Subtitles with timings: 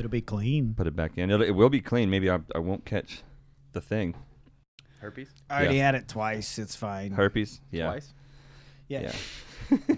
[0.00, 0.74] It'll be clean.
[0.74, 1.30] Put it back in.
[1.30, 2.10] It'll, it will be clean.
[2.10, 3.22] Maybe I, I won't catch
[3.72, 4.14] the thing.
[5.00, 5.86] Herpes I already Yeah.
[5.86, 6.58] had it twice.
[6.58, 7.12] It's fine.
[7.12, 7.60] Herpes.
[7.70, 7.86] Yeah.
[7.86, 8.12] twice.
[8.88, 9.12] yeah.
[9.70, 9.76] Yeah.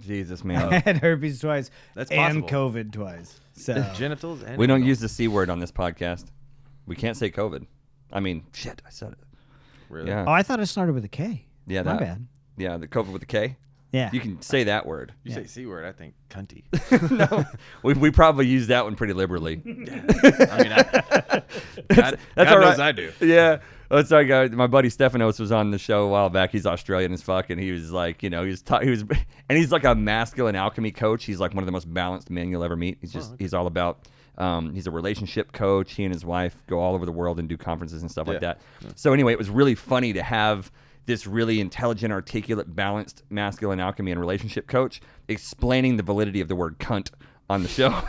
[0.00, 0.70] Jesus, I man.
[0.82, 2.70] had herpes twice That's and possible.
[2.70, 3.40] COVID twice.
[3.54, 4.88] So Genitals and we don't anal.
[4.88, 6.26] use the c word on this podcast.
[6.86, 7.66] We can't say COVID.
[8.12, 8.80] I mean, shit.
[8.86, 9.18] I said it.
[9.90, 10.08] Really?
[10.08, 10.24] Yeah.
[10.26, 11.46] Oh, I thought it started with a K.
[11.66, 11.82] Yeah.
[11.82, 12.00] My That.
[12.00, 12.26] bad.
[12.56, 12.76] Yeah.
[12.76, 13.56] The COVID with the K.
[13.92, 14.10] Yeah.
[14.12, 15.14] You can say that word.
[15.24, 15.36] You Yeah.
[15.38, 16.64] say c word, I think cunty.
[17.30, 17.44] no,
[17.82, 19.62] we, we probably use that one pretty liberally.
[19.66, 21.48] I mean, I, God,
[21.88, 22.80] that's God all knows right.
[22.80, 23.12] I do.
[23.20, 23.58] Yeah.
[23.90, 24.50] Oh, sorry, guys.
[24.50, 26.50] My buddy Stephanos was on the show a while back.
[26.52, 29.00] He's Australian as fuck, and he was like, you know, he was, ta- he was,
[29.48, 31.24] and he's like a masculine alchemy coach.
[31.24, 32.98] He's like one of the most balanced men you'll ever meet.
[33.00, 35.94] He's just, he's all about, um, he's a relationship coach.
[35.94, 38.42] He and his wife go all over the world and do conferences and stuff like
[38.42, 38.54] Yeah.
[38.82, 38.98] that.
[38.98, 40.70] So anyway, it was really funny to have
[41.08, 46.54] this really intelligent, articulate, balanced masculine alchemy and relationship coach explaining the validity of the
[46.54, 47.10] word cunt
[47.50, 48.00] on the show.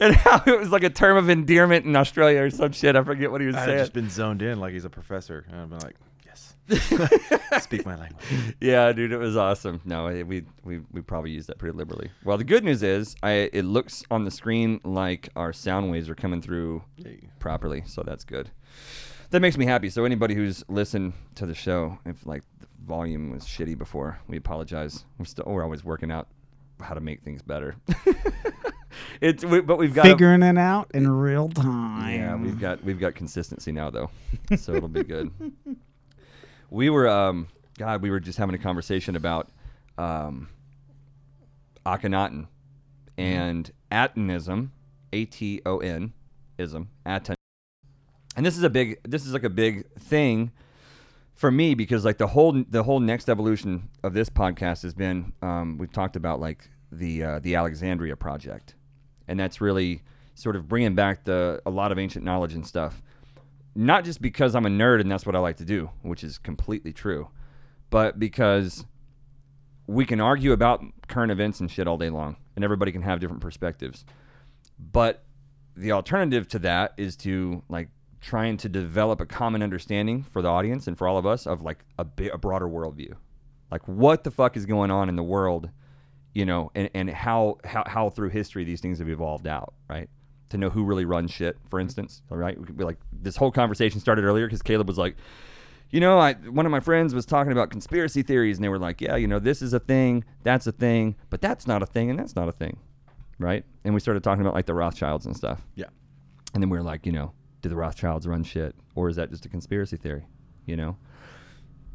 [0.00, 2.94] And how it was like a term of endearment in Australia or some shit.
[2.94, 3.64] I forget what he was saying.
[3.68, 3.78] I saying.
[3.80, 5.44] just been zoned in like he's a professor.
[5.50, 6.54] And I've been like, yes.
[7.64, 8.22] Speak my language.
[8.60, 9.80] yeah, dude, it was awesome.
[9.84, 12.10] No, it- we we we probably used that pretty liberally.
[12.24, 16.08] Well, the good news is, I it looks on the screen like our sound waves
[16.08, 16.82] are coming through
[17.40, 18.50] properly, so that's good.
[19.30, 19.90] That makes me happy.
[19.90, 24.36] So anybody who's listened to the show, if like the volume was shitty before, we
[24.36, 25.04] apologize.
[25.18, 26.26] We're still we're always working out
[26.80, 27.76] how to make things better.
[29.20, 32.14] it's we, but we've got a- Figuring it out in real time.
[32.14, 34.10] Yeah, we've got we've got consistency now though,
[34.56, 35.30] so it'll be good.
[36.72, 39.48] We were, um, God, we were just having a conversation about
[39.98, 40.48] um,
[41.84, 42.46] Akhenaten
[43.18, 44.70] and Atonism,
[45.12, 46.12] A T O N
[46.58, 47.34] ism, Aton.
[48.36, 50.52] And this is a big, this is like a big thing
[51.40, 55.32] for me because like the whole the whole next evolution of this podcast has been
[55.40, 58.74] um, we've talked about like the uh, the Alexandria project,
[59.26, 60.02] and that's really
[60.34, 63.02] sort of bringing back the a lot of ancient knowledge and stuff.
[63.74, 66.36] Not just because I'm a nerd and that's what I like to do, which is
[66.36, 67.28] completely true,
[67.88, 68.84] but because
[69.86, 73.18] we can argue about current events and shit all day long, and everybody can have
[73.18, 74.04] different perspectives.
[74.78, 75.24] But
[75.74, 77.88] the alternative to that is to like
[78.20, 81.62] trying to develop a common understanding for the audience and for all of us of
[81.62, 83.14] like a, bi- a broader worldview,
[83.70, 85.70] like what the fuck is going on in the world,
[86.34, 90.08] you know, and, and how, how how through history these things have evolved out, right?
[90.50, 92.58] To know who really runs shit, for instance, all right?
[92.58, 95.16] We could be like this whole conversation started earlier because Caleb was like,
[95.90, 98.78] you know, I one of my friends was talking about conspiracy theories, and they were
[98.78, 101.86] like, yeah, you know, this is a thing, that's a thing, but that's not a
[101.86, 102.78] thing, and that's not a thing,
[103.38, 103.64] right?
[103.84, 105.66] And we started talking about like the Rothschilds and stuff.
[105.74, 105.86] Yeah.
[106.54, 109.30] And then we were like, you know, do the Rothschilds run shit, or is that
[109.30, 110.26] just a conspiracy theory?
[110.66, 110.96] You know.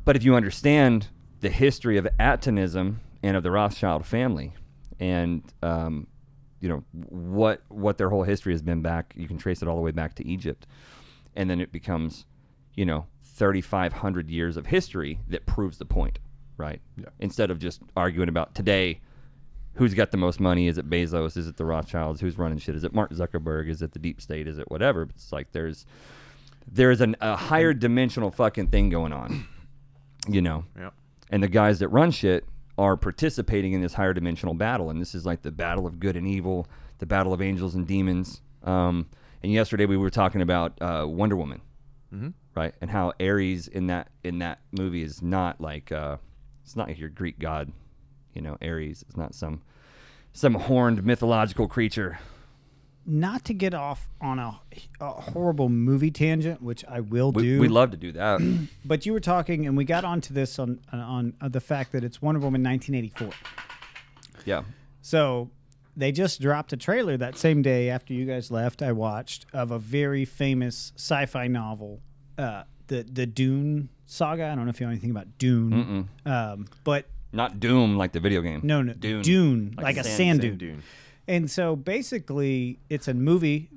[0.04, 1.08] But if you understand
[1.42, 4.54] the history of Atonism and of the Rothschild family,
[5.00, 6.08] and um,
[6.60, 9.76] you know what what their whole history has been back, you can trace it all
[9.76, 10.68] the way back to Egypt,
[11.36, 12.26] and then it becomes,
[12.76, 16.20] you know, 3,500 years of history that proves the point,
[16.58, 16.82] right?
[16.98, 17.10] Yeah.
[17.20, 19.02] Instead of just arguing about today
[19.76, 20.68] who's got the most money?
[20.68, 21.38] Is it Bezos?
[21.38, 22.22] Is it the Rothschilds?
[22.22, 22.76] Who's running shit?
[22.76, 23.70] Is it Mark Zuckerberg?
[23.70, 24.48] Is it the deep state?
[24.48, 25.04] Is it whatever?
[25.04, 25.86] It's like there's
[26.72, 29.46] there's an, a higher dimensional fucking thing going on,
[30.28, 30.66] you know.
[30.78, 30.90] Yeah.
[31.30, 32.46] And the guys that run shit
[32.78, 36.16] are participating in this higher dimensional battle, and this is like the battle of good
[36.18, 36.68] and evil,
[37.00, 38.42] the battle of angels and demons.
[38.64, 39.08] Um,
[39.44, 41.62] and yesterday we were talking about uh, Wonder Woman,
[42.14, 42.34] Mhm.
[42.56, 42.74] right?
[42.82, 46.18] And how Ares in that in that movie is not like uh,
[46.64, 47.72] it's not like your Greek god,
[48.36, 48.58] you know.
[48.62, 49.62] Ares is not some
[50.34, 52.20] some horned mythological creature.
[53.08, 54.60] Not to get off on a,
[55.00, 57.60] a horrible movie tangent, which I will We, do.
[57.60, 58.42] we love to do that.
[58.86, 62.04] but you were talking, and we got onto this on on, on the fact that
[62.04, 63.30] it's Wonder Woman 1984.
[64.46, 64.64] yeah.
[65.02, 65.52] So
[65.96, 68.82] they just dropped a trailer that same day after you guys left.
[68.82, 72.02] I watched of a very famous sci-fi novel,
[72.40, 74.46] uh, the the Dune saga.
[74.48, 78.20] I don't know if you know anything about Dune, um, but Not Doom like the
[78.20, 78.62] video game.
[78.64, 79.22] no, no, Dune.
[79.22, 80.58] Dune, like, a sand- dune.
[80.58, 80.84] dune.
[81.28, 83.70] And so basically, it's a movie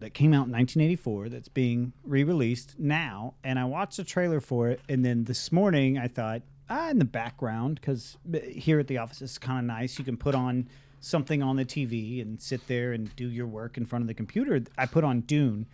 [0.00, 3.34] that came out in 1984 that's being re-released now.
[3.44, 6.98] And I watched the trailer for it, and then this morning I thought, ah, in
[6.98, 8.16] the background, because
[8.50, 9.98] here at the office it's kind of nice.
[9.98, 10.68] You can put on
[11.00, 14.14] something on the TV and sit there and do your work in front of the
[14.14, 14.60] computer.
[14.76, 15.66] I put on Dune,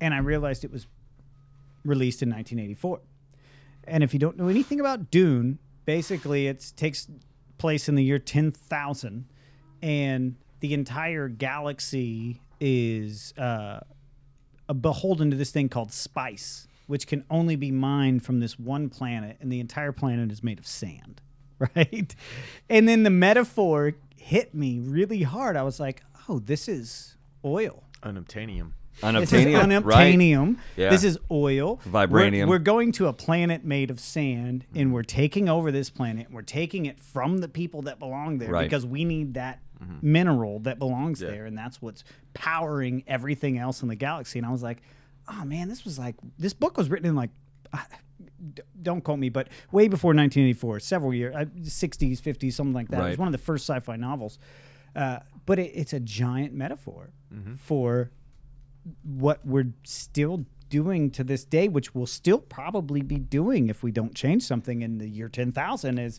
[0.00, 0.86] and I realized it was
[1.84, 3.00] released in 1984.
[3.84, 7.08] And if you don't know anything about Dune, basically it takes
[7.56, 9.24] place in the year 10,000
[9.80, 13.80] and the entire galaxy is uh,
[14.80, 19.36] beholden to this thing called spice, which can only be mined from this one planet,
[19.40, 21.20] and the entire planet is made of sand,
[21.76, 22.14] right?
[22.68, 25.56] And then the metaphor hit me really hard.
[25.56, 27.84] I was like, oh, this is oil.
[28.02, 28.72] Unobtainium.
[29.02, 30.14] This is Unobtainium, right?
[30.14, 30.56] unobtainium.
[30.76, 30.90] Yeah.
[30.90, 31.80] This is oil.
[31.84, 32.48] We're- Vibranium.
[32.48, 36.28] We're, going to a planet made of sand, and we're taking over this planet.
[36.30, 38.64] We're taking it from the people that belong there Right.
[38.64, 39.60] because we need that
[40.00, 44.38] mineral that belongs there, and that's what's powering everything else in the galaxy.
[44.38, 44.80] And I was like,
[45.28, 47.30] oh man, this was like this book was written in like.
[48.54, 52.88] d- Don't quote me, but way before 1984, several years, uh, 60s, 50s, something like
[52.88, 52.98] that.
[53.00, 53.18] It was Right.
[53.18, 54.38] one of the first sci-fi novels,
[54.94, 57.54] uh, but it, it's a giant metaphor Mm-hmm.
[57.56, 58.10] for
[59.02, 63.92] what we're still doing to this day, which we'll still probably be doing if we
[63.92, 66.18] don't change something in the year 10,000, is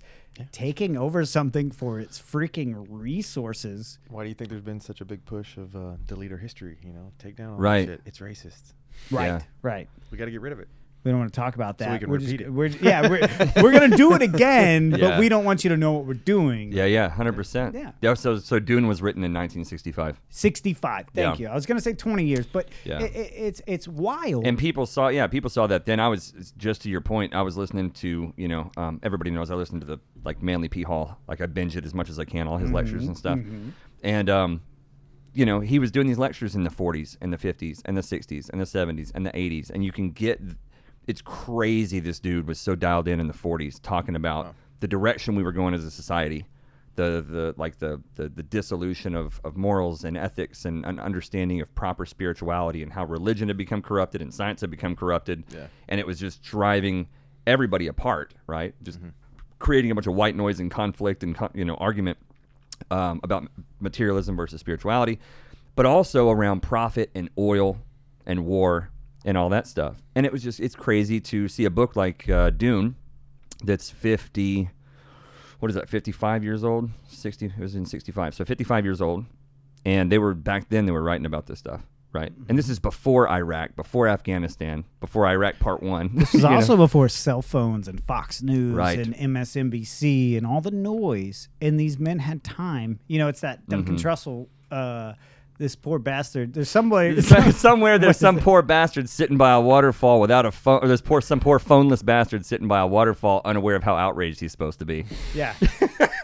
[0.54, 4.00] taking over something for its freaking resources.
[4.10, 6.78] Why do you think there's been such a big push of uh, delete our history?
[6.84, 7.86] You know, take down all Right.
[7.88, 8.02] that shit.
[8.06, 8.74] It's racist.
[9.12, 9.42] Right, Yeah.
[9.62, 9.90] right.
[10.12, 10.68] We got to get rid of it.
[11.04, 11.86] We don't want to talk about that.
[11.86, 12.50] So we can we're repeat just, it.
[12.52, 13.30] We're, yeah, we're,
[13.64, 14.98] we're going to do it again, Yeah.
[15.12, 16.74] but we don't want you to know what we're doing.
[16.74, 17.76] Yeah, yeah, hundred percent.
[18.02, 18.14] Yeah.
[18.16, 21.06] So, so Dune was written in 1965, 65.
[21.14, 21.46] Thank Yeah.
[21.46, 21.48] you.
[21.52, 23.02] I was going to say 20 years, but Yeah.
[23.02, 24.46] it, it, it's it's wild.
[24.46, 25.86] and people saw, yeah, people saw that.
[25.86, 27.34] Then I was just to your point.
[27.34, 30.68] I was listening to, you know, um, everybody knows I listened to the like Manly
[30.68, 31.18] P Hall.
[31.28, 33.40] Like I binge it as much as I can, all his lectures and stuff.
[34.04, 34.62] And um,
[35.34, 38.02] you know, he was doing these lectures in the 40s and the 50s and the
[38.02, 40.42] 60s and the 70s and the 80s, and you can get.
[41.08, 42.00] It's crazy.
[42.00, 45.52] This dude was so dialed in in the 40s, talking about the direction we were
[45.54, 46.46] going as a society,
[46.96, 51.62] the the like the the, the dissolution of, of morals and ethics and an understanding
[51.62, 55.68] of proper spirituality and how religion had become corrupted and science had become corrupted, Yeah.
[55.88, 57.08] and it was just driving
[57.46, 58.76] everybody apart, right?
[58.84, 59.00] Just
[59.60, 62.18] creating a bunch of white noise and conflict and you know argument
[62.92, 63.48] um, about
[63.80, 65.20] materialism versus spirituality,
[65.76, 67.78] but also around profit and oil
[68.26, 68.90] and war
[69.28, 69.98] and all that stuff.
[70.16, 72.96] And it was just it's crazy to see a book like uh, Dune
[73.64, 74.70] that's 50
[75.60, 79.26] what is that 55 years old 60 it was in 65 so 55 years old
[79.84, 81.82] and they were back then they were writing about this stuff
[82.14, 86.78] right and this is before iraq before afghanistan before iraq part one This is also
[86.78, 89.00] before cell phones and Fox News Right.
[89.00, 91.50] and MSNBC and all the noise.
[91.60, 93.00] And these men had time.
[93.08, 94.08] You know, it's that Duncan Mm-hmm.
[94.08, 95.14] Trussell, uh,
[95.58, 96.54] this poor bastard.
[96.54, 97.22] There's somebody.
[97.52, 101.22] somewhere there's some poor bastard sitting by a waterfall without a phone or there's poor
[101.22, 104.86] some poor phoneless bastard sitting by a waterfall unaware of how outraged he's supposed to
[104.86, 105.54] be yeah.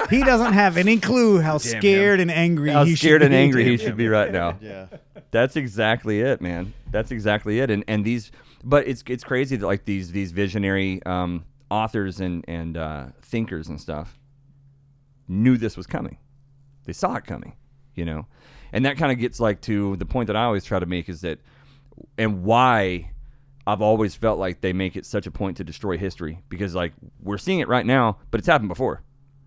[0.10, 3.38] he doesn't have any clue how scared and angry how he scared should and be.
[3.38, 4.88] angry he should be right now Yeah.
[5.34, 6.74] That's exactly it, man.
[6.92, 7.72] That's exactly it.
[7.72, 8.32] And and these,
[8.64, 13.68] but it's it's crazy that like these these visionary um, authors and and uh, thinkers
[13.68, 14.20] and stuff
[15.28, 16.20] knew this was coming.
[16.86, 17.56] They saw it coming,
[17.96, 18.28] you know,
[18.74, 21.08] and that kind of gets like to the point that I always try to make
[21.08, 21.40] is that,
[22.18, 23.12] and why
[23.66, 26.92] I've always felt like they make it such a point to destroy history because like
[27.22, 29.02] we're seeing it right now, but it's happened before.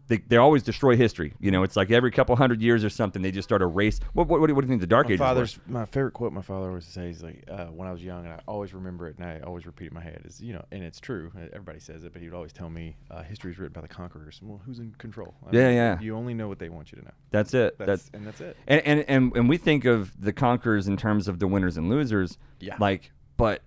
[0.08, 1.34] They, they always destroy history.
[1.40, 3.98] You know, it's like every couple hundred years or something, they just start a race.
[4.12, 5.26] What, what, what do you think the Dark My Ages were?
[5.26, 6.32] father's my favorite quote.
[6.32, 9.16] My father always says, like uh, when I was young, and I always remember it,
[9.18, 10.22] and I always repeat it in my head.
[10.24, 11.32] Is you know, and it's true.
[11.52, 13.88] Everybody says it, but he would always tell me, uh, "History is written by the
[13.88, 15.34] conquerors." Well, who's in control?
[15.46, 16.00] I Yeah, yeah.
[16.00, 17.14] You only know what they want you to know.
[17.30, 17.76] That's it.
[17.78, 18.56] That's, That's and that's it.
[18.66, 21.88] and, and and and we think of the conquerors in terms of the winners and
[21.88, 22.38] losers.
[22.60, 22.76] Yeah.
[22.78, 23.62] Like, but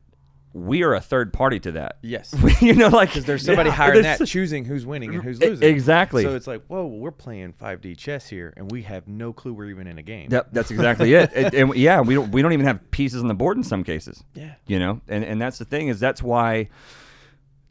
[0.54, 1.98] we are a third party to that.
[2.02, 2.34] Yes.
[2.62, 5.40] you know, like Because there's somebody yeah, higher than that choosing who's winning and who's
[5.40, 5.68] losing.
[5.70, 6.24] exactly.
[6.24, 9.70] So it's like, whoa, we're playing 5D chess here, and we have no clue we're
[9.70, 10.30] even in a game.
[10.32, 11.32] Yep, that's exactly it.
[11.36, 13.84] And, and yeah, we don't we don't even have pieces on the board in some
[13.84, 14.24] cases.
[14.34, 14.56] Yeah.
[14.66, 16.70] You know, and and that's the thing is that's why.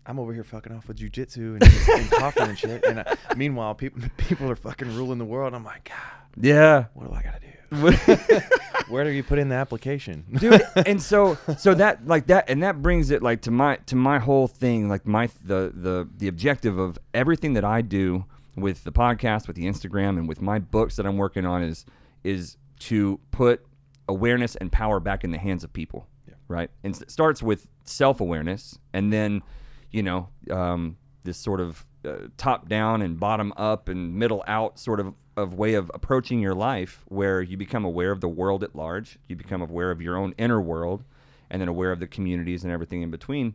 [0.06, 1.62] I'm over here fucking off with jujitsu and,
[2.00, 2.82] and coughing and shit.
[2.86, 5.52] And uh, meanwhile, people people are fucking ruling the world.
[5.52, 6.84] I'm like, God, Yeah.
[6.94, 7.46] what do I gotta do?
[8.88, 12.62] Where do you put in the application, dude and so so that like that and
[12.62, 16.28] that brings it like to my to my whole thing like my the the the
[16.28, 18.24] objective of everything that i do
[18.56, 21.84] with the podcast with the instagram and with my books that i'm working on is
[22.24, 23.64] is to put
[24.08, 26.34] awareness and power back in the hands of people Yeah.
[26.48, 29.42] right and it starts with self-awareness and then
[29.90, 34.78] you know um, this sort of uh, top down and bottom up and middle out
[34.78, 38.64] sort of of way of approaching your life where you become aware of the world
[38.64, 41.04] at large you become aware of your own inner world
[41.50, 43.54] and then aware of the communities and everything in between.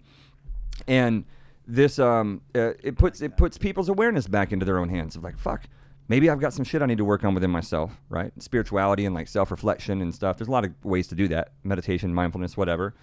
[0.87, 1.25] And
[1.65, 5.23] this um uh, it puts it puts people's awareness back into their own hands of
[5.23, 5.63] like fuck
[6.09, 8.33] maybe i've got some shit i need to work on within myself right?
[8.41, 10.37] Spirituality and like self-reflection and stuff.
[10.37, 11.51] There's a lot of ways to do that.
[11.63, 12.93] Meditation mindfulness whatever.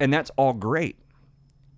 [0.00, 0.96] And that's all great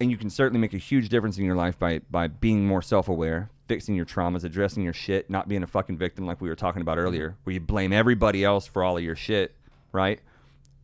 [0.01, 2.83] and you can certainly make a huge difference in your life by by being more
[2.83, 6.57] self-aware fixing your traumas addressing your shit not being a fucking victim like we were
[6.57, 9.55] talking about earlier where you blame everybody else for all of your shit
[9.93, 10.21] right?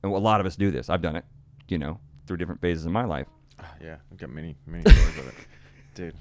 [0.03, 0.91] And a lot of us do this.
[0.91, 1.25] I've done it
[1.69, 3.27] you know through different phases of my life.
[3.83, 5.35] Yeah, I've got many many stories of it.
[5.97, 6.15] Dude.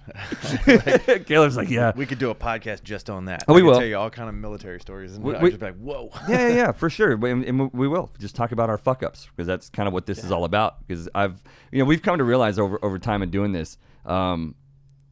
[1.27, 1.91] Caleb's like, yeah.
[1.95, 3.43] we could do a podcast just on that.
[3.47, 3.77] Oh, I we could will.
[3.77, 6.09] tell you all kind of military stories, and We- I'd we- just be like, "Whoa."
[6.27, 7.15] yeah, yeah, yeah, for sure.
[7.17, 9.93] We- And, and we will just talk about our fuck ups because that's kind of
[9.93, 10.79] what this is all about.
[10.87, 14.55] Because I've, you know, we've come to realize over over time in doing this um,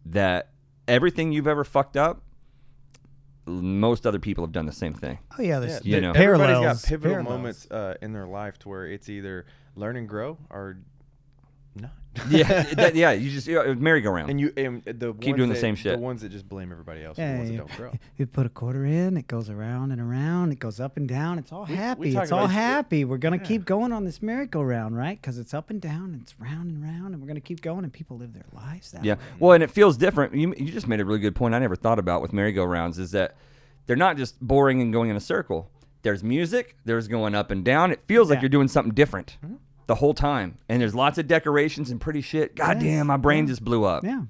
[0.07, 0.49] that
[0.87, 2.23] everything you've ever fucked up,
[3.45, 5.19] most other people have done the same thing.
[5.37, 6.11] Oh yeah, there's You the know.
[6.11, 6.81] everybody's parallels.
[6.81, 7.37] got pivotal parallels.
[7.37, 10.83] moments uh, in their life to where it's either learn and grow or not.
[12.29, 13.11] Yeah, that, yeah.
[13.11, 14.29] You just you know, merry-go-round.
[14.29, 15.95] and you and the Keep ones doing the that- same shit.
[15.97, 17.91] The ones that just blame everybody else are Yeah, the ones yeah, that don't grow.
[18.17, 21.39] You put a quarter in, it goes around and around, it goes up and down.
[21.39, 22.13] It's all We- we happy.
[22.13, 23.03] talk it's all about- happy.
[23.03, 23.43] We're gonna Yeah.
[23.43, 25.19] keep going on this merry-go-round, right?
[25.19, 27.91] Because it's up and down, it's round and round, and we're gonna keep going, and
[27.91, 29.15] people live their lives that Yeah.
[29.15, 29.19] way.
[29.39, 30.35] Well, and it feels different.
[30.35, 33.11] You, you just made a really good point I never thought about with merry-go-rounds is
[33.11, 33.35] that
[33.87, 35.69] they're not just boring and going in a circle.
[36.03, 37.91] There's music, there's going up and down.
[37.91, 38.41] It feels like Yeah.
[38.43, 39.55] you're doing something different Mm-hmm.
[39.87, 40.57] The whole time.
[40.69, 42.55] And there's lots of decorations and pretty shit.
[42.55, 42.83] God Yes.
[42.83, 43.49] damn, my brain Yeah.
[43.51, 44.03] just blew up.
[44.03, 44.23] Yeah.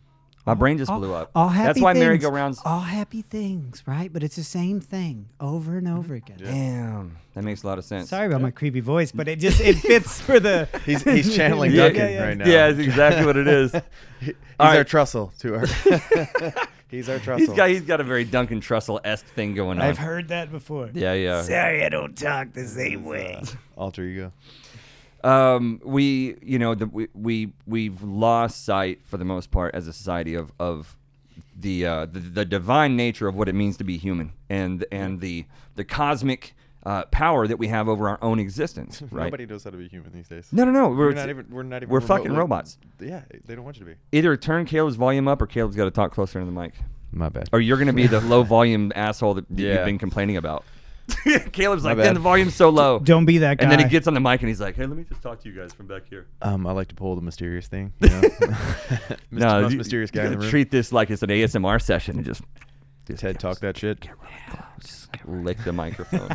[0.45, 1.31] My brain just all, blew up.
[1.35, 2.59] All happy That's why things, merry-go-rounds.
[2.65, 4.11] All happy things, right?
[4.11, 6.35] But it's the same thing over and over again.
[6.37, 7.17] Damn.
[7.33, 8.09] That makes a lot of sense.
[8.09, 10.67] Sorry about my creepy voice, but it just it fits for the.
[10.85, 12.23] He's he's channeling Yeah, Duncan yeah, yeah.
[12.23, 12.45] right now.
[12.45, 13.71] Yeah, it's exactly what it is.
[14.19, 14.87] He- he's All our right.
[14.87, 15.65] Trussell to our.
[16.89, 17.39] he's our Trussell.
[17.39, 19.85] He's got he's got a very Duncan Trussell esque thing going on.
[19.85, 20.89] I've heard that before.
[20.93, 21.41] Yeah, yeah.
[21.41, 23.39] Sorry, I don't talk the same His, way.
[23.41, 23.45] uh,
[23.77, 24.31] alter ego.
[25.23, 29.87] Um, we you know the, we, we we've lost sight for the most part as
[29.87, 30.95] a society of of
[31.59, 35.21] the uh, the, the divine nature of what it means to be human and and
[35.21, 36.53] the the cosmic
[36.85, 39.01] uh, power that we have over our own existence.
[39.11, 39.25] Right?
[39.25, 40.47] Nobody knows how to be human these days.
[40.51, 40.89] no, no, no.
[40.89, 41.45] We're, We're not even.
[41.49, 41.89] We're not even.
[41.89, 42.77] we're fucking remotely- robots.
[42.99, 43.97] Yeah, they don't want you to be.
[44.11, 46.73] Either turn Caleb's volume up or Caleb's got to talk closer to the mic.
[47.11, 47.47] My bad.
[47.53, 50.65] Or you're going to be the low volume asshole that you've been complaining about.
[51.51, 52.05] Caleb's My like, bad.
[52.07, 52.99] then the volume's so low.
[52.99, 53.63] Don't be that guy.
[53.63, 55.39] And then he gets on the mic and he's like, "Hey, let me just talk
[55.41, 57.91] to you guys from back here." Um, I like to pull the mysterious thing.
[58.01, 58.21] You know?
[59.33, 59.61] Mr.
[59.61, 60.49] most you- mysterious you guy in gotta the room.
[60.49, 62.41] Treat this like it's an ASMR session and just,
[63.07, 63.99] just Ted talk that shit.
[63.99, 64.63] get really close.
[64.81, 66.29] Just lick the microphone.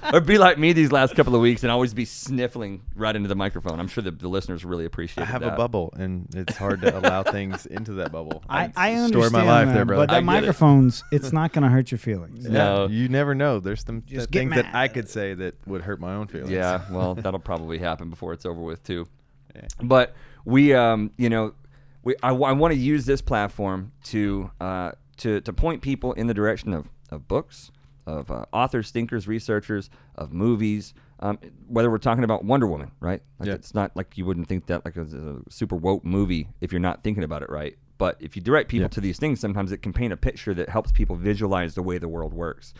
[0.12, 3.28] or be like me these last couple of weeks and always be sniffling right into
[3.28, 3.78] the microphone.
[3.80, 5.54] I'm sure the, the listeners really appreciate I have that.
[5.54, 8.42] a bubble, and it's hard to allow things into that bubble.
[8.48, 10.06] I, I understand story of my life that, there, brother.
[10.06, 10.40] but I that get it.
[10.40, 12.44] microphone's it's not going to hurt your feelings.
[12.44, 12.86] Yeah, No.
[12.88, 13.60] you never know.
[13.60, 16.26] There's some Just th- get things that I could say that would hurt my own
[16.28, 16.50] feelings.
[16.50, 19.06] Yeah, well, that'll probably happen before it's over with too.
[19.54, 19.62] Yeah.
[19.82, 20.14] But
[20.44, 21.54] we, um, you know,
[22.02, 26.34] we I, want to use this platform to uh, to to point people in the
[26.34, 27.70] direction of of books,
[28.18, 30.94] of uh, authors, thinkers, researchers, of movies.
[31.20, 31.38] Um,
[31.68, 33.22] whether we're talking about Wonder Woman, right?
[33.38, 33.54] Like Yeah.
[33.54, 36.80] It's not like you wouldn't think that like a, a super woke movie if you're
[36.80, 37.76] not thinking about it right.
[37.98, 38.88] But if you direct people Yeah.
[38.88, 41.98] to these things, sometimes it can paint a picture that helps people visualize the way
[41.98, 42.72] the world works.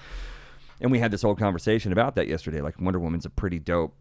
[0.80, 2.62] And we had this whole conversation about that yesterday.
[2.62, 3.94] Like Wonder Woman's a pretty dope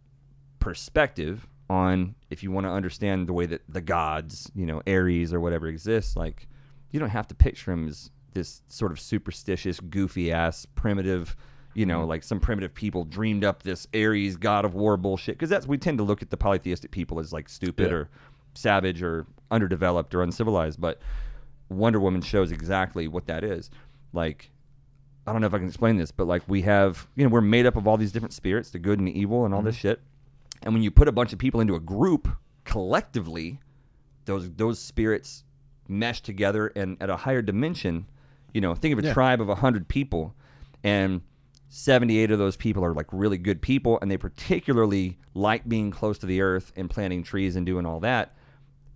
[0.59, 5.33] perspective on if you want to understand the way that the gods, you know, Ares
[5.33, 6.47] or whatever exists, like
[6.91, 11.35] you don't have to picture him as this sort of superstitious, goofy ass, primitive,
[11.73, 12.09] you know, mm-hmm.
[12.09, 15.35] like some primitive people dreamed up this Ares god of war bullshit.
[15.35, 17.97] Because that's we tend to look at the polytheistic people as like stupid Yeah.
[17.97, 18.09] or
[18.53, 20.99] savage or underdeveloped or uncivilized, but
[21.69, 23.69] Wonder Woman shows exactly what that is.
[24.13, 24.51] Like
[25.27, 27.41] I don't know if I can explain this, but like we have, you know, we're
[27.41, 29.75] made up of all these different spirits, the good and the evil, and all this
[29.75, 29.89] mm-hmm.
[29.89, 30.01] shit.
[30.63, 32.27] And when you put a bunch of people into a group
[32.63, 33.59] collectively,
[34.25, 35.43] those those spirits
[35.87, 38.05] mesh together and at a higher dimension.
[38.53, 39.13] You know, think of a Yeah.
[39.13, 40.35] tribe of hundred people,
[40.83, 41.21] and
[41.69, 46.17] seventy-eight of those people are like really good people, and they particularly like being close
[46.19, 48.35] to the earth and planting trees and doing all that.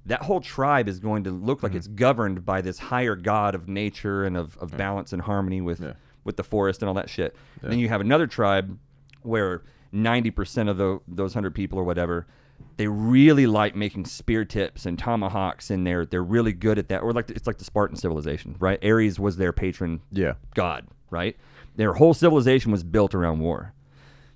[0.06, 1.78] That whole tribe is going to look like mm-hmm.
[1.78, 5.82] it's governed by this higher god of nature and of, of balance and harmony with
[5.82, 5.94] Yeah.
[6.24, 7.36] with the forest and all that shit.
[7.62, 7.70] Yeah.
[7.70, 8.78] Then you have another tribe
[9.22, 9.62] where
[9.94, 12.28] 90% of the, those 100 people or whatever,
[12.78, 17.02] they really like making spear tips and tomahawks and they're they're really good at that.
[17.04, 18.84] Or like it's like the Spartan civilization, right?
[18.84, 20.34] Ares was their patron Yeah.
[20.56, 21.36] god, right?
[21.76, 23.74] Their whole civilization was built around war.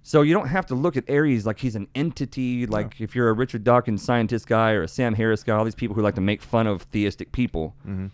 [0.03, 2.65] So you don't have to look at Ares like he's an entity.
[2.65, 5.75] Like if you're a Richard Dawkins scientist guy or a Sam Harris guy, all these
[5.75, 8.07] people who like to make fun of theistic people, Mm-hmm.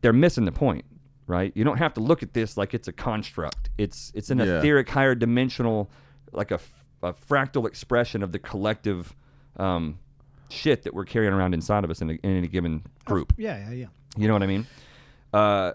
[0.00, 0.84] they're missing the point,
[1.26, 1.52] right?
[1.54, 3.70] You don't have to look at this like it's a construct.
[3.78, 4.58] It's it's an Yeah.
[4.58, 5.88] etheric, higher dimensional,
[6.32, 6.58] like a,
[7.02, 9.14] a fractal expression of the collective
[9.56, 9.98] um,
[10.48, 13.32] shit that we're carrying around inside of us in, a, in any given group.
[13.36, 13.86] Yeah, yeah, yeah.
[14.16, 14.66] You know what I mean?
[15.32, 15.72] Uh,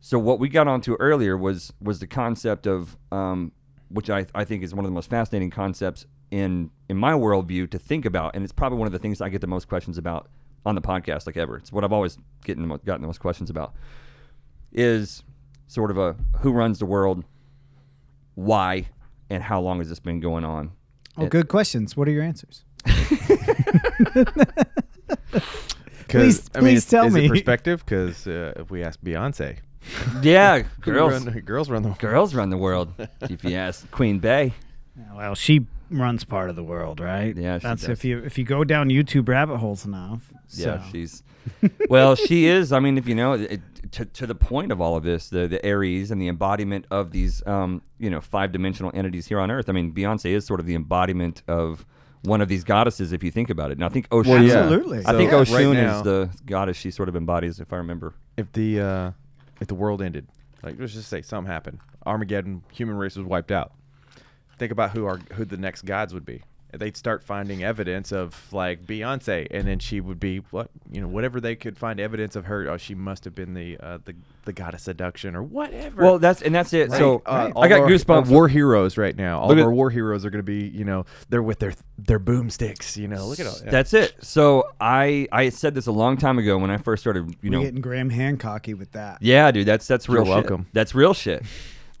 [0.00, 3.52] so what we got onto earlier was was the concept of, um,
[3.88, 7.70] which I, I think is one of the most fascinating concepts in in my worldview
[7.70, 9.96] to think about, and it's probably one of the things I get the most questions
[9.98, 10.28] about
[10.66, 11.56] on the podcast, like ever.
[11.56, 13.74] It's what I've always getting the gotten the most questions about.
[14.72, 15.22] Is
[15.66, 17.24] sort of a who runs the world,
[18.34, 18.88] why,
[19.30, 20.72] and how long has this been going on?
[21.16, 21.96] Oh, It- good questions.
[21.96, 22.64] What are your answers?
[26.08, 27.26] Please- I mean, please it's- tell is me.
[27.26, 29.58] It perspective, because uh, if we ask Beyonce,
[30.22, 31.24] Yeah, girls.
[31.26, 31.98] run, girls run the world.
[31.98, 32.92] Girls run the world.
[33.22, 34.54] if you ask Queen Bey.
[35.14, 37.36] Well, she runs part of the world, right?
[37.36, 37.90] Yeah, she that's does.
[37.90, 40.32] if you if you go down YouTube rabbit holes enough.
[40.50, 41.22] Yeah, she's.
[41.88, 42.72] well, she is.
[42.72, 43.60] I mean, if you know, it,
[43.92, 47.12] to to the point of all of this, the the Ares and the embodiment of
[47.12, 49.68] these, um, you know, five dimensional entities here on Earth.
[49.68, 51.86] I mean, Beyonce is sort of the embodiment of
[52.22, 53.78] one of these goddesses, if you think about it.
[53.78, 54.26] And I think Oshun.
[54.26, 54.58] Well, yeah.
[54.58, 54.98] Absolutely.
[55.06, 57.76] I think So, Oshun right now- is the goddess she sort of embodies, if I
[57.76, 58.14] remember.
[58.36, 59.10] if the uh,
[59.60, 60.26] if the world ended,
[60.62, 63.72] like let's just say something happened, Armageddon, human race was wiped out.
[64.58, 66.42] Think about who our who the next gods would be.
[66.72, 71.08] They'd start finding evidence of like Beyonce, and then she would be what you know
[71.08, 72.68] whatever they could find evidence of her.
[72.70, 76.02] Oh, she must have been the uh, the the goddess seduction or whatever.
[76.02, 76.90] Well, that's and that's it.
[76.90, 76.98] Right.
[76.98, 78.26] So Uh, all I got our- goosebumps.
[78.26, 79.40] Our war heroes right now.
[79.40, 81.58] All Look of at- our war heroes are going to be, you know, they're with
[81.58, 82.96] their their boomsticks.
[82.98, 83.56] You know, look at all.
[83.64, 83.70] yeah.
[83.70, 84.16] That's it.
[84.20, 87.30] So I I said this a long time ago when I first started.
[87.30, 89.22] You We're know, getting Graham Hancocky with that.
[89.22, 90.34] yeah, dude, that's that's real You're shit.
[90.50, 90.66] welcome.
[90.74, 91.42] That's real shit.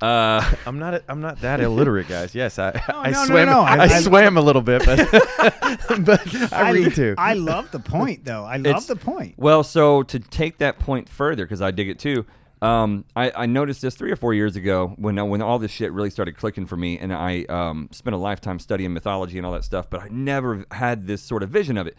[0.00, 1.02] Uh, I'm not.
[1.08, 2.34] I'm not that illiterate, guys.
[2.34, 2.70] Yes, I.
[2.88, 3.46] I no, no, swam.
[3.46, 4.98] no, I, I- I- swam a little bit, but
[6.04, 7.14] but I read too.
[7.18, 8.44] I love the point, though.
[8.44, 9.34] I love It's- the point.
[9.36, 12.26] Well, so to take that point further, because I dig it too,
[12.62, 15.70] um, I, I noticed this three or four years ago when uh, when all this
[15.72, 19.46] shit really started clicking for me, and I um, spent a lifetime studying mythology and
[19.46, 21.96] all that stuff, but I never had this sort of vision of it.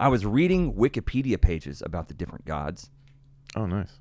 [0.00, 2.88] I was reading Wikipedia pages about the different gods,
[3.56, 3.98] oh, nice.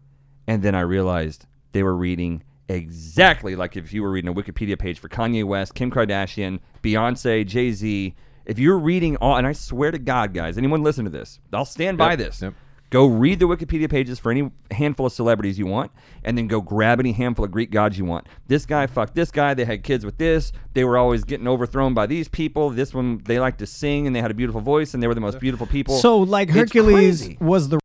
[0.47, 2.43] and then I realized they were reading
[2.73, 7.45] exactly like if you were reading a Wikipedia page for Kanye West, Kim Kardashian, Beyonce,
[7.45, 8.15] Jay Z.
[8.45, 11.65] If you're reading all, and I swear to God, guys, anyone listen to this, I'll
[11.65, 12.41] stand by Yep, this.
[12.41, 12.53] yep.
[12.89, 15.91] Go read the Wikipedia pages for any handful of celebrities you want,
[16.25, 18.27] and then go grab any handful of Greek gods you want.
[18.47, 19.53] This guy fucked this guy.
[19.53, 20.51] They had kids with this.
[20.73, 22.69] They were always getting overthrown by these people.
[22.69, 25.15] This one, they liked to sing, and they had a beautiful voice, and they were
[25.15, 25.97] the most beautiful people.
[25.99, 27.79] so, like Hercules was the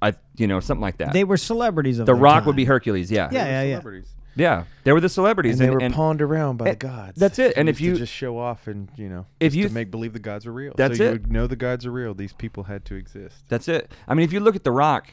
[0.00, 1.12] I, you know, something like that.
[1.12, 2.56] they were celebrities of the their Rock would time.
[2.56, 3.10] be Hercules.
[3.10, 3.70] Yeah, Yeah, yeah, yeah.
[3.74, 4.08] Celebrities.
[4.36, 4.64] yeah.
[4.84, 7.18] They were the celebrities, And they were and- pawned around by the and gods.
[7.18, 7.54] that's it.
[7.56, 9.74] And Used if to you- just show off and you know, If just you to
[9.74, 11.12] make believe the gods are real, That's so you it.
[11.12, 12.14] would know the gods are real.
[12.14, 13.42] These people had to exist.
[13.48, 13.90] That's it.
[14.06, 15.08] I mean, if you look at The Rock,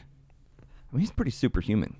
[0.60, 1.96] I mean, he's pretty superhuman.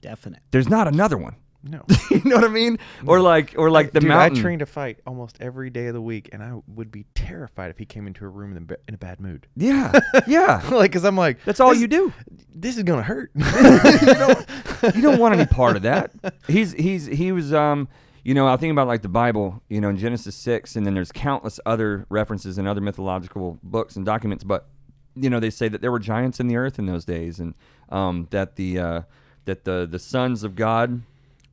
[0.00, 0.40] definite.
[0.52, 1.34] There's not another one.
[1.62, 2.78] No, you know what I mean?
[3.06, 4.38] Or like, or like the Dude, mountain.
[4.38, 7.70] I train to fight almost every day of the week, and I would be terrified
[7.70, 9.46] if he came into a room in a, in a bad mood.
[9.56, 9.92] Yeah,
[10.26, 10.66] yeah.
[10.70, 12.12] like, cause I'm like, That's all you do.
[12.54, 13.30] This is gonna hurt.
[14.94, 16.10] You don't want any part of that.
[16.46, 17.88] He's he's he was um.
[18.22, 19.62] You know, I think about like the Bible.
[19.68, 23.96] You know, in Genesis six, and then there's countless other references in other mythological books
[23.96, 24.42] and documents.
[24.42, 24.68] But
[25.14, 27.54] you know, they say that there were giants in the earth in those days, and
[27.90, 29.02] um, that the uh,
[29.44, 31.02] that the the sons of God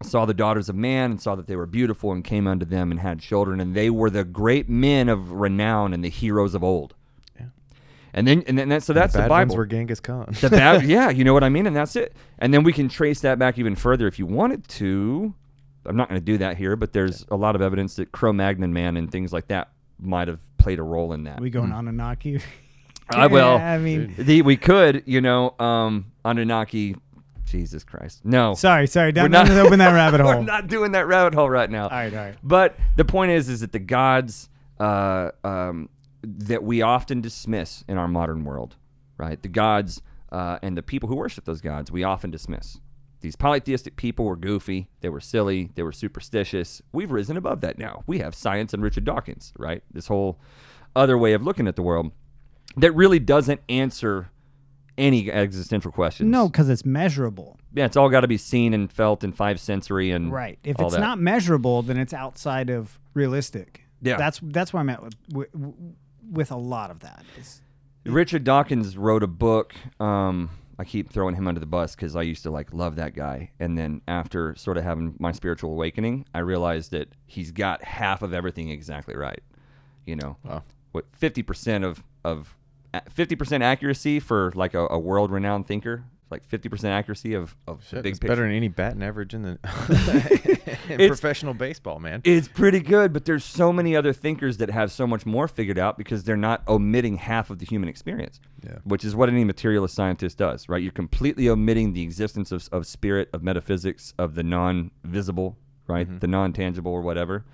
[0.04, 2.92] saw the daughters of man and saw that they were beautiful and came unto them
[2.92, 6.64] and had children, and they were the great men of renown and the heroes of
[6.64, 6.94] old.
[7.40, 7.48] Yeah.
[8.14, 9.50] And then and then that, so that's the the bad Bible.
[9.54, 10.36] ones were Genghis Khan.
[10.40, 12.14] The bad, yeah, you know what I mean, and that's it.
[12.40, 15.34] And then we can trace that back even further if you wanted to.
[15.86, 18.74] I'm not going to do that here, but there's a lot of evidence that Cro-Magnon
[18.74, 21.40] man and things like that might have played a role in that.
[21.40, 22.42] we going Anunnaki?
[23.10, 23.56] I will.
[23.58, 26.98] Yeah, I mean, The, we could, you know, um, Anunnaki.
[27.48, 28.54] Jesus Christ, no.
[28.54, 29.08] sorry, sorry.
[29.10, 30.36] We're Don't, not- don't open that rabbit hole.
[30.38, 31.84] We're not doing that rabbit hole right now.
[31.84, 32.36] All right, all right.
[32.44, 35.90] But the point is, is that the gods uh, um,
[36.24, 38.76] that we often dismiss in our modern world,
[39.18, 39.42] right?
[39.42, 42.80] The gods uh, and the people who worship those gods, we often dismiss.
[43.22, 46.82] These polytheistic people were goofy, they were silly, they were superstitious.
[46.92, 48.04] We've risen above that now.
[48.06, 49.82] We have science and Richard Dawkins, right?
[49.92, 50.40] This whole
[50.96, 52.12] other way of looking at the world
[52.76, 54.30] that really doesn't answer
[54.98, 56.30] any existential questions.
[56.30, 57.58] No, because it's measurable.
[57.74, 60.58] Yeah, it's all got to be seen and felt and five sensory and Right.
[60.64, 61.02] If all it's that.
[61.02, 63.84] not measurable, then it's outside of realistic.
[64.02, 64.18] Yeah.
[64.18, 65.50] That's that's where I'm at with with,
[66.32, 67.24] with a lot of that.
[67.40, 67.62] Is
[68.06, 69.76] Richard Dawkins wrote a book.
[70.00, 73.16] Um, I keep throwing him under the bus because I used to like love that
[73.16, 77.84] guy, and then after sort of having my spiritual awakening, I realized that he's got
[77.84, 79.42] half of everything exactly right.
[80.06, 80.64] You know, Wow.
[80.92, 82.56] what fifty percent of of
[83.10, 87.56] fifty percent accuracy for like a, a world renowned thinker, like fifty percent accuracy of
[87.68, 88.32] of Shit, big it's picture.
[88.32, 92.22] better than any batting average in the in professional baseball, man.
[92.24, 95.78] It's pretty good, but there's so many other thinkers that have so much more figured
[95.78, 98.40] out because they're not omitting half of the human experience.
[98.64, 98.80] Yeah.
[98.84, 100.82] Which is what any materialist scientist does, right?
[100.82, 106.08] You're completely omitting the existence of, of spirit, of metaphysics, of the non-visible, right?
[106.08, 106.20] Mm-hmm.
[106.20, 107.46] The non-tangible or whatever.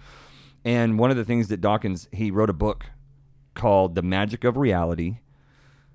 [0.66, 2.86] And one of the things that Dawkins, he wrote a book
[3.54, 5.20] called The Magic of Reality,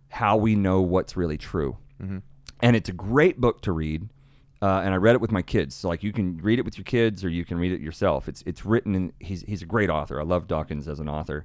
[0.09, 1.77] How We Know What's Really True.
[2.61, 4.09] And it's a great book to read.
[4.61, 5.77] Uh, and I read it with my kids.
[5.77, 8.29] So like you can read it with your kids or you can read it yourself.
[8.29, 10.21] It's it's written in he's he's a great author.
[10.21, 11.45] I love Dawkins as an author.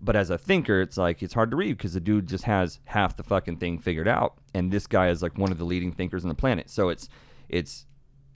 [0.00, 2.80] But as a thinker, it's like it's hard to read because the dude just has
[2.84, 5.92] half the fucking thing figured out, and this guy is like one of the leading
[5.92, 6.70] thinkers on the planet.
[6.70, 7.08] So it's
[7.48, 7.86] it's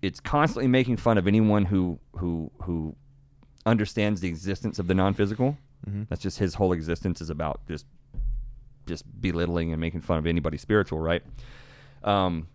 [0.03, 2.97] it's constantly making fun of anyone who who who
[3.65, 4.95] understands the existence of the
[5.85, 6.07] non-physical.
[6.09, 7.87] That's just his whole existence is about just
[8.87, 11.23] just belittling and making fun of anybody spiritual, right?
[12.03, 12.49] Um,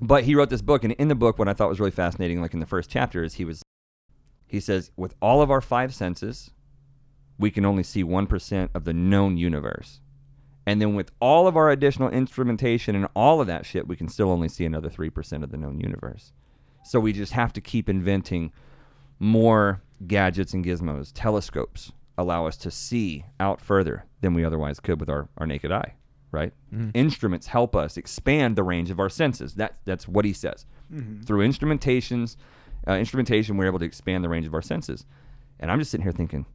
[0.00, 2.40] but he wrote this book, and in the book, what I thought was really fascinating,
[2.40, 3.62] like in the first chapter, is he was
[4.46, 6.50] he says with all of our five senses,
[7.38, 10.00] we can only see one percent of the known universe,
[10.66, 14.08] and then with all of our additional instrumentation and all of that shit, we can
[14.08, 16.32] still only see another three percent of the known universe.
[16.82, 18.52] So we just have to keep inventing
[19.18, 21.12] more gadgets and gizmos.
[21.14, 25.72] Telescopes allow us to see out further than we otherwise could with our, our naked
[25.72, 25.94] eye,
[26.30, 26.52] right?
[26.94, 29.54] Instruments help us expand the range of our senses.
[29.54, 30.66] That, that's what he says.
[31.24, 32.36] Through instrumentations,
[32.88, 35.06] uh, instrumentation, we're able to expand the range of our senses.
[35.58, 36.46] And I'm just sitting here thinking,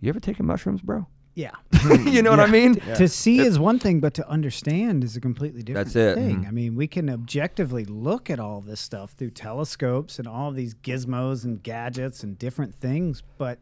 [0.00, 1.06] you ever taken mushrooms, bro?
[1.34, 1.52] Yeah.
[2.04, 2.74] you know what I mean?
[2.96, 6.14] To see is one thing, but to understand is a completely different That's it.
[6.16, 6.44] thing.
[6.44, 6.48] Mhm.
[6.48, 10.74] I mean, we can objectively look at all this stuff through telescopes and all these
[10.74, 13.58] gizmos and gadgets and different things, but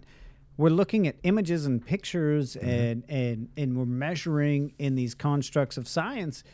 [0.59, 2.69] we're looking at images and pictures Mm-hmm.
[2.69, 6.45] and, and and we're measuring in these constructs of science,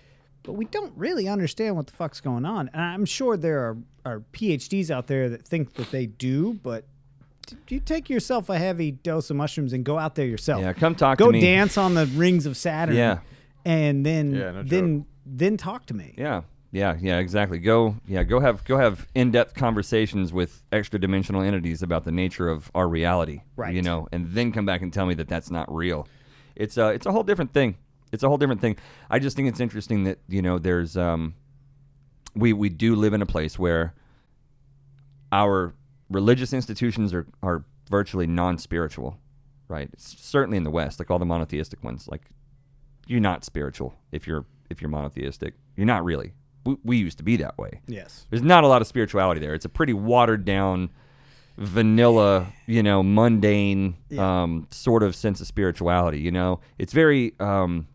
[0.45, 2.71] but we don't really understand what the fuck's going on.
[2.73, 6.85] And I'm sure there are, are PhDs out there that think that they do, but
[7.47, 10.73] d- you take yourself a heavy dose of mushrooms and go out there yourself Yeah,
[10.75, 11.41] come talk go to me.
[11.41, 12.95] dance on the rings of Saturn.
[12.97, 13.19] Yeah.
[13.65, 16.15] and then Yeah, no then then talk to me.
[16.19, 16.43] Yeah,
[16.75, 17.61] yeah, yeah, exactly.
[17.61, 22.69] Go, yeah, go have go have in-depth conversations with extra-dimensional entities about the nature of
[22.75, 23.73] our reality, Right.
[23.73, 26.09] You know, and then come back and tell me that that's not real.
[26.57, 27.77] It's a it's a whole different thing.
[28.11, 28.77] It's a whole different thing.
[29.09, 31.35] I just think it's interesting that you know there's um,
[32.35, 33.95] we we do live in a place where
[35.31, 35.75] our
[36.11, 39.17] religious institutions are are virtually non-spiritual,
[39.69, 39.91] right?
[39.97, 42.23] S- certainly in the West, like all the monotheistic ones, like
[43.07, 45.55] you're not spiritual if you're if you're monotheistic.
[45.77, 46.35] You're not really.
[46.65, 47.81] We, we used to be that way.
[47.87, 48.27] Yes.
[48.31, 49.55] There's not a lot of spirituality there.
[49.55, 50.91] It's a pretty watered down,
[51.59, 56.19] vanilla, you know, mundane um, sort of sense of spirituality.
[56.21, 57.87] You know, it's very um,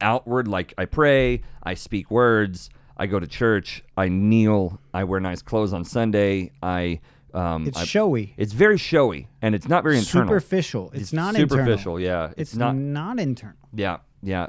[0.00, 0.48] outward.
[0.48, 5.42] Like I pray, I speak words, I go to church, I kneel, I wear nice
[5.42, 6.52] clothes on Sunday.
[6.62, 7.00] I
[7.32, 10.28] um, It's I- showy, It's very showy, and it's not very internal.
[10.28, 10.90] superficial.
[10.94, 11.96] It's, not superficial.
[11.96, 12.00] internal.
[12.00, 13.56] Yeah, It's, not not internal.
[13.74, 14.46] yeah, yeah.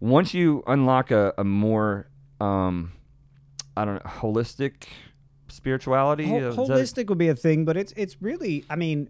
[0.00, 2.08] Once you unlock a, a more,
[2.42, 2.92] um,
[3.76, 4.84] I don't know, holistic
[5.48, 8.64] spirituality, Ho- that holistic would be a thing, but it's it's really.
[8.70, 9.08] I mean,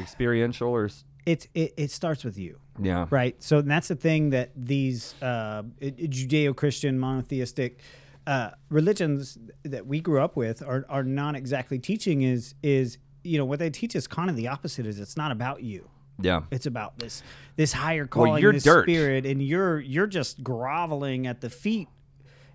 [0.00, 0.88] experiential, or
[1.26, 2.58] it's it, it starts with you.
[2.80, 3.40] yeah, Right.
[3.42, 7.78] So that's the thing that these uh, Judeo Christian monotheistic
[8.26, 13.38] uh, religions that we grew up with are, are not exactly teaching is is you
[13.38, 15.88] know what they teach is kind of the opposite is it's not about you.
[16.20, 17.22] yeah, It's about this
[17.56, 18.84] this higher Well, calling, you're this dirt.
[18.84, 21.88] spirit, and you're you're just groveling at the feet,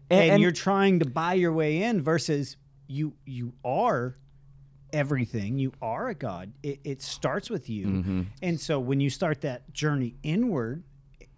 [0.09, 2.01] And- and, and- you're trying to buy your way in.
[2.01, 4.17] Versus you you are
[4.93, 5.57] everything.
[5.59, 6.53] You are a god.
[6.63, 8.21] It, it starts with you, Mm-hmm.
[8.41, 10.83] and so when you start that journey inward,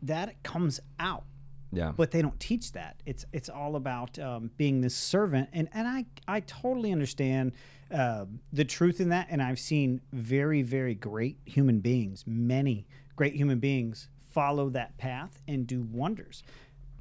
[0.04, 1.24] that comes out.
[1.72, 1.92] yeah.
[1.96, 3.02] But they don't teach that.
[3.06, 7.54] It's it's all about um, being this servant, and and I I totally understand
[7.92, 13.34] uh, the truth in that, and I've seen very very great human beings, many great
[13.36, 16.44] human beings follow that path and do wonders.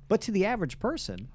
[0.08, 1.28] But to the average person,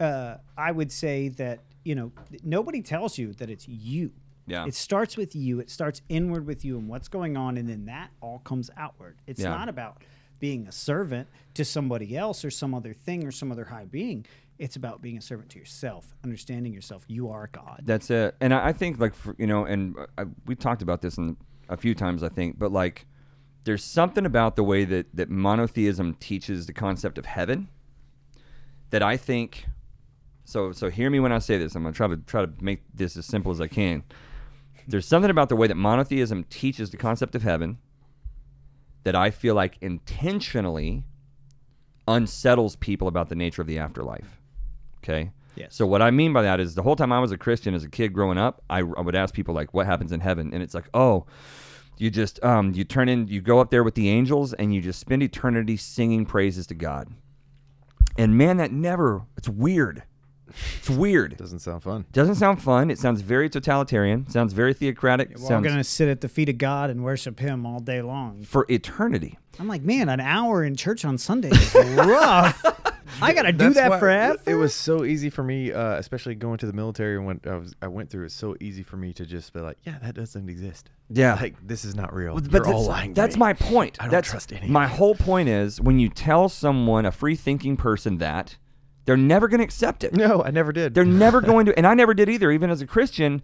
[0.00, 4.12] uh, I would say that you know nobody tells you that it's you.
[4.48, 4.64] Yeah.
[4.66, 5.58] It starts with you.
[5.58, 9.16] It starts inward with you and what's going on, and then that all comes outward.
[9.26, 9.50] It's Yeah.
[9.50, 10.02] not about
[10.38, 14.24] being a servant to somebody else or some other thing or some other high being.
[14.58, 17.04] It's about being a servant to yourself, understanding yourself.
[17.08, 17.82] You are God.
[17.84, 18.36] That's it.
[18.40, 21.36] And I, I think like for, you know, and I, we talked about this in
[21.68, 23.06] a few times, I think, but like
[23.64, 27.68] there's something about the way that that monotheism teaches the concept of heaven
[28.90, 29.66] that I think.
[30.46, 31.74] So so hear me when I say this.
[31.74, 34.04] I'm gonna try to try to make this as simple as I can.
[34.88, 37.78] There's something about the way that monotheism teaches the concept of heaven
[39.02, 41.04] that I feel like intentionally
[42.06, 44.40] unsettles people about the nature of the afterlife.
[44.98, 45.32] Okay.
[45.56, 45.74] Yes.
[45.74, 47.82] So what I mean by that is the whole time I was a Christian as
[47.82, 50.62] a kid growing up, I, I would ask people like, "What happens in heaven?" And
[50.62, 51.26] it's like, "Oh,
[51.98, 54.80] you just um you turn in, you go up there with the angels, and you
[54.80, 57.08] just spend eternity singing praises to God."
[58.16, 59.24] And man, that never.
[59.36, 60.04] It's weird.
[60.78, 61.36] It's weird.
[61.36, 62.06] Doesn't sound fun.
[62.12, 62.90] Doesn't sound fun.
[62.90, 64.28] It sounds very totalitarian.
[64.28, 65.30] Sounds very theocratic.
[65.30, 67.80] We're all sounds going to sit at the feet of God and worship Him all
[67.80, 68.42] day long.
[68.42, 69.38] for eternity.
[69.58, 72.62] I'm like, man, an hour in church on Sunday is rough.
[73.22, 74.38] I gotta do That's that why forever.
[74.46, 77.18] It was so easy for me, uh, especially going to the military.
[77.18, 78.26] When I was, I went through.
[78.26, 80.90] It's so easy for me to just be like, "Yeah, that doesn't exist.
[81.08, 81.34] Yeah.
[81.36, 82.34] like this is not real.
[82.34, 83.96] Well, You're all that's, lying." to that's me." my point.
[84.00, 84.68] I don't that's, trust any.
[84.68, 88.56] My whole point is when you tell someone, a free thinking person, that
[89.06, 90.14] they're never going to accept it.
[90.14, 90.94] No, I never did.
[90.94, 92.50] They're never going to, and I never did either.
[92.50, 93.42] Even as a Christian,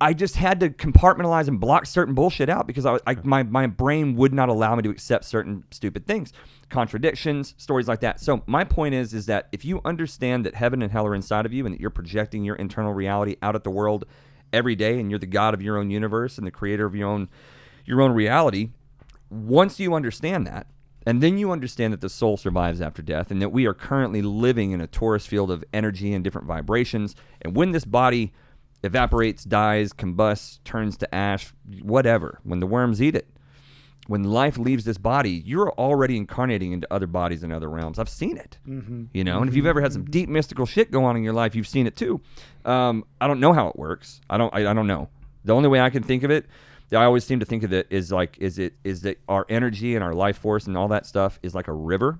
[0.00, 3.66] I just had to compartmentalize and block certain bullshit out because I, I my my
[3.66, 6.32] brain would not allow me to accept certain stupid things,
[6.68, 8.20] contradictions, stories like that.
[8.20, 11.46] So my point is, is that if you understand that heaven and hell are inside
[11.46, 14.04] of you and that you're projecting your internal reality out at the world
[14.52, 17.08] every day, and you're the God of your own universe and the creator of your
[17.08, 17.28] own
[17.84, 18.70] your own reality,
[19.30, 20.66] once you understand that,
[21.08, 24.20] and then you understand that the soul survives after death and that we are currently
[24.20, 28.32] living in a torus field of energy and different vibrations, and when this body
[28.84, 33.26] evaporates, dies, combusts, turns to ash, whatever, when the worms eat it,
[34.06, 37.98] when life leaves this body, you're already incarnating into other bodies and other realms.
[37.98, 39.04] I've seen it, mm-hmm.
[39.12, 39.38] you know.
[39.38, 39.56] And if mm-hmm.
[39.56, 40.10] you've ever had some mm-hmm.
[40.10, 42.20] deep mystical shit go on in your life, you've seen it too.
[42.64, 44.20] Um, I don't know how it works.
[44.30, 44.52] I don't.
[44.54, 45.08] I, I don't know.
[45.44, 46.46] The only way I can think of it,
[46.92, 49.94] I always seem to think of it is like, is it is that our energy
[49.94, 52.18] and our life force and all that stuff is like a river,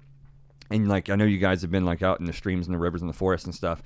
[0.70, 2.78] and like I know you guys have been like out in the streams and the
[2.78, 3.82] rivers and the forests and stuff.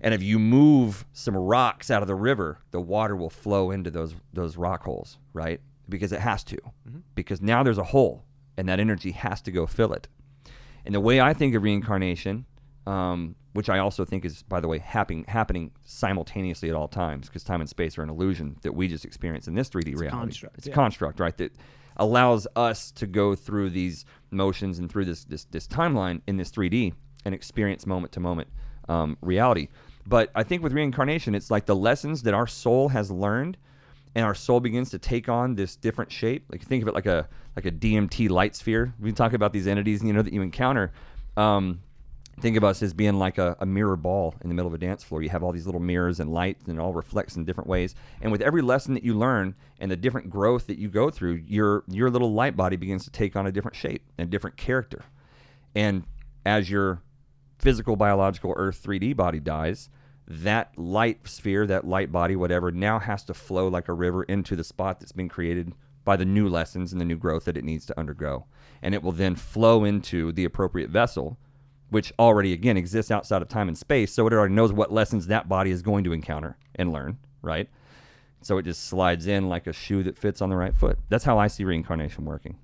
[0.00, 3.90] And if you move some rocks out of the river, the water will flow into
[3.90, 5.60] those those rock holes, right?
[5.88, 6.58] Because it has to.
[7.14, 8.24] Because now there's a hole,
[8.56, 10.08] and that energy has to go fill it.
[10.84, 12.46] And the way I think of reincarnation,
[12.86, 17.26] um, which I also think is, by the way, happening happening simultaneously at all times,
[17.26, 20.10] because time and space are an illusion that we just experience in this 3D reality.
[20.10, 21.36] construct, It's a construct, right?
[21.38, 21.52] That
[21.96, 26.50] allows us to go through these motions and through this this, this timeline in this
[26.50, 26.92] 3D
[27.24, 28.48] and experience moment to moment
[28.88, 29.68] um, reality.
[30.06, 33.56] But I think with reincarnation, it's like the lessons that our soul has learned,
[34.14, 36.44] and our soul begins to take on this different shape.
[36.52, 38.94] Like think of it like a like a DMT light sphere.
[39.00, 40.92] We talk about these entities, you know, that you encounter.
[41.38, 41.80] Um,
[42.40, 44.78] think of us as being like a, a mirror ball in the middle of a
[44.78, 45.22] dance floor.
[45.22, 47.94] You have all these little mirrors and lights, and it all reflects in different ways.
[48.20, 51.42] And with every lesson that you learn and the different growth that you go through,
[51.46, 55.04] your your little light body begins to take on a different shape and different character.
[55.74, 56.04] And
[56.44, 57.02] as your
[57.58, 59.88] physical, biological Earth 3D body dies,
[60.28, 64.56] that light sphere, that light body, whatever, now has to flow like a river into
[64.56, 65.72] the spot that's been created
[66.04, 68.46] by the new lessons and the new growth that it needs to undergo.
[68.82, 71.38] And it will then flow into the appropriate vessel,
[71.90, 74.12] which already, again, exists outside of time and space.
[74.12, 77.68] So it already knows what lessons that body is going to encounter and learn, right?
[78.42, 80.98] So it just slides in like a shoe that fits on the right foot.
[81.08, 82.56] That's how I see reincarnation working.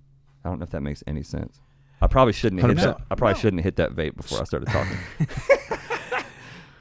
[0.45, 1.61] I don't know if that makes any sense.
[2.01, 3.01] I probably shouldn't have hit that.
[3.11, 4.99] I probably shouldn't have hit that vape before I started talking.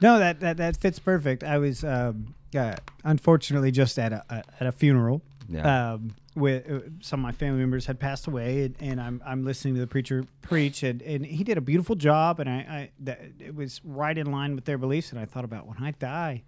[0.01, 1.43] No, that, that that fits perfect.
[1.43, 5.21] I was um, uh, unfortunately just at a, a at a funeral.
[5.49, 5.93] Yeah.
[5.93, 9.43] Um, with uh, some of my family members had passed away, and, and I'm I'm
[9.43, 12.91] listening to the preacher preach, and, and he did a beautiful job, and I, I
[12.99, 15.91] that it was right in line with their beliefs, and I thought about when I
[15.91, 16.43] die,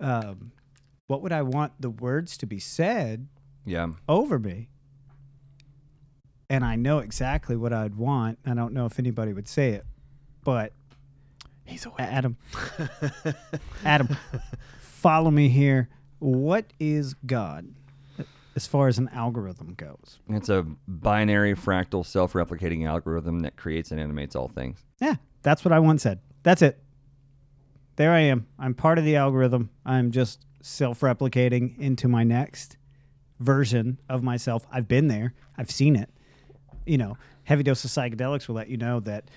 [0.00, 0.52] um,
[1.06, 3.28] what would I want the words to be said
[3.64, 3.88] yeah.
[4.08, 4.68] over me?
[6.50, 8.38] And I know exactly what I'd want.
[8.44, 9.86] I don't know if anybody would say it,
[10.44, 10.72] but
[11.64, 11.96] He's away.
[11.98, 12.36] Adam.
[13.84, 14.16] Adam,
[14.80, 15.88] follow me here.
[16.18, 17.74] What is God
[18.56, 20.18] as far as an algorithm goes?
[20.28, 24.84] It's a binary fractal self-replicating algorithm that creates and animates all things.
[25.00, 26.20] Yeah, that's what I once said.
[26.42, 26.78] That's it.
[27.96, 28.46] There I am.
[28.58, 29.70] I'm part of the algorithm.
[29.84, 32.76] I'm just self replicating into my next
[33.40, 34.66] version of myself.
[34.70, 36.10] I've been there, I've seen it.
[36.86, 39.30] You know, heavy dose of psychedelics will let you know that.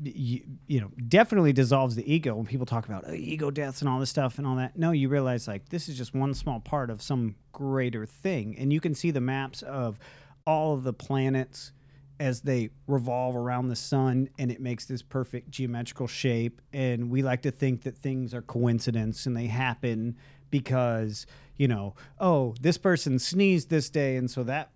[0.00, 3.88] You, you know definitely dissolves the ego when people talk about uh, ego deaths and
[3.88, 4.78] all this stuff and all that.
[4.78, 8.72] No you realize like this is just one small part of some greater thing and
[8.72, 9.98] you can see the maps of
[10.46, 11.72] all of the planets
[12.20, 17.22] as they revolve around the sun and it makes this perfect geometrical shape and we
[17.22, 20.16] like to think that things are coincidence and they happen
[20.50, 24.70] because you know oh this person sneezed this day and so that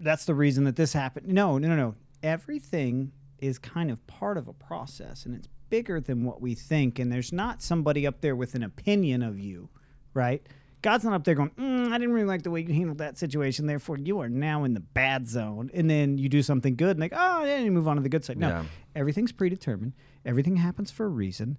[0.00, 1.28] that's the reason that this happened.
[1.28, 1.94] No no no no.
[2.22, 6.98] Everything is kind of part of a process and it's bigger than what we think
[6.98, 9.68] and there's not somebody up there with an opinion of you
[10.14, 10.46] right
[10.82, 13.18] God's not up there going, mm, I didn't really like the way you handled that
[13.18, 13.66] situation.
[13.66, 15.70] Therefore, you are now in the bad zone.
[15.74, 18.08] And then you do something good and like, oh, yeah, you move on to the
[18.08, 18.38] good side.
[18.38, 18.64] No, Yeah.
[18.96, 19.92] everything's predetermined.
[20.24, 21.58] Everything happens for a reason.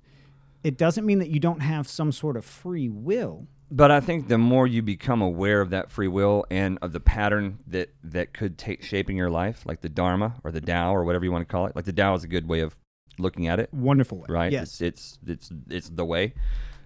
[0.64, 3.46] It doesn't mean that you don't have some sort of free will.
[3.74, 7.00] But I think the more you become aware of that free will and of the
[7.00, 10.94] pattern that that could take shape in your life, like the Dharma or the Tao
[10.94, 12.76] or whatever you want to call it, like the Tao is a good way of
[13.18, 14.26] looking at it, Wonderful way.
[14.28, 14.52] right?
[14.52, 14.82] Yes.
[14.82, 16.34] It's it's it's, it's the way.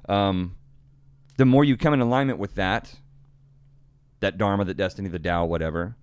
[0.08, 0.58] Um,
[1.38, 2.94] the more you come in alignment with that,
[4.20, 5.98] that Dharma, that destiny, the Tao, whatever,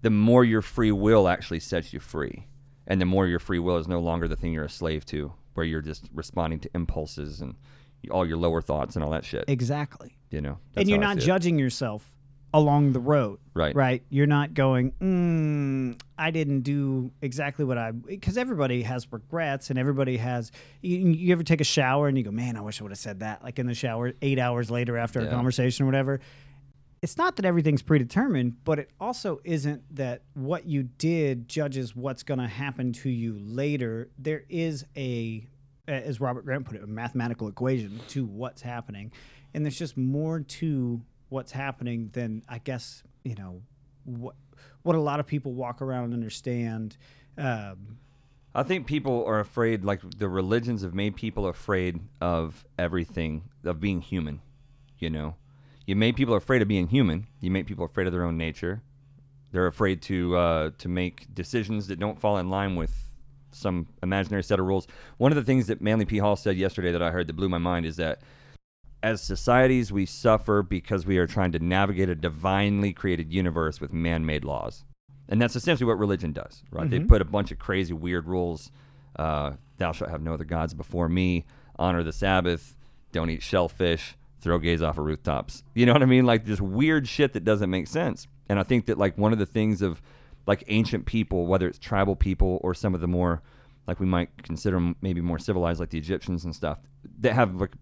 [0.00, 2.46] the more your free will actually sets you free,
[2.86, 5.34] and the more your free will is no longer the thing you're a slave to,
[5.52, 7.54] where you're just responding to impulses and
[8.10, 9.44] all your lower thoughts and all that shit.
[9.48, 10.16] Exactly.
[10.30, 11.26] You know, That's and you're not see it.
[11.26, 12.06] judging yourself
[12.52, 13.38] along the road.
[13.54, 13.74] Right.
[13.74, 14.02] Right.
[14.10, 19.78] You're not going, mm, I didn't do exactly what I, because everybody has regrets and
[19.78, 20.50] everybody has,
[20.82, 22.98] you, you ever take a shower and you go, man, I wish I would have
[22.98, 26.20] said that, like in the shower eight hours later after a conversation or whatever.
[27.02, 32.22] It's not that everything's predetermined, but it also isn't that what you did judges what's
[32.22, 34.10] going to happen to you later.
[34.18, 35.46] There is a,
[35.90, 39.12] as Robert Grant put it, a mathematical equation to what's happening.
[39.54, 43.62] And there's just more to what's happening than I guess, you know,
[44.04, 44.34] what,
[44.82, 46.96] what a lot of people walk around and understand.
[47.36, 47.98] Um,
[48.54, 53.80] I think people are afraid, like the religions have made people afraid of everything, of
[53.80, 54.40] being human.
[54.98, 55.36] You know,
[55.86, 57.26] you made people afraid of being human.
[57.40, 58.82] You make people afraid of their own nature.
[59.52, 63.09] They're afraid to uh, to make decisions that don't fall in line with
[63.52, 64.86] some imaginary set of rules.
[65.18, 66.18] One of the things that Manly P.
[66.18, 68.20] Hall said yesterday that I heard that blew my mind is that
[69.02, 73.92] as societies, we suffer because we are trying to navigate a divinely created universe with
[73.92, 74.84] man made laws.
[75.28, 76.90] And that's essentially what religion does, right?
[76.90, 77.08] They Mhm.
[77.08, 78.70] put a bunch of crazy, weird rules.
[79.16, 81.46] Uh, Thou shalt have no other gods before me,
[81.78, 82.76] honor the Sabbath,
[83.12, 85.62] don't eat shellfish, throw gays off of rooftops.
[85.74, 86.26] You know what I mean?
[86.26, 88.26] Like this weird shit that doesn't make sense.
[88.48, 90.02] And I think that like one of the things of
[90.50, 93.40] like ancient people, whether it's tribal people or some of the more
[93.86, 96.80] like we might consider maybe more civilized, like the Egyptians and stuff,
[97.20, 97.74] that have like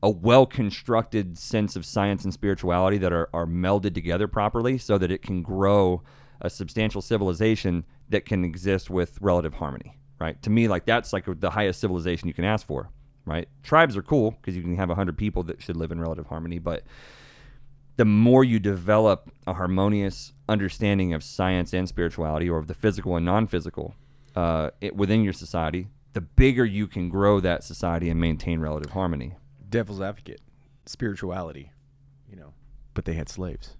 [0.00, 4.96] a well constructed sense of science and spirituality that are, are melded together properly so
[4.98, 6.00] that it can grow
[6.40, 10.40] a substantial civilization that can exist with relative harmony right?
[10.42, 12.88] To me like that's like the highest civilization you can ask for
[13.26, 13.48] right?
[13.64, 16.60] Tribes are cool because you can have 100 people that should live in relative harmony
[16.60, 16.84] but
[17.96, 23.16] the more you develop a harmonious understanding of science and spirituality or of the physical
[23.16, 23.94] and non-physical
[24.36, 28.90] uh, it, within your society the bigger you can grow that society and maintain relative
[28.92, 29.34] harmony
[29.68, 30.40] Devil's advocate,
[30.86, 31.72] spirituality,
[32.30, 32.52] you know,
[32.94, 33.76] but they had slaves.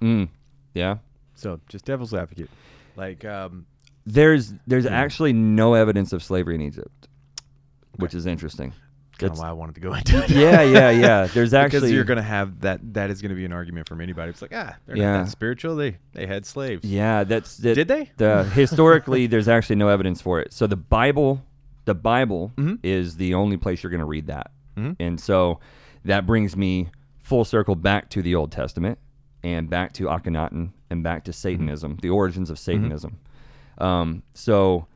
[0.00, 0.28] Mm,
[0.72, 0.98] yeah.
[1.34, 2.48] So just devil's advocate,
[2.96, 3.66] like um,
[4.06, 4.92] There's there's Yeah.
[4.92, 7.08] actually no evidence of slavery in Egypt,
[7.96, 8.72] which is interesting.
[9.18, 10.30] Kind of why I wanted to go into it.
[10.30, 11.26] yeah, yeah, yeah.
[11.26, 12.80] There's actually because you're gonna have that.
[12.94, 14.30] That is gonna be an argument from anybody.
[14.30, 15.12] It's like ah, they're Yeah.
[15.18, 15.76] not that spiritual.
[15.76, 16.84] They they had slaves.
[16.84, 17.24] yeah.
[17.24, 18.10] That's that, Did they?
[18.16, 20.52] The historically, there's actually no evidence for it.
[20.52, 21.42] So the Bible,
[21.84, 22.78] the Bible Mhm.
[22.82, 24.96] is the only place you're going to read that, Mhm.
[25.00, 25.60] and so
[26.04, 28.98] that brings me full circle back to the Old Testament
[29.42, 33.16] and back to Akhenaten and back to Satanism, the origins of Satanism.
[33.78, 34.86] Um, so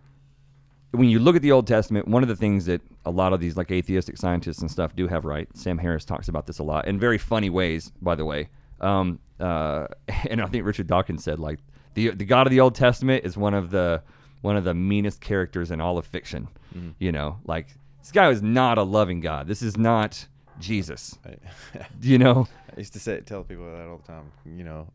[0.92, 3.40] when you look at the Old Testament, one of the things that a lot of
[3.40, 5.48] these like atheistic scientists and stuff do have right.
[5.56, 8.48] Sam Harris talks about this a lot in very funny ways, by the way.
[8.80, 9.86] Um, uh,
[10.28, 11.58] and I think Richard Dawkins said like
[11.94, 14.02] the the God of the Old Testament is one of the
[14.42, 16.48] one of the meanest characters in all of fiction.
[16.98, 17.68] You know, like
[18.00, 19.46] this guy was not a loving God.
[19.48, 20.26] This is not
[20.60, 21.18] Jesus.
[21.24, 24.30] I, You know, I used to say tell people that all the time.
[24.46, 24.88] You know,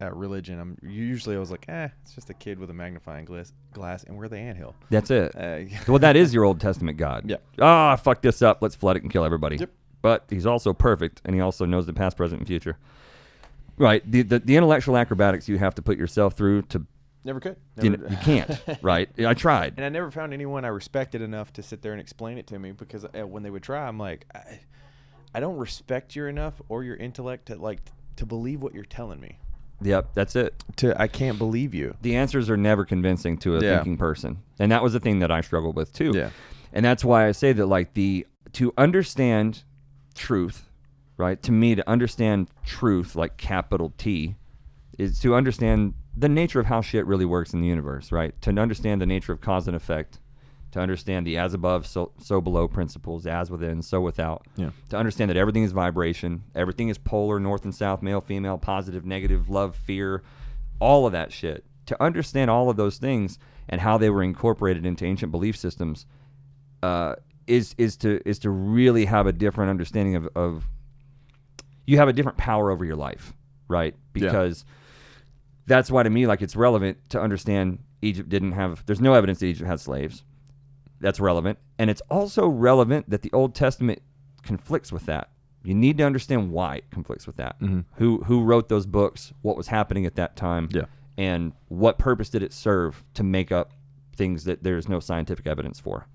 [0.00, 3.24] at religion, I'm usually I was like, eh, it's just a kid with a magnifying
[3.24, 4.74] glass, glass, and we're the anthill.
[4.90, 5.32] that's it.
[5.40, 7.28] Uh, well, that is your Old Testament God.
[7.28, 7.36] Yeah.
[7.60, 8.62] Ah, fuck this up.
[8.62, 9.56] Let's flood it and kill everybody.
[9.56, 9.70] Yep.
[10.02, 12.78] But he's also perfect, and he also knows the past, present, and future.
[13.76, 14.08] Right.
[14.10, 16.84] The, the the intellectual acrobatics you have to put yourself through to
[17.24, 17.56] never could.
[17.82, 18.60] you, Never- know, you can't.
[18.82, 19.08] right.
[19.18, 19.74] I tried.
[19.76, 22.58] And I never found anyone I respected enough to sit there and explain it to
[22.58, 24.60] me because uh, when they would try, I'm like, I,
[25.34, 27.80] I don't respect you enough or your intellect to like
[28.16, 29.38] to believe what you're telling me.
[29.82, 30.10] Yep.
[30.14, 30.62] That's it.
[30.76, 31.94] To I can't believe you.
[32.02, 33.76] The answers are never convincing to a Yeah.
[33.76, 36.12] thinking person, and that was the thing that I struggled with too.
[36.14, 36.30] Yeah.
[36.72, 39.62] And that's why I say that like the to understand
[40.14, 40.68] truth,
[41.16, 41.42] right?
[41.42, 44.36] To me to understand truth like capital T
[44.98, 48.38] is to understand the nature of how shit really works in the universe, right?
[48.42, 50.18] To understand the nature of cause and effect,
[50.72, 54.46] to understand the as above so, so below principles, as within so without.
[54.56, 54.70] Yeah.
[54.90, 59.04] To understand that everything is vibration, everything is polar, north and south, male, female, positive,
[59.04, 60.22] negative, love, fear,
[60.78, 61.64] all of that shit.
[61.86, 66.06] To understand all of those things and how they were incorporated into ancient belief systems
[66.82, 70.64] uh, is is to is to really have a different understanding of, of
[71.86, 73.32] you have a different power over your life,
[73.66, 73.94] right?
[73.94, 73.98] Yeah.
[74.12, 74.64] Because
[75.66, 79.40] that's why to me like it's relevant to understand Egypt didn't have there's no evidence
[79.40, 80.22] that Egypt had slaves.
[81.00, 81.58] That's relevant.
[81.78, 84.02] And it's also relevant that the Old Testament
[84.42, 85.30] conflicts with that.
[85.62, 87.58] You need to understand why it conflicts with that.
[87.60, 87.84] Mhm.
[87.96, 90.84] Who who wrote those books, what was happening at that time, Yeah.
[91.18, 93.72] and what purpose did it serve to make up
[94.16, 96.06] things that there's no scientific evidence for.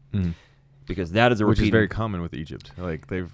[0.88, 2.72] Because that is a Which is very common with Egypt.
[2.78, 3.32] Like they've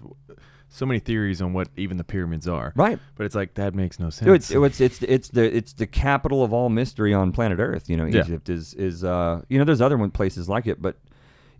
[0.70, 2.72] so many theories on what even the pyramids are.
[2.78, 2.98] right.
[3.16, 4.50] But it's like that makes no sense.
[4.50, 7.90] It's, it's it's it's the it's the capital of all mystery on planet Earth.
[7.90, 8.22] You know, Yeah.
[8.22, 10.98] Egypt is is uh you know there's other one places like it, but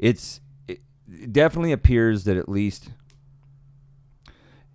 [0.02, 2.90] it's it it definitely appears that at least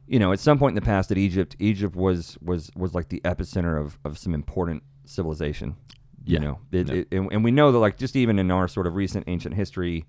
[0.06, 3.08] you know at some point in the past that Egypt Egypt was was was like
[3.08, 5.76] the epicenter of of some important civilization.
[6.24, 6.40] Yeah.
[6.40, 6.94] You know, it, Yeah.
[6.94, 9.54] it, and, and we know that like just even in our sort of recent ancient
[9.54, 10.06] history,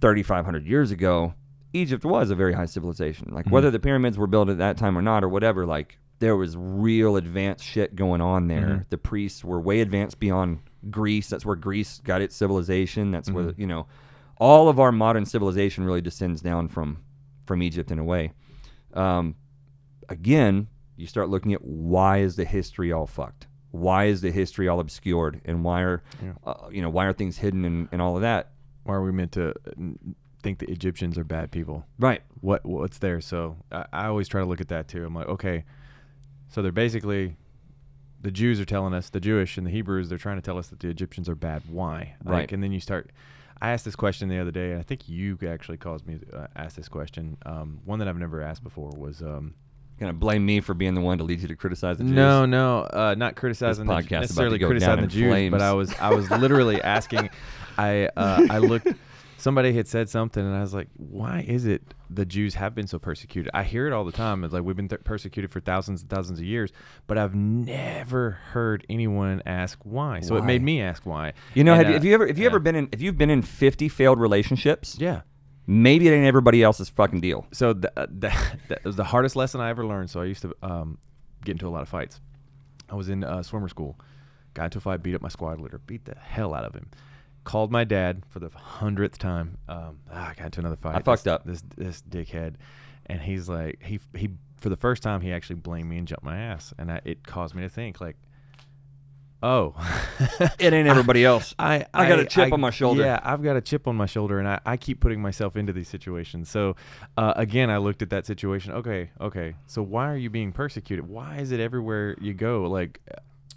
[0.00, 1.34] thirty five hundred years ago,
[1.72, 3.28] Egypt was a very high civilization.
[3.32, 6.36] Like whether the pyramids were built at that time or not or whatever, like there
[6.36, 8.66] was real advanced shit going on there.
[8.66, 8.88] Mhm.
[8.90, 10.58] The priests were way advanced beyond
[10.90, 11.28] Greece.
[11.28, 13.10] That's where Greece got its civilization.
[13.12, 13.58] That's where Mhm.
[13.58, 13.86] you know
[14.42, 16.88] all of our modern civilization really descends down from
[17.46, 18.32] from Egypt in a way.
[18.94, 19.36] Um,
[20.08, 23.46] again, you start looking at why is the history all fucked?
[23.70, 25.40] Why is the history all obscured?
[25.44, 26.32] And why are Yeah.
[26.44, 28.50] uh, you know why are things hidden and, and all of that?
[28.84, 29.54] Why are we meant to
[30.42, 31.86] think the Egyptians are bad people?
[31.98, 32.22] Right.
[32.40, 33.20] What what's there?
[33.20, 35.04] So I, I always try to look at that too.
[35.04, 35.64] I'm like, okay,
[36.48, 37.36] so they're basically
[38.20, 40.68] the Jews are telling us, the Jewish and the Hebrews, they're trying to tell us
[40.68, 41.62] that the Egyptians are bad.
[41.68, 42.14] Why?
[42.24, 42.52] Like, Right.
[42.52, 43.10] and then you start.
[43.62, 46.36] I asked this question the other day, and I think you actually caused me to
[46.36, 47.38] uh, ask this question.
[47.46, 49.22] Um, one that I've never asked before was.
[49.22, 49.54] Um,
[50.00, 52.12] Gonna blame me for being the one to lead you to criticize the Jews?
[52.12, 55.52] no, no, uh, not criticizing the, podcast necessarily criticizing in the Jews, flames.
[55.52, 57.30] but I was I was literally asking.
[57.78, 58.88] I uh, I looked.
[59.42, 62.86] Somebody had said something, and I was like, "Why is it the Jews have been
[62.86, 64.44] so persecuted?" I hear it all the time.
[64.44, 66.70] It's like we've been th- persecuted for thousands and thousands of years,
[67.08, 70.20] but I've never heard anyone ask why.
[70.20, 71.32] So it made me ask why.
[71.54, 72.50] You know, And, have you, uh, have you ever if you yeah.
[72.50, 74.96] ever been in if you've been in fifty failed relationships?
[75.00, 75.22] Yeah.
[75.66, 77.46] Maybe it ain't everybody else's fucking deal.
[77.52, 80.10] So th- uh, that, that was the hardest lesson I ever learned.
[80.10, 80.98] So I used to um,
[81.44, 82.20] get into a lot of fights.
[82.88, 83.98] I was in uh, swimmer school,
[84.54, 86.90] got into a fight, beat up my squad leader, beat the hell out of him.
[87.44, 89.58] Called my dad for the hundredth time.
[89.68, 90.94] Um, ah, I got into another fight.
[90.96, 91.44] I fucked This- up.
[91.44, 92.54] This this dickhead,
[93.06, 94.30] and he's like he he
[94.60, 97.26] for the first time he actually blamed me and jumped my ass, and I, it
[97.26, 98.16] caused me to think like,
[99.42, 99.74] oh,
[100.60, 101.52] It ain't everybody else.
[101.58, 103.02] I, I got a chip on my shoulder.
[103.02, 105.72] Yeah, I've got a chip on my shoulder, and I, I keep putting myself into
[105.72, 106.48] these situations.
[106.48, 106.76] So,
[107.16, 108.72] uh, again, I looked at that situation.
[108.72, 109.56] Okay, okay.
[109.66, 111.08] So why are you being persecuted?
[111.08, 112.62] Why is it everywhere you go?
[112.70, 113.00] Like,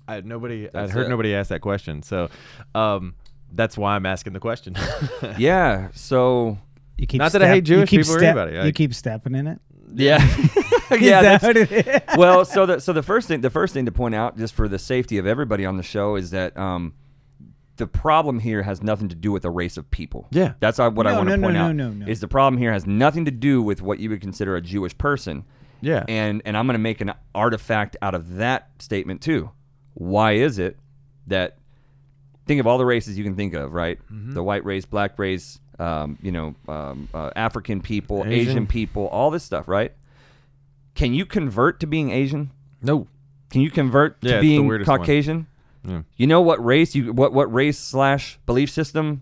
[0.07, 1.09] I nobody, I That's heard it.
[1.09, 2.01] nobody ask that question.
[2.01, 2.29] So,
[2.73, 3.13] um,
[3.55, 4.75] that's why I'm asking the question.
[5.37, 5.89] yeah.
[5.93, 6.57] So
[6.97, 8.57] You keep Not that I hate you Jewish keep people or anybody.
[8.57, 9.59] I- You keep stepping in it.
[9.93, 10.17] yeah,
[10.91, 11.21] yeah.
[11.37, 14.37] that's- what well, so the so the first thing the first thing to point out,
[14.37, 16.93] just for the safety of everybody on the show, is that um,
[17.77, 20.27] the problem here has nothing to do with a race of people.
[20.31, 20.53] Yeah.
[20.59, 21.75] that's uh, what I want to no, no, point no, out.
[21.75, 22.07] no, no.
[22.07, 24.97] Is the problem here has nothing to do with what you would consider a Jewish
[24.97, 25.43] person.
[25.81, 26.03] yeah.
[26.07, 29.51] and and I'm going to make an artifact out of that statement too.
[29.93, 30.77] Why is it
[31.27, 31.57] that
[32.45, 33.99] think of all the races you can think of, right?
[34.11, 34.33] Mm-hmm.
[34.33, 38.49] The white race, black race, um, you know, um, uh, African people, Asian.
[38.51, 38.67] Asian.
[38.67, 39.91] people, all this stuff, right?
[40.95, 42.51] Can you convert to being Asian?
[42.81, 43.07] no.
[43.51, 44.83] Can you convert Yeah, to being.
[44.83, 45.47] Caucasian?
[45.87, 46.01] Yeah.
[46.17, 49.21] You know what race you what what race slash belief system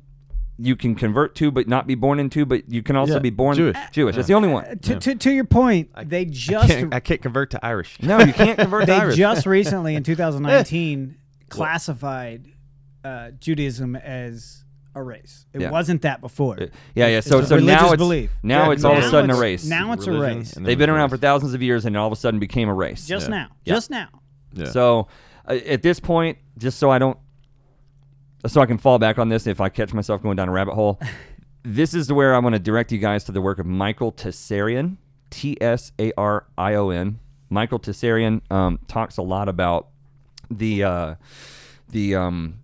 [0.57, 3.29] you can convert to, but not be born into, but you can also Yeah, be
[3.31, 3.75] born Jewish.
[3.91, 4.15] Jewish.
[4.15, 4.79] That's the only one.
[4.79, 7.97] to, to, to your point, they I just can't, I can't convert to Irish.
[8.01, 9.17] No, you can't convert to they Irish.
[9.17, 11.15] just recently in 2019
[11.49, 12.45] classified
[13.03, 14.63] uh, Judaism as
[14.95, 15.45] a race.
[15.53, 15.71] It Yeah.
[15.71, 16.57] wasn't that before.
[16.59, 17.07] Yeah, yeah.
[17.17, 18.31] It's So, a so religious now it's belief.
[18.43, 19.65] now Yeah, it's all of a sudden a it's- race.
[19.65, 20.53] Now it's a Religion race.
[20.53, 22.69] and They've then been around for thousands of years, and all of a sudden became
[22.69, 23.07] a race.
[23.07, 23.35] Just Yeah.
[23.35, 23.47] now.
[23.65, 23.73] Yeah.
[23.73, 24.07] Just now.
[24.53, 24.65] Yeah.
[24.69, 25.07] So
[25.47, 27.17] uh, at this point, just so I don't,
[28.45, 30.75] so I can fall back on this if I catch myself going down a rabbit
[30.75, 30.99] hole,
[31.63, 34.97] this is where I want to direct you guys to the work of Michael Tsarion,
[35.31, 37.19] T S A R I O N.
[37.49, 39.87] Michael Tsarion um, talks a lot about
[40.51, 41.15] the uh,
[41.89, 42.59] the um,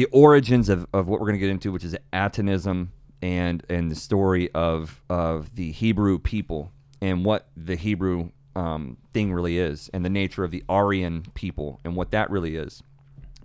[0.00, 2.90] the origins of, of what we're going to get into, which is Atonism
[3.20, 6.72] and and the story of of the Hebrew people
[7.02, 11.80] and what the Hebrew um, thing really is, and the nature of the Aryan people
[11.84, 12.82] and what that really is,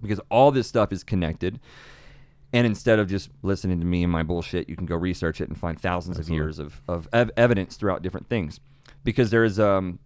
[0.01, 1.59] because all this stuff is connected.
[2.53, 5.49] And instead of just listening to me and my bullshit, you can go research it
[5.49, 8.61] and find thousands of years of, of ev- evidence throughout different things.
[9.03, 9.99] Because there is um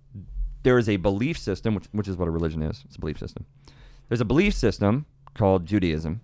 [0.64, 2.82] there is a belief system, which, which is what a religion is.
[2.88, 3.46] It's a belief system.
[4.08, 6.22] There's a belief system called Judaism,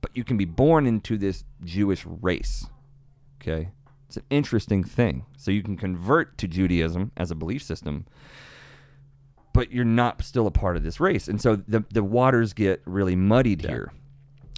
[0.00, 2.66] but you can be born into this Jewish race.
[3.40, 3.70] Okay?
[4.06, 5.26] It's an interesting thing.
[5.36, 8.06] So you can convert to Judaism as a belief system,
[9.52, 11.28] but you're not still a part of this race.
[11.28, 13.92] And so the, the waters get really muddied here.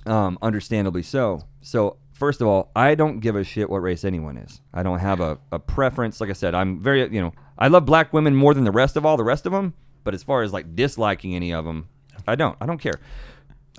[0.06, 1.42] Um, understandably so.
[1.62, 4.62] So, first of all, I don't give a shit what race anyone is.
[4.72, 6.20] I don't have a, a preference.
[6.22, 8.96] Like I said, I'm very, you know, I love black women more than the rest
[8.96, 9.74] of all the rest of them.
[10.02, 11.88] But as far as like disliking any of them,
[12.26, 12.56] I don't.
[12.60, 12.94] I don't care.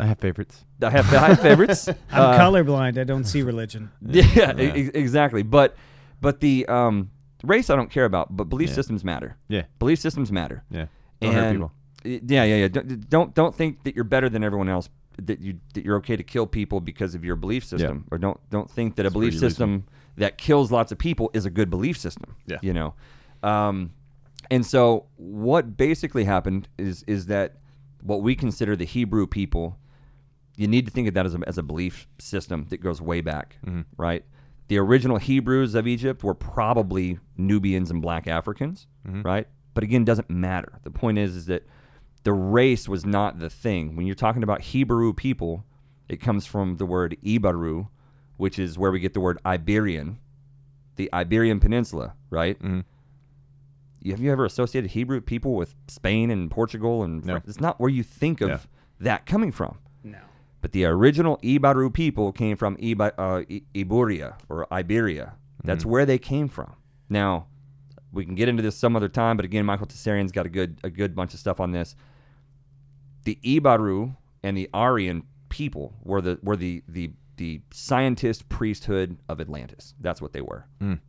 [0.01, 0.65] I have favorites.
[0.81, 1.87] I have, I have favorites.
[1.87, 2.97] I'm Uh, colorblind.
[2.97, 3.91] I don't see religion.
[4.01, 4.59] Yeah, Yeah.
[4.59, 5.43] e- e- exactly.
[5.43, 5.75] But
[6.21, 7.11] but the um,
[7.43, 8.35] race I don't care about.
[8.35, 8.75] But belief Yeah.
[8.75, 9.37] systems matter.
[9.47, 9.63] Yeah.
[9.79, 10.63] Belief systems matter.
[10.71, 10.87] Yeah.
[11.21, 11.71] Don't hurt And- people.
[12.03, 12.67] Yeah, yeah, yeah.
[12.67, 14.89] Don't, don't don't think that you're better than everyone else.
[15.21, 18.39] that you that you're okay to kill people because of your belief system, or don't
[18.49, 19.83] don't think that a belief you lose system
[20.17, 22.33] that kills lots of people is a good belief system.
[22.47, 22.57] Yeah.
[22.63, 22.93] you know,
[23.43, 23.91] um,
[24.49, 27.57] and so what basically happened is is that
[28.01, 29.77] what we consider the Hebrew people,
[30.57, 33.21] you need to think of that as a, as a belief system that goes way
[33.21, 33.57] back,
[33.97, 34.23] right?
[34.67, 39.47] The original Hebrews of Egypt were probably Nubians and black Africans, right?
[39.73, 40.79] But again, it doesn't matter.
[40.83, 41.65] The point is, is that
[42.23, 43.95] the race was not the thing.
[43.95, 45.65] When you're talking about Hebrew people,
[46.07, 47.87] it comes from the word Ibaru,
[48.37, 50.19] which is where we get the word Iberian,
[50.97, 52.59] the Iberian Peninsula, right?
[52.61, 52.83] Mhm.
[54.05, 57.35] Have you ever associated Hebrew people with Spain and Portugal and No.
[57.37, 58.57] It's not where you think of Yeah.
[58.99, 59.77] that coming from.
[60.62, 65.34] But the original Ibaru people came from Iba, uh, I- Iburia or Iberia.
[65.64, 66.74] That's where they came from.
[67.09, 67.47] Now,
[68.12, 70.80] we can get into this some other time, but again, Michael Tsarion's got a good
[70.84, 71.95] a good bunch of stuff on this.
[73.24, 79.39] The Ibaru and the Aryan people were the were the the the scientist priesthood of
[79.41, 79.93] Atlantis.
[79.99, 80.66] That's what they were.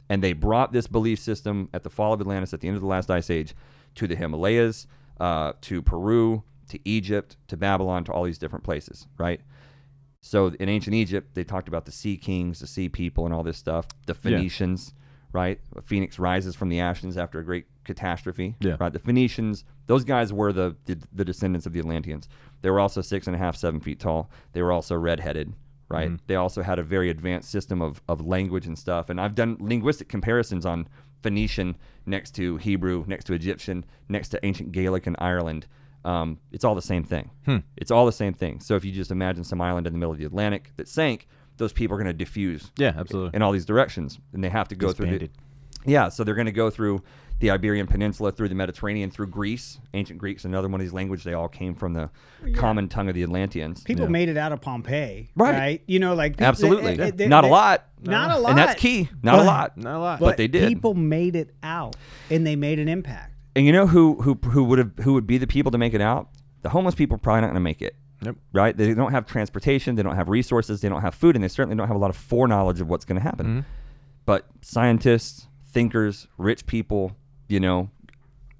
[0.08, 2.80] And they brought this belief system at the fall of Atlantis at the end of
[2.82, 3.54] the last ice age
[3.96, 4.86] to the Himalayas,
[5.20, 6.42] uh, to Peru,
[6.72, 9.40] to Egypt, to Babylon, to all these different places, right?
[10.20, 13.42] So in ancient Egypt, they talked about the sea kings, the sea people, and all
[13.42, 13.86] this stuff.
[14.06, 14.94] The Phoenicians,
[15.32, 15.58] right?
[15.76, 18.76] A phoenix rises from the ashes after a great catastrophe, Yeah.
[18.78, 18.92] right?
[18.92, 22.28] The Phoenicians, those guys were the, the the descendants of the Atlanteans.
[22.60, 24.30] They were also six and a half, seven feet tall.
[24.52, 25.54] They were also redheaded,
[25.88, 26.08] right?
[26.10, 26.24] Mm-hmm.
[26.28, 29.10] They also had a very advanced system of, of language and stuff.
[29.10, 30.88] And I've done linguistic comparisons on
[31.22, 35.66] Phoenician next to Hebrew, next to Egyptian, next to ancient Gaelic in Ireland.
[36.04, 37.30] Um, it's all the same thing.
[37.76, 38.60] It's all the same thing.
[38.60, 41.28] So if you just imagine some island in the middle of the Atlantic that sank,
[41.58, 43.36] those people are going to diffuse Yeah, absolutely.
[43.36, 45.18] in all these directions, and they have to go through.
[45.18, 45.30] The,
[45.86, 47.02] yeah, so they're going to go through
[47.40, 49.78] the Iberian Peninsula, through the Mediterranean, through Greece.
[49.94, 51.24] Ancient Greeks, another one of these languages.
[51.24, 52.08] They all came from the
[52.54, 53.82] common tongue of the Atlanteans.
[53.82, 54.10] People Yeah.
[54.10, 55.52] made it out of Pompeii, Right.
[55.54, 55.82] right?
[55.86, 57.86] You know, like people- Absolutely, they- they- not a lot.
[58.04, 58.50] Not a lot.
[58.50, 59.08] and that's key.
[59.22, 59.76] Not a lot.
[59.76, 60.20] Not a lot.
[60.20, 60.68] But they did.
[60.68, 61.96] People made it out,
[62.30, 63.31] and they made an impact.
[63.54, 65.94] And you know who who who would have who would be the people to make
[65.94, 66.28] it out?
[66.62, 67.96] The homeless people are probably not going to make it.
[68.24, 68.36] Yep.
[68.52, 68.76] Right?
[68.76, 71.76] They don't have transportation, they don't have resources, they don't have food, and they certainly
[71.76, 73.46] don't have a lot of foreknowledge of what's going to happen.
[73.46, 73.60] Mm-hmm.
[74.24, 77.16] But scientists, thinkers, rich people,
[77.48, 77.90] you know,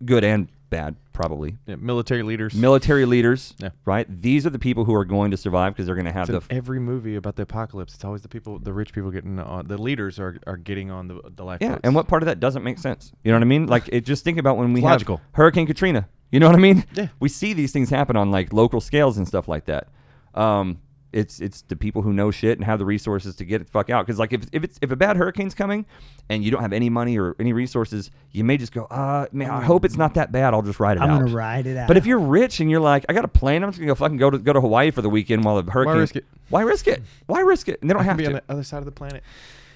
[0.05, 1.58] good and bad probably.
[1.66, 2.54] Yeah, military leaders.
[2.54, 3.68] Military leaders, Yeah.
[3.84, 4.06] right?
[4.08, 6.46] These are the people who are going to survive because they're going to have It's
[6.46, 7.94] the in every movie about the apocalypse.
[7.94, 9.68] It's always the people, the rich people getting on.
[9.68, 11.70] The leaders are, are getting on the the lifeboats.
[11.70, 13.12] Yeah, and what part of that doesn't make sense?
[13.22, 13.66] You know what I mean?
[13.66, 15.20] Like, it, just think about when we It's have logical.
[15.32, 16.08] Hurricane Katrina.
[16.32, 16.84] You know what I mean?
[16.94, 17.08] Yeah.
[17.20, 19.88] We see these things happen on like local scales and stuff like that.
[20.34, 20.80] Um,
[21.12, 23.70] it's it's the people who know shit and have the resources to get it the
[23.70, 24.06] fuck out.
[24.06, 25.84] Because like if if it's if a bad hurricane's coming
[26.28, 29.50] and you don't have any money or any resources, you may just go, uh, man,
[29.50, 30.54] I hope it's not that bad.
[30.54, 31.10] I'll just ride it out.
[31.10, 31.22] I'm out.
[31.24, 31.88] gonna ride it out.
[31.88, 33.94] But if you're rich and you're like, I got a plane, I'm just gonna go
[33.94, 35.94] fucking go to go to Hawaii for the weekend while the hurricane.
[35.94, 36.24] Why risk it?
[36.48, 37.02] Why risk it?
[37.26, 37.80] Why risk it?
[37.80, 38.30] And they don't I have can be to.
[38.30, 39.22] on the other side of the planet.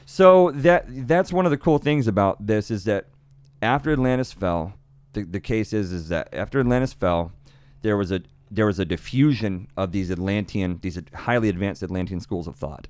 [0.06, 3.06] So that that's one of the cool things about this is that
[3.60, 4.74] after Atlantis fell,
[5.12, 7.32] the, the case is is that after Atlantis fell,
[7.82, 12.46] there was a there was a diffusion of these Atlantean these highly advanced Atlantean schools
[12.46, 12.88] of thought,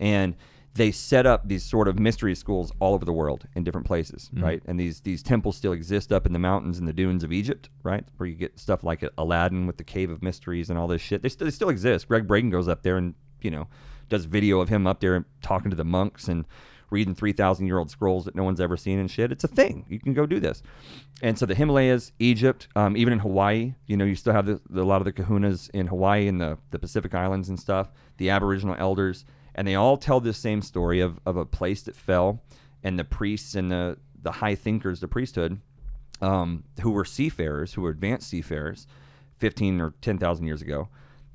[0.00, 0.36] and
[0.74, 4.30] they set up these sort of mystery schools all over the world in different places,
[4.32, 4.44] mm-hmm.
[4.44, 4.62] right?
[4.66, 7.68] And these these temples still exist up in the mountains and the dunes of Egypt,
[7.82, 8.04] right?
[8.16, 11.22] Where you get stuff like Aladdin with the Cave of Mysteries and all this shit.
[11.22, 12.08] They, st- they still exist.
[12.08, 13.68] Gregg Braden goes up there and you know
[14.08, 16.46] does video of him up there talking to the monks and
[16.90, 19.32] reading 3,000 year old scrolls that no one's ever seen and shit.
[19.32, 19.84] It's a thing.
[19.88, 20.62] You can go do this.
[21.22, 24.60] And so the Himalayas, Egypt, um, even in Hawaii, you know, you still have the,
[24.68, 27.90] the, a lot of the kahunas in Hawaii and the, the Pacific Islands and stuff,
[28.16, 29.24] the Aboriginal elders,
[29.54, 32.42] and they all tell this same story of, of a place that fell
[32.82, 35.60] and the priests and the, the high thinkers, the priesthood,
[36.20, 38.86] um, who were seafarers, who were advanced seafarers,
[39.38, 40.88] 15 or 10,000 years ago,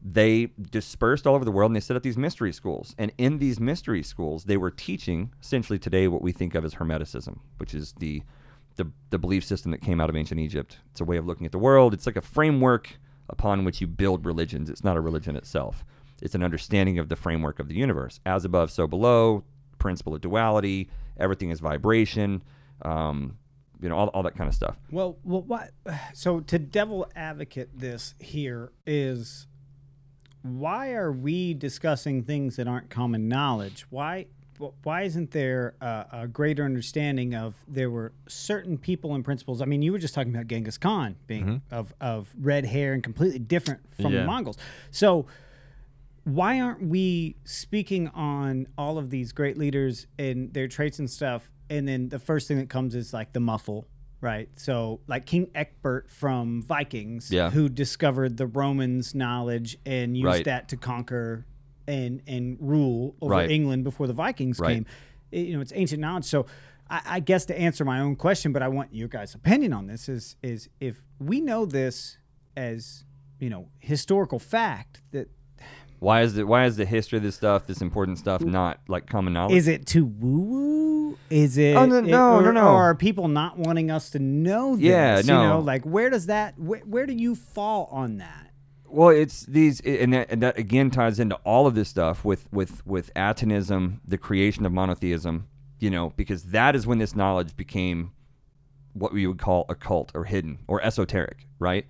[0.06, 2.94] they dispersed all over the world and they set up these mystery schools.
[2.98, 6.76] And in these mystery schools, they were teaching essentially today what we think of as
[6.76, 8.22] Hermeticism, which is the,
[8.76, 10.80] the, the belief system that came out of ancient Egypt.
[10.92, 11.94] It's a way of looking at the world.
[11.94, 12.98] It's like a framework
[13.30, 14.70] upon which you build religions.
[14.70, 15.86] It's not a religion itself.
[16.22, 18.20] It's an understanding of the framework of the universe.
[18.26, 19.46] As above, so below,
[19.78, 22.44] principle of duality, everything is vibration,
[22.82, 23.38] um,
[23.82, 24.78] you know, all, all that kind of stuff.
[24.92, 25.72] Well, well, what?
[26.14, 29.48] So to devil advocate this here is,
[30.44, 33.86] why are we discussing things that aren't common knowledge?
[33.90, 34.28] Why?
[34.84, 39.62] Why isn't there a, a greater understanding of there were certain people and principles?
[39.62, 41.76] I mean, you were just talking about Genghis Khan being mm-hmm.
[41.76, 44.20] of, of red hair and completely different from Yeah.
[44.22, 44.58] the Mongols.
[44.92, 45.26] So,
[46.24, 51.52] why aren't we speaking on all of these great leaders and their traits and stuff?
[51.70, 53.88] And then the first thing that comes is like the muffle,
[54.24, 54.50] right?
[54.56, 57.50] So, like King Egbert from Vikings, Yeah.
[57.52, 60.46] who discovered the Romans' knowledge and used Right.
[60.46, 61.46] that to conquer
[61.86, 63.52] and and rule over Right.
[63.52, 64.76] England before the Vikings Right.
[64.76, 64.86] came.
[65.32, 66.24] It- you know, it's ancient knowledge.
[66.26, 66.46] So,
[66.90, 69.88] I, I guess to answer my own question, but I want your guys' opinion on
[69.88, 72.18] this is is if we know this
[72.56, 73.04] as
[73.40, 75.28] you know historical fact that
[76.00, 79.08] Why is the why is the history of this stuff, this important stuff, not like
[79.08, 79.56] common knowledge?
[79.58, 80.93] Is it too woo woo?
[81.30, 81.76] Is it?
[81.76, 82.68] Oh, no, it- no, or, no, no.
[82.68, 84.86] Or are people not wanting us to know this?
[84.86, 85.50] Yeah, You no.
[85.50, 86.58] know, like where does that?
[86.60, 88.52] Where, where do you fall on that?
[88.88, 92.48] Well, it's these, and that, and that again ties into all of this stuff with
[92.52, 95.48] with with Atonism, the creation of monotheism.
[95.80, 98.12] You know, because that is when this knowledge became
[98.94, 101.48] what we would call occult or hidden or esoteric.
[101.60, 101.88] Right?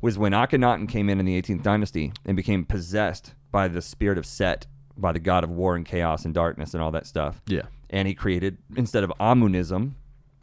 [0.00, 4.18] Was when Akhenaten came in in the 18th dynasty and became possessed by the spirit
[4.18, 4.66] of Set,
[4.96, 7.40] by the god of war and chaos and darkness and all that stuff.
[7.46, 7.62] Yeah.
[7.90, 9.92] And he created instead of Amunism,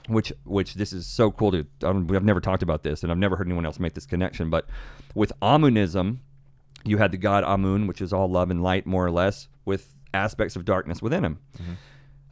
[0.08, 3.18] which which this is so cool to I I've never talked about this and I've
[3.18, 4.68] never heard anyone else make this connection, but
[5.16, 6.20] with Amunism,
[6.86, 9.96] you had the god Amun, which is all love and light more or less, with
[10.14, 11.40] aspects of darkness within him.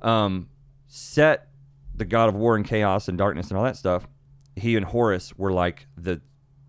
[0.01, 0.49] Um,
[0.87, 1.47] Set,
[1.95, 4.07] the god of war and chaos and darkness and all that stuff,
[4.55, 6.21] he and Horus were like the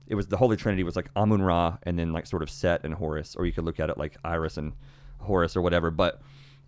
[0.06, 2.84] it was the Holy Trinity was like Amun Ra and then like sort of Set
[2.84, 4.72] and Horus, or you could look at it like Isis and
[5.18, 5.90] Horus or whatever.
[5.90, 6.20] But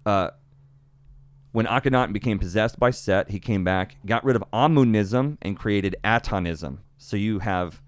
[0.07, 0.31] uh,
[1.55, 5.95] when Akhenaten became possessed by Set, he came back, got rid of Amunism, and created
[6.03, 6.81] Atonism.
[6.99, 7.81] So you have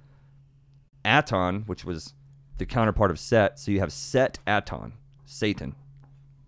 [1.05, 2.15] Aton, which was
[2.59, 3.59] the counterpart of Set.
[3.59, 4.93] So you have Set Aton,
[5.25, 5.75] Satan.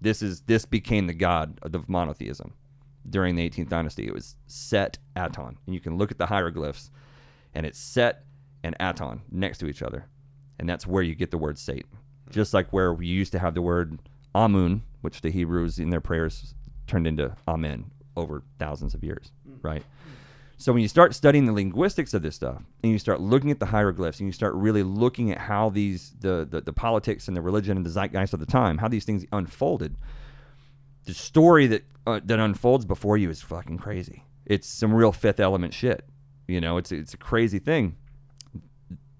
[0.00, 2.54] This is this became the god of the monotheism
[3.10, 4.06] during the 18th dynasty.
[4.06, 6.92] It was Set Aton, and you can look at the hieroglyphs,
[7.52, 8.26] and it's Set
[8.62, 10.06] and Aton next to each other,
[10.60, 11.98] and that's where you get the word Satan.
[12.30, 13.98] Just like where we used to have the word
[14.36, 16.54] Amun, which the Hebrews in their prayers
[16.88, 19.30] turned into Amen over thousands of years,
[19.62, 19.84] right?
[20.60, 23.60] So when you start studying the linguistics of this stuff, and you start looking at
[23.60, 27.36] the hieroglyphs, and you start really looking at how these the the, the politics and
[27.36, 29.94] the religion and the zeitgeist of the time, how these things unfolded,
[31.04, 34.24] the story that uh, that unfolds before you is fucking crazy.
[34.46, 36.04] It's some real Fifth Element shit.
[36.48, 37.96] You know, it's it's a crazy thing.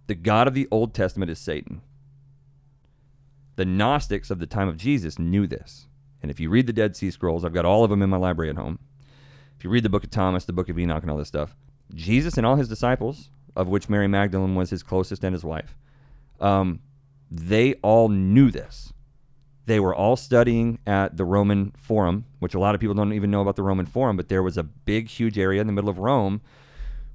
[0.08, 1.82] The God of the Old Testament is Satan.
[3.56, 5.87] The Gnostics of the time of Jesus knew this.
[6.22, 8.16] And if you read the Dead Sea Scrolls, I've got all of them in my
[8.16, 8.78] library at home.
[9.56, 11.56] If you read the book of Thomas, the book of Enoch, and all this stuff,
[11.94, 15.76] Jesus and all his disciples, of which Mary Magdalene was his closest and his wife,
[16.40, 16.80] um,
[17.30, 18.92] they all knew this.
[19.66, 23.30] They were all studying at the Roman Forum, which a lot of people don't even
[23.30, 25.90] know about the Roman Forum, but there was a big, huge area in the middle
[25.90, 26.40] of Rome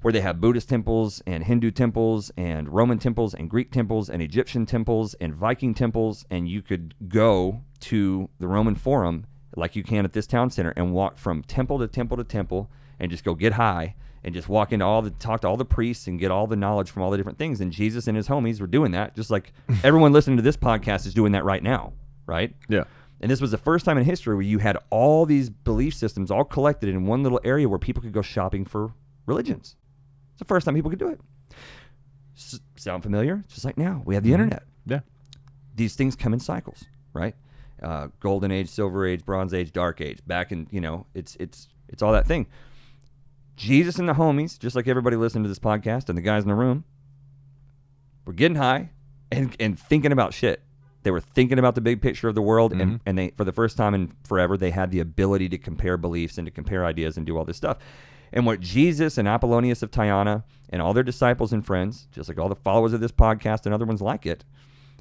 [0.04, 4.22] where they have Buddhist temples and Hindu temples and Roman temples and Greek temples and
[4.22, 6.26] Egyptian temples and Viking temples.
[6.30, 9.26] And you could go to the Roman Forum
[9.56, 12.70] like you can at this town center and walk from temple to temple to temple
[13.00, 15.66] and just go get high and just walk into all the talk to all the
[15.66, 17.62] priests and get all the knowledge from all the different things.
[17.62, 21.06] And Jesus and his homies were doing that, just like everyone listening to this podcast
[21.06, 21.94] is doing that right now,
[22.26, 22.54] right?
[22.68, 22.84] Yeah.
[23.22, 26.30] And this was the first time in history where you had all these belief systems
[26.30, 28.94] all collected in one little area where people could go shopping for
[29.26, 29.76] religions.
[30.34, 31.20] It's the first time people could do it.
[32.36, 33.44] S- sound familiar?
[33.48, 34.64] Just like now, we have the internet.
[34.86, 35.00] Yeah.
[35.76, 37.36] These things come in cycles, right?
[37.82, 40.20] Uh, golden age, silver age, bronze age, dark age.
[40.26, 42.48] Back in, you know, it's it's it's all that thing.
[43.56, 46.50] Jesus and the homies, just like everybody listening to this podcast and the guys in
[46.50, 46.84] the room,
[48.26, 48.90] were getting high
[49.32, 50.62] and, and thinking about shit.
[51.04, 53.52] They were thinking about the big picture of the world, and, and they, for the
[53.52, 57.18] first time in forever, they had the ability to compare beliefs and to compare ideas
[57.18, 57.78] and do all this stuff.
[58.34, 62.40] And what Jesus and Apollonius of Tyana and all their disciples and friends, just like
[62.40, 64.44] all the followers of this podcast and other ones like it,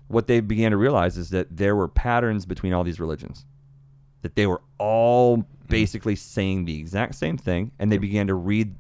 [0.09, 3.47] what they began to realize is that there were patterns between all these religions,
[4.21, 5.67] that they were all mm-hmm.
[5.69, 8.75] basically saying the exact same thing, and they began to read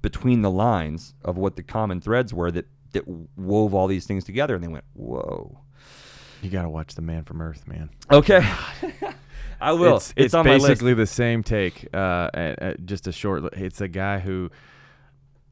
[0.00, 3.06] between the lines of what the common threads were that that
[3.36, 5.58] wove all these things together, and they went, "Whoa."
[6.40, 7.90] You got to watch The Man from Earth, man.
[8.10, 8.46] Okay.
[9.60, 9.96] I will.
[9.96, 10.66] It's, It's, it's on my list.
[10.66, 11.88] basically the same take.
[11.92, 13.44] Uh, uh, uh, just a short.
[13.54, 14.50] It's a guy who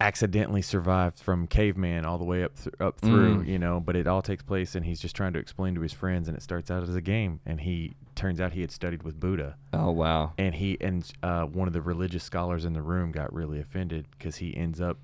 [0.00, 3.46] accidentally survived from caveman all the way up th- up through, Mm.
[3.46, 3.78] you know.
[3.80, 6.36] But it all takes place, and he's just trying to explain to his friends, and
[6.36, 7.38] it starts out as a game.
[7.46, 10.32] And he turns out he had studied with Buddha, Oh wow.
[10.38, 14.06] and he and uh, one of the religious scholars in the room got really offended
[14.18, 14.98] because he ends up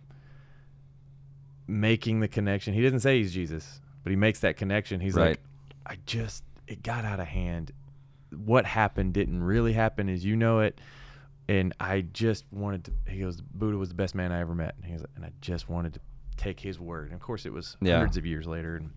[1.67, 2.75] making the connection.
[2.75, 5.01] He doesn't say he's Jesus, but he makes that connection.
[5.01, 5.31] He's Right.
[5.31, 5.41] like,
[5.87, 7.73] I just it got out of hand.
[8.37, 10.81] What happened didn't really happen as you know it.
[11.49, 14.75] And I just wanted to he goes, Buddha was the best man I ever met.
[14.77, 16.01] And he goes, and I just wanted to
[16.37, 17.07] take his word.
[17.07, 17.95] And of course it was Yeah.
[17.97, 18.91] hundreds of years later and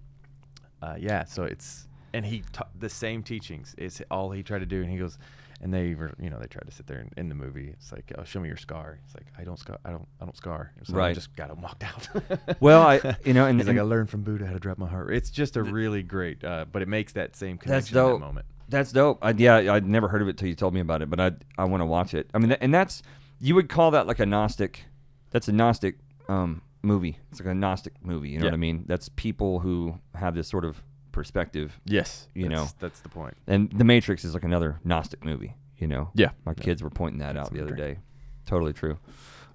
[0.82, 4.66] uh, yeah, so it's and he ta- the same teachings It's all he tried to
[4.66, 5.18] do, and he goes,
[5.62, 7.70] and they were, you know, they tried to sit there in, in the movie.
[7.70, 9.00] It's like, oh, show me your scar.
[9.06, 10.74] It's like, I don't scar, I don't, I don't scar.
[10.84, 11.16] So I Right.
[11.16, 12.10] just got him walked out.
[12.60, 14.88] Well, I- you know, and- he's like, I learned from Buddha how to drop my
[14.90, 15.14] heart.
[15.14, 18.20] It's just a really great, uh, but it makes that same That's connection in that
[18.20, 18.46] moment.
[18.72, 19.20] That's dope.
[19.22, 21.32] I, yeah, I'd never heard of it till you told me about it, but I
[21.58, 22.30] I want to watch it.
[22.34, 23.04] I mean, and that's
[23.40, 24.86] you would call that like a Gnostic.
[25.32, 25.96] That's a Gnostic
[26.28, 27.18] um, movie.
[27.32, 28.30] It's like a Gnostic movie.
[28.30, 28.86] You know what I mean?
[28.88, 31.80] That's people who have this sort of perspective.
[31.86, 32.68] Yes, You that's, know.
[32.80, 33.36] that's the point.
[33.48, 35.54] And The Matrix is like another Gnostic movie.
[35.78, 36.10] You know?
[36.14, 36.30] Yeah.
[36.46, 36.64] My Yeah.
[36.64, 37.98] kids were pointing that That's out the other day.
[38.46, 38.98] Totally true.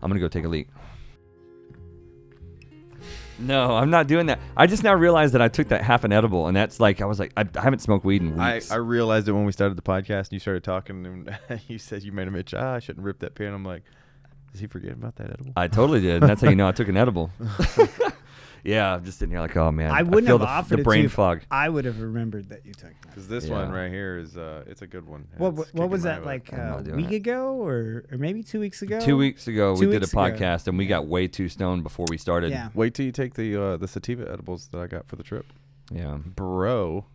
[0.03, 0.69] I'm gonna go take a leak.
[3.39, 4.41] No, I'm not doing that.
[4.57, 7.05] I just now realized that I took that half an edible, and that's like I
[7.05, 8.70] was like I, I haven't smoked weed in I, weeks.
[8.70, 12.03] I realized it when we started the podcast and you started talking and you said
[12.03, 13.53] you made a Mitch, ah, I shouldn't rip that pen.
[13.53, 13.82] I'm like,
[14.55, 15.53] is he forgetting about that edible?
[15.57, 16.22] I totally did.
[16.22, 17.30] And that's how you know I took an edible.
[18.67, 20.81] yeah, I'm just sitting here like, oh man, I wouldn't feel have the, offered the
[20.81, 21.43] it brain to you if fog.
[21.51, 23.09] I would have remembered that you took that.
[23.09, 25.29] Because this one right here is, uh, it's a good one.
[25.37, 26.27] What, It's what, kicking was my that butt.
[26.27, 27.17] like I'm uh, not a doing week it.
[27.17, 29.01] ago or or maybe two weeks ago?
[29.01, 30.21] Two weeks ago, Two we did a weeks ago.
[30.21, 32.51] podcast, and we got way too stoned before we started.
[32.51, 32.69] Yeah.
[32.75, 35.47] Wait till you take the uh, the sativa edibles that I got for the trip,
[35.91, 36.17] yeah.
[36.25, 37.07] bro.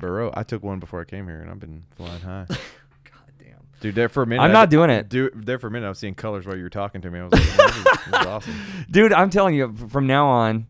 [0.00, 2.46] Bro, I took one before I came here, and I've been flying high.
[3.82, 4.42] Dude, there for a minute.
[4.42, 5.08] I'm not doing it.
[5.08, 7.18] Dude, there for a minute, I was seeing colors while you were talking to me.
[7.18, 8.54] I was like, this, is, this is awesome.
[8.90, 10.68] Dude, I'm telling you, from now on,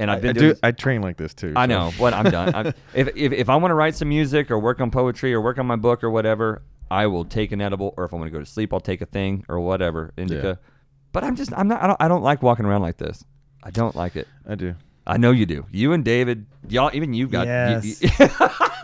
[0.00, 0.52] and I've been I doing.
[0.54, 0.58] do.
[0.62, 1.52] I train like this too.
[1.56, 2.54] I so- know, but I'm done.
[2.54, 5.40] I'm, if, if if I want to write some music or work on poetry or
[5.40, 7.94] work on my book or whatever, I will take an edible.
[7.96, 10.58] Or if I want to go to sleep, I'll take a thing or whatever indica.
[11.12, 13.24] But I'm just I'm not I don't I don't like walking around like this.
[13.62, 14.28] I don't like it.
[14.48, 14.74] I do.
[15.08, 15.66] I know you do.
[15.72, 17.46] You and David, y'all, even you've got.
[17.46, 18.02] Yes.
[18.02, 18.10] you-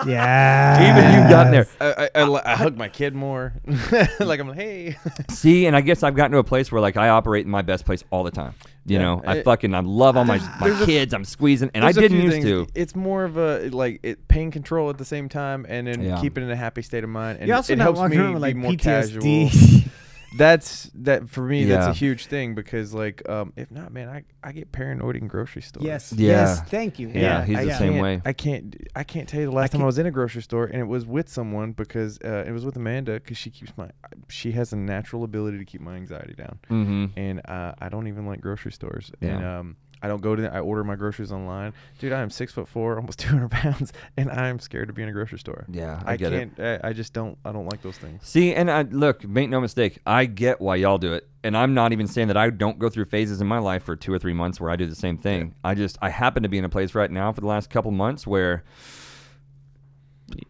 [0.06, 0.90] Yeah.
[0.98, 1.66] even you've gotten there.
[1.80, 3.54] I, I, I, I hug my kid more.
[4.20, 4.96] like I'm like, hey.
[5.30, 7.62] See, and I guess I've gotten to a place where like I operate in my
[7.62, 8.54] best place all the time.
[8.86, 9.02] You Yeah.
[9.02, 11.14] know, I I- fucking I love all my my kids.
[11.14, 12.44] I'm squeezing, and I didn't used things.
[12.44, 12.66] to.
[12.74, 16.20] It's more of a like it, pain control at the same time, and then Yeah.
[16.20, 17.38] keeping in a happy state of mind.
[17.38, 19.50] And You're also it not helps walking me around with be more PTSD.
[19.50, 19.90] casual.
[20.36, 21.64] That's that for me.
[21.64, 21.90] That's Yeah.
[21.90, 25.62] a huge thing because like um, if not, man, I, I get paranoid in grocery
[25.62, 25.84] stores.
[25.84, 26.12] yes.
[26.12, 26.30] Yeah.
[26.30, 26.60] Yes.
[26.62, 27.08] Thank you.
[27.08, 28.22] Yeah, he's I the same can't- way.
[28.24, 28.76] I can't.
[28.96, 30.86] I can't tell you the last time I was in a grocery store, and it
[30.88, 33.90] was with someone because uh, it was with Amanda because she keeps my.
[34.28, 37.18] She has a natural ability to keep my anxiety down, Mm-hmm.
[37.18, 39.10] and uh, I don't even like grocery stores.
[39.20, 39.28] Yeah.
[39.36, 40.42] And um, I don't go to.
[40.42, 42.12] The, I order my groceries online, dude.
[42.12, 45.02] I am six foot four, almost two hundred pounds, and I am scared to be
[45.02, 45.64] in a grocery store.
[45.66, 46.56] Yeah, I, I, get it.
[46.56, 46.84] can't.
[46.84, 47.38] I, I just don't.
[47.42, 48.20] I don't like those things.
[48.22, 51.26] See, and I look, make no mistake, I get why y'all do it.
[51.42, 53.96] And I'm not even saying that I don't go through phases in my life for
[53.96, 55.54] two or three months where I do the same thing.
[55.64, 57.90] I just I happen to be in a place right now for the last couple
[57.90, 58.62] months where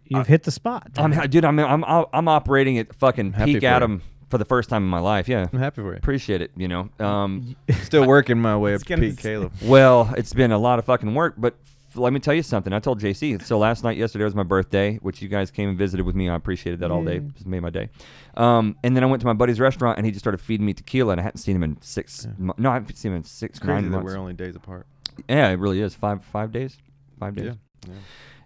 [0.07, 0.91] You've hit the spot.
[0.97, 3.71] I'm dude, I'm I'm I'm operating at fucking Happy peak for you.
[3.71, 5.29] Adam for the first time in my life.
[5.29, 5.47] Yeah.
[5.53, 5.97] I'm happy for you.
[5.99, 6.89] Appreciate it, you know.
[6.99, 9.53] Um Still working my way up It's to gonna peak, Caleb.
[9.63, 12.73] well, it's been a lot of fucking work, but f- let me tell you something.
[12.73, 13.41] I told JC.
[13.45, 16.29] So last night, yesterday was my birthday, which you guys came and visited with me.
[16.29, 17.15] I appreciated that all day.
[17.19, 17.41] Yeah.
[17.41, 17.89] It made my day.
[18.37, 20.75] Um, and then I went to my buddy's restaurant, and he just started feeding me
[20.75, 22.25] tequila, and I hadn't seen him in six.
[22.27, 22.33] Yeah.
[22.39, 24.07] Mo- no, I haven't seen him in six, Crazy nine that months.
[24.13, 24.87] we're only days apart.
[25.29, 25.95] yeah, it really is.
[25.95, 26.77] Five, five days,
[27.21, 27.47] five days.
[27.47, 27.53] Yeah.
[27.93, 27.95] yeah.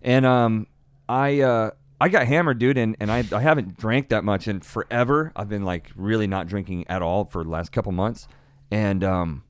[0.02, 0.66] And um,
[1.08, 1.70] I uh,
[2.00, 5.32] I got hammered, dude, and, and I I haven't drank that much in forever.
[5.34, 8.28] I've been like really not drinking at all for the last couple months,
[8.70, 9.42] and um,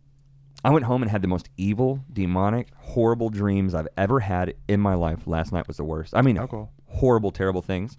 [0.65, 4.81] I went home and had the most evil, demonic, horrible dreams I've ever had in
[4.81, 5.27] my life.
[5.27, 6.15] Last night was the worst.
[6.17, 6.73] I mean, Alcohol.
[6.87, 7.97] horrible, terrible things.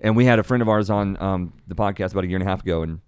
[0.00, 2.46] And we had a friend of ours on um, the podcast about a year and
[2.46, 3.00] a half ago, and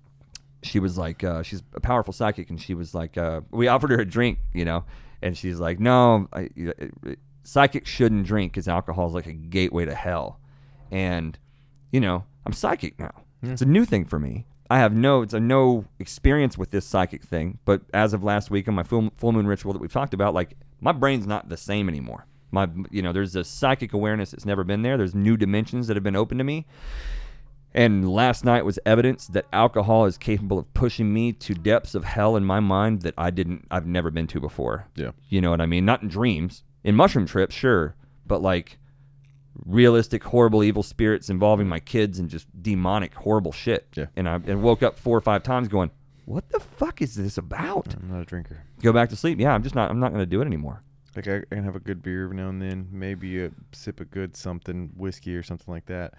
[0.62, 3.90] she was like, uh, she's a powerful psychic, and she was like, uh, we offered
[3.90, 4.84] her a drink, you know,
[5.22, 6.48] and she's like, no, I,
[7.42, 10.40] psychics shouldn't drink because alcohol is like a gateway to hell.
[10.94, 11.36] And,
[11.90, 13.24] you know, I'm psychic now.
[13.42, 14.46] It's a new thing for me.
[14.70, 17.58] I have no, it's a no experience with this psychic thing.
[17.64, 20.34] But as of last week on my full, full moon ritual that we've talked about,
[20.34, 22.26] like my brain's not the same anymore.
[22.52, 24.96] My, you know, there's a psychic awareness that's never been there.
[24.96, 26.64] There's new dimensions that have been open to me.
[27.74, 32.04] And last night was evidence that alcohol is capable of pushing me to depths of
[32.04, 34.86] hell in my mind that I didn't, I've never been to before.
[34.94, 35.10] Yeah.
[35.28, 35.84] You know what I mean?
[35.84, 36.62] Not in dreams.
[36.84, 38.78] In mushroom trips, sure, but like
[39.64, 43.86] realistic, horrible, evil spirits involving my kids and just demonic, horrible shit.
[43.94, 44.06] Yeah.
[44.16, 45.90] And I and woke up four or five times going,
[46.24, 48.62] "What the fuck is this about?" I'm not a drinker.
[48.82, 49.38] Go back to sleep.
[49.40, 49.90] Yeah, I'm just not.
[49.90, 50.82] I'm not going to do it anymore.
[51.16, 54.00] Like I, I can have a good beer every now and then, maybe a sip
[54.00, 56.14] of good something, whiskey or something like that.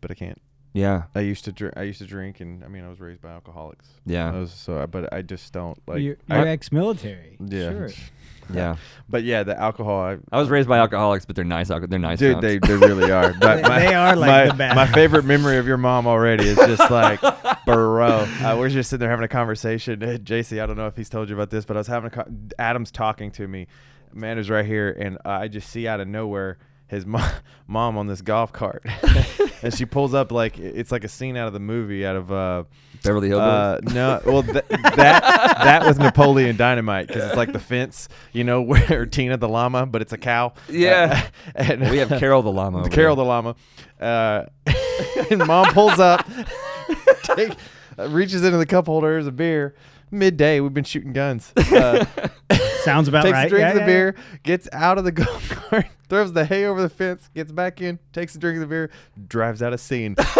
[0.00, 0.40] But I can't.
[0.72, 1.04] Yeah.
[1.14, 1.74] I used to drink.
[1.76, 3.88] I used to drink, and I mean, I was raised by alcoholics.
[4.06, 4.32] Yeah.
[4.32, 6.00] I was, so, I- but I just don't like.
[6.00, 7.36] you're, I- you're ex-military.
[7.40, 7.70] yeah.
[7.70, 7.88] Sure.
[8.56, 8.76] Yeah.
[9.08, 10.00] But yeah, the alcohol.
[10.00, 11.68] I, I was raised by alcoholics, but they're nice.
[11.70, 12.18] alco- They're nice.
[12.20, 12.42] Dude, chumps.
[12.46, 13.32] they, they really are.
[13.40, 16.06] But They- my, they are like my, the bad My favorite memory of your mom
[16.06, 17.20] already is just like,
[17.66, 18.26] bro.
[18.42, 20.02] Uh, we're just sitting there having a conversation.
[20.02, 22.08] Uh, JC, I don't know if he's told you about this, but I was having
[22.08, 22.10] a.
[22.10, 23.66] Co- Adam's talking to me.
[24.12, 26.58] Amanda's right here, and uh, I just see out of nowhere
[26.90, 27.26] his mo-
[27.66, 28.84] mom on this golf cart,
[29.62, 32.30] and she pulls up like it's like a scene out of the movie out of
[32.32, 32.64] uh,
[33.02, 33.88] Beverly Hillbillies.
[33.88, 35.22] uh no well th- that
[35.62, 39.86] that was Napoleon Dynamite because it's like the fence you know where Tina the llama
[39.86, 41.28] but it's a cow Yeah.
[41.56, 42.88] Uh, and we have Carol the llama.
[42.90, 43.24] Carol there.
[43.24, 43.54] the llama
[44.00, 44.44] uh,
[45.30, 46.26] and mom pulls up
[47.22, 47.52] take,
[47.98, 49.74] uh, reaches into the cup holder there's a beer
[50.10, 52.04] midday we've been shooting guns uh,
[52.84, 53.46] Sounds about takes right.
[53.46, 56.44] a drink Yeah, of the yeah, beer, gets out of the golf cart, throws the
[56.44, 58.90] hay over the fence, gets back in, takes a drink of the beer,
[59.28, 60.14] drives out of scene.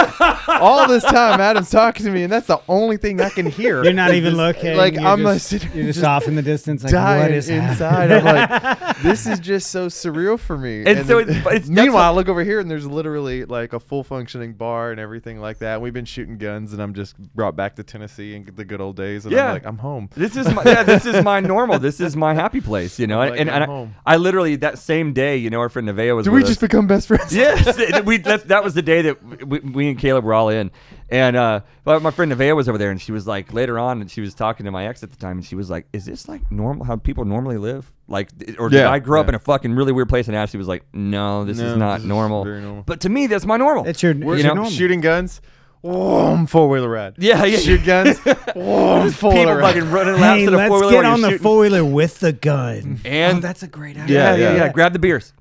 [0.48, 3.82] All this time, Adam's talking to me, and that's the only thing I can hear.
[3.82, 4.76] You're not even this- looking.
[4.76, 7.22] Like you're I'm just, like, sitting- you're just, just off in the distance, like dying
[7.22, 8.10] what is inside.
[8.10, 8.26] happening?
[8.26, 10.84] I'm like, this is just so surreal for me.
[10.84, 13.44] And so then- it's- but it's- meanwhile, what- I look over here and there's literally
[13.44, 15.80] like a full functioning bar and everything like that.
[15.80, 18.96] We've been shooting guns, and I'm just brought back to Tennessee and the good old
[18.96, 19.24] days.
[19.24, 19.46] And Yeah.
[19.46, 20.10] I'm like, I'm home.
[20.16, 21.78] This is my, yeah, this is my normal.
[21.78, 23.20] This is my happy place, you know.
[23.20, 23.94] I'm And, and, I'm I, home.
[24.04, 26.24] I literally that same day, you know, our friend Nevea was.
[26.24, 26.68] Did with we just us.
[26.68, 27.34] become best friends?
[27.34, 30.70] yes, we that, that was the day that we, we and Caleb were all in,
[31.08, 34.00] and uh, but my friend Nevea was over there, and she was like later on,
[34.00, 36.04] and she was talking to my ex at the time, and she was like, "Is
[36.04, 36.84] this like normal?
[36.84, 37.90] How people normally live?
[38.08, 40.58] Like, or did Yeah, I grow up in a fucking really weird place?" And Ashley
[40.58, 42.44] was like, "No, this No, is not this is normal.
[42.44, 42.82] very normal.
[42.84, 43.86] But to me, that's my normal.
[43.86, 44.70] It's your, We're it's you your know, normal.
[44.70, 45.40] shooting guns.
[45.82, 47.14] Whoa, four wheeler ride.
[47.16, 48.18] yeah, yeah, Shoot guns.
[48.18, 49.74] Whoa, Just four people wheeler ride.
[49.76, 50.82] fucking running laps Hey, in a four wheeler.
[50.82, 53.00] let's get on the four wheeler with the gun.
[53.06, 54.14] And oh, that's a great idea.
[54.14, 54.72] yeah, Yeah, yeah, yeah, yeah.
[54.72, 55.32] Grab the beers.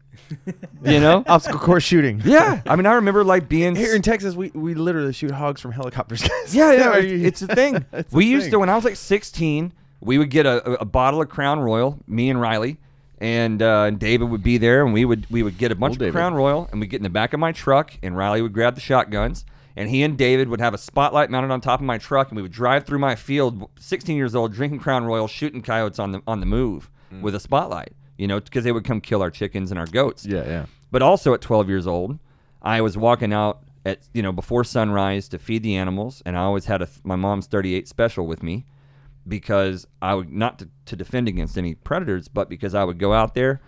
[0.84, 1.24] You know.
[1.28, 2.22] Obstacle course shooting.
[2.24, 5.62] Yeah, I mean, I remember like being Here in Texas, we, we literally shoot hogs
[5.62, 6.22] from helicopters.
[6.28, 6.56] guys.
[6.56, 7.86] Yeah, yeah, Are it's, it's a thing.
[7.94, 8.52] It's a we used thing.
[8.54, 11.60] to when I was like 16, we would get a, a, a bottle of Crown
[11.60, 12.78] Royal, me and Riley,
[13.20, 15.92] and uh, and David would be there, and we would we would get a bunch
[15.92, 16.14] Old of David.
[16.14, 18.54] Crown Royal, and we would get in the back of my truck, and Riley would
[18.54, 19.44] grab the shotguns,
[19.76, 22.38] and he and David would have a spotlight mounted on top of my truck, and
[22.38, 26.12] we would drive through my field, 16 years old, drinking Crown Royal, shooting coyotes on
[26.14, 27.22] the on the move Mm.
[27.22, 30.26] with a spotlight, you know, because they would come kill our chickens and our goats.
[30.26, 30.66] Yeah, yeah.
[30.92, 32.20] But also at 12 years old,
[32.62, 36.42] I was walking out at you know before sunrise to feed the animals, and I
[36.42, 38.66] always had a, my mom's 38 special with me
[39.28, 43.14] because I would not to, to defend against any predators, but because I would go
[43.14, 43.62] out there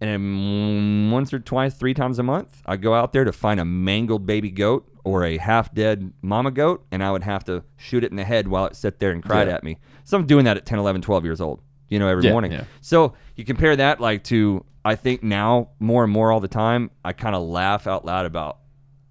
[0.00, 3.64] and once or twice, three times a month, I'd go out there to find a
[3.64, 8.02] mangled baby goat or a half dead mama goat, and I would have to shoot
[8.04, 9.54] it in the head while it sat there and cried Yeah.
[9.54, 9.78] at me.
[10.04, 11.60] So I'm doing that at 10, 11, 12 years old,
[11.92, 12.52] you know, every Yeah, morning.
[12.52, 12.64] yeah.
[12.80, 16.90] So you compare that like to I think now more and more all the time
[17.04, 18.58] I kind of laugh out loud about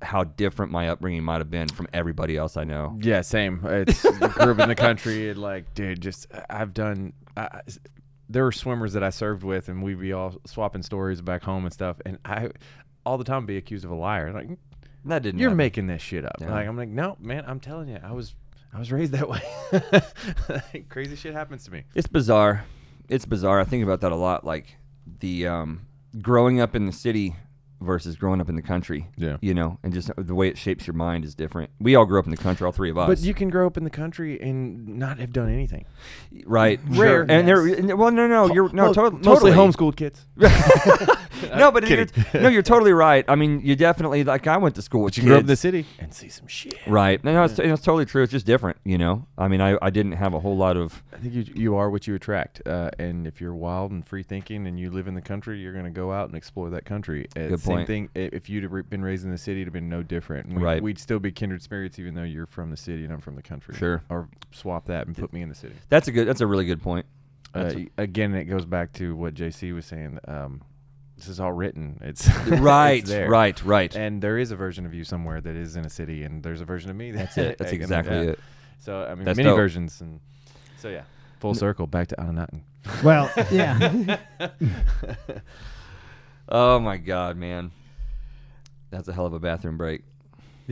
[0.01, 2.97] how different my upbringing might have been from everybody else I know.
[3.01, 3.61] Yeah, same.
[3.63, 7.13] It's grew up in the country and like, dude, just I've done.
[7.37, 7.61] I-
[8.27, 11.65] there were swimmers that I served with, and we'd be all swapping stories back home
[11.65, 12.49] and stuff, and I
[13.05, 14.31] all the time be accused of a liar.
[14.31, 14.47] Like,
[15.03, 15.39] That didn't.
[15.41, 15.57] you're happen.
[15.57, 16.35] making this shit up.
[16.39, 16.49] Yeah.
[16.51, 18.33] Like, I'm like, no, man, I'm telling you, I was
[18.73, 20.83] I was raised that way.
[20.89, 21.83] Crazy shit happens to me.
[21.93, 22.65] It's bizarre.
[23.09, 23.59] It's bizarre.
[23.59, 24.45] I think about that a lot.
[24.45, 24.77] Like
[25.19, 25.87] the um,
[26.21, 27.35] growing up in the city
[27.81, 29.07] versus growing up in the country.
[29.17, 29.37] Yeah.
[29.41, 31.71] You know, and just the way it shapes your mind is different.
[31.79, 33.07] We all grew up in the country, all three of us.
[33.07, 35.85] But you can grow up in the country and not have done anything.
[36.45, 36.79] right?
[36.87, 37.25] Rare, Sure.
[37.27, 37.85] And yes.
[37.85, 37.95] there.
[37.97, 40.25] Well, no, no, you're no, Mo- to- mostly homeschooled kids.
[40.37, 43.25] no, but you're, no, you're totally right.
[43.27, 45.41] I mean, you definitely like I went to school with But you can grow up
[45.41, 46.77] in the city and see some shit.
[46.87, 47.23] Right.
[47.23, 48.23] No, no it's, it's totally true.
[48.23, 49.27] It's just different, you know.
[49.37, 51.89] I mean, I, I didn't have a whole lot of I think you you are
[51.89, 55.13] what you attract, uh, and if you're wild and free thinking and you live in
[55.15, 57.27] the country, you're going to go out and explore that country.
[57.35, 57.87] Good same point.
[57.87, 58.09] thing.
[58.15, 60.47] If you'd have been raised in the city, it'd have been no different.
[60.53, 60.81] We, Right.
[60.81, 63.41] We'd still be kindred spirits, even though you're from the city and I'm from the
[63.41, 63.75] country.
[63.75, 64.03] Sure.
[64.09, 65.75] Or swap that and put me in the city.
[65.89, 66.27] That's a good.
[66.27, 67.05] That's a really good point.
[67.53, 70.19] Uh, That's y- again, it goes back to what JC was saying.
[70.27, 70.61] Um,
[71.17, 71.99] this is all written.
[72.01, 72.99] It's right.
[73.01, 73.29] it's there.
[73.29, 73.61] Right.
[73.63, 73.93] Right.
[73.95, 76.61] And there is a version of you somewhere that is in a city, and there's
[76.61, 77.11] a version of me.
[77.11, 77.57] That's it.
[77.57, 78.21] That's and, exactly yeah.
[78.31, 78.39] it.
[78.79, 79.57] So I mean, That's many dope.
[79.57, 80.19] versions, and
[80.79, 81.03] so yeah,
[81.39, 82.63] full circle back to Anunnaki.
[83.03, 84.17] Well, yeah.
[86.51, 87.71] Oh my god, man.
[88.89, 90.01] That's a hell of a bathroom break.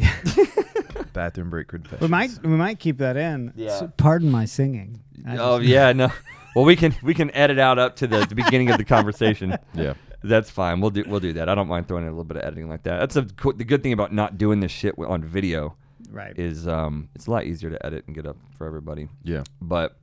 [1.14, 2.02] Bathroom break confessions.
[2.02, 3.52] we might we might keep that in.
[3.56, 3.78] Yeah.
[3.80, 5.02] So pardon my singing.
[5.28, 6.12] I Oh just- yeah, no.
[6.56, 9.56] Well, we can we can edit out up to the, the beginning of the conversation.
[9.74, 9.94] Yeah.
[10.24, 10.82] That's fine.
[10.82, 11.48] We'll do we'll do that.
[11.48, 13.00] I don't mind throwing in a little bit of editing like that.
[13.00, 15.76] That's a co- the good thing about not doing this shit on video
[16.12, 16.38] Right.
[16.38, 19.08] is um it's a lot easier to edit and get up for everybody.
[19.24, 19.44] Yeah.
[19.62, 19.96] But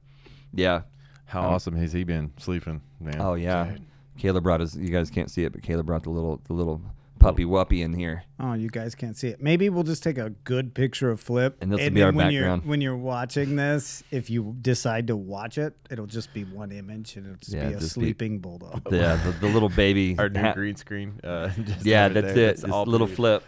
[0.55, 0.83] yeah,
[1.27, 3.21] How Um, awesome has he been sleeping, man?
[3.21, 3.65] oh yeah.
[3.73, 3.83] Dude.
[4.19, 4.77] Caleb brought his.
[4.77, 6.81] You guys can't see it, but Caleb brought the little the little
[7.19, 8.23] puppy wuppy in here.
[8.39, 9.43] Oh, you guys can't see it.
[9.43, 12.13] Maybe we'll just take a good picture of Flip, And this will then be our
[12.13, 12.63] when background.
[12.63, 16.71] You're, when you're watching this, if you decide to watch it, it'll just be one
[16.73, 18.83] image, and it'll just Yeah, be a just be- sleeping bulldog.
[18.93, 20.15] Yeah, the, the little baby.
[20.19, 21.19] Our new ha- green screen.
[21.25, 22.49] Uh, just yeah, have that's there.
[22.49, 22.51] it.
[22.51, 23.17] It's This all little blue.
[23.17, 23.45] flip.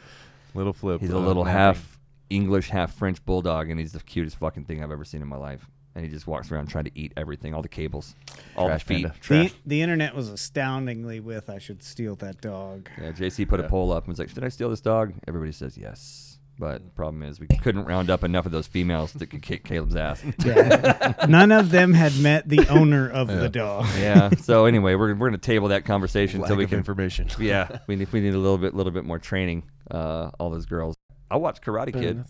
[0.54, 1.00] Little flip.
[1.02, 1.58] He's a uh, little mapping.
[1.58, 1.98] half
[2.30, 5.36] English, half French bulldog, and he's the cutest fucking thing I've ever seen in my
[5.36, 5.68] life.
[5.99, 8.14] And he just walks around trying to eat everything, all the cables,
[8.57, 9.03] all Trash the feet.
[9.03, 9.14] panda.
[9.18, 9.53] The, Trash.
[9.66, 12.88] the internet was astoundingly with I should steal that dog.
[13.01, 13.68] Yeah, JC put a Yeah.
[13.68, 16.38] poll up and was like, "Should I steal this dog?" Everybody says yes.
[16.61, 19.62] But the problem is we couldn't round up enough of those females that could kick
[19.64, 20.24] Caleb's ass.
[20.44, 21.14] Yeah.
[21.28, 23.86] None of them had met the owner of the dog.
[23.99, 24.30] yeah.
[24.38, 26.78] So anyway, we're we're gonna table that conversation Lack until we of can.
[26.78, 27.28] information.
[27.40, 29.64] Yeah, we need we need a little bit little bit more training.
[29.90, 30.94] Uh, all those girls.
[31.30, 32.24] I watched Karate Better Kid.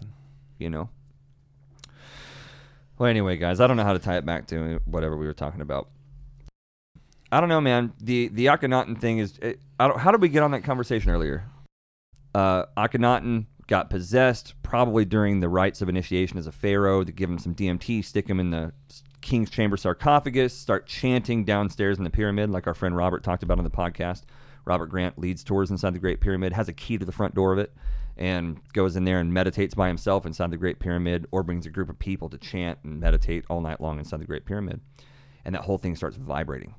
[0.58, 0.88] You know.
[2.98, 5.32] Well, anyway, guys, I don't know how to tie it back to whatever we were
[5.32, 5.88] talking about.
[7.30, 7.92] I don't know, man.
[8.00, 9.38] The the Akhenaten thing is.
[9.38, 11.44] It, I don't, how did we get on that conversation earlier?
[12.34, 17.30] Uh, Akhenaten got possessed probably during the rites of initiation as a pharaoh to give
[17.30, 18.72] him some DMT, stick him in the
[19.20, 23.58] king's chamber sarcophagus, start chanting downstairs in the pyramid, like our friend Robert talked about
[23.58, 24.22] on the podcast.
[24.64, 27.52] Robert Grant leads tours inside the Great Pyramid, has a key to the front door
[27.52, 27.74] of it,
[28.18, 31.70] and goes in there and meditates by himself inside the Great Pyramid, or brings a
[31.70, 34.80] group of people to chant and meditate all night long inside the Great Pyramid.
[35.44, 36.74] And that whole thing starts vibrating.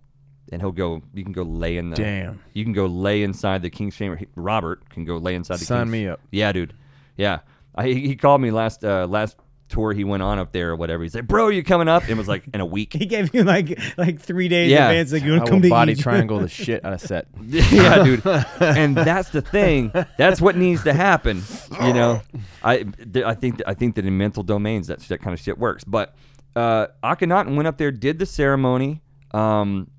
[0.52, 1.96] And he'll go, you can go lay in the.
[1.96, 2.42] Damn.
[2.54, 4.18] You can go lay inside the king's chamber.
[4.18, 6.20] He- Robert can go lay inside the Sign king's me up.
[6.32, 6.74] yeah, dude.
[7.18, 7.40] Yeah,
[7.76, 9.38] I, he he called me last uh, last
[9.70, 11.04] tour he went on up there or whatever.
[11.04, 12.94] He's like, "Bro, you coming up?" And it was like in a week.
[13.00, 14.90] He gave you like like three days Yeah.
[14.90, 15.12] advance.
[15.14, 16.04] Like you I want to come will to body Egypt?
[16.04, 17.28] triangle the shit out of set.
[17.46, 18.26] yeah, dude.
[18.60, 19.92] And that's the thing.
[20.18, 21.42] That's what needs to happen.
[21.84, 22.22] You know,
[22.64, 25.40] I th- I think that, I think that in mental domains that that kind of
[25.40, 25.84] shit works.
[25.84, 26.16] But
[26.56, 29.02] uh, Akhenaten went up there, did the ceremony,
[29.32, 29.90] um,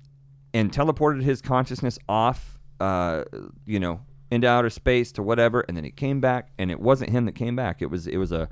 [0.53, 2.59] and teleported his consciousness off.
[2.79, 3.23] Uh,
[3.65, 4.01] you know,
[4.31, 7.35] into outer space to whatever, and then he came back, and it wasn't him that
[7.35, 7.81] came back.
[7.81, 8.49] It was it was a.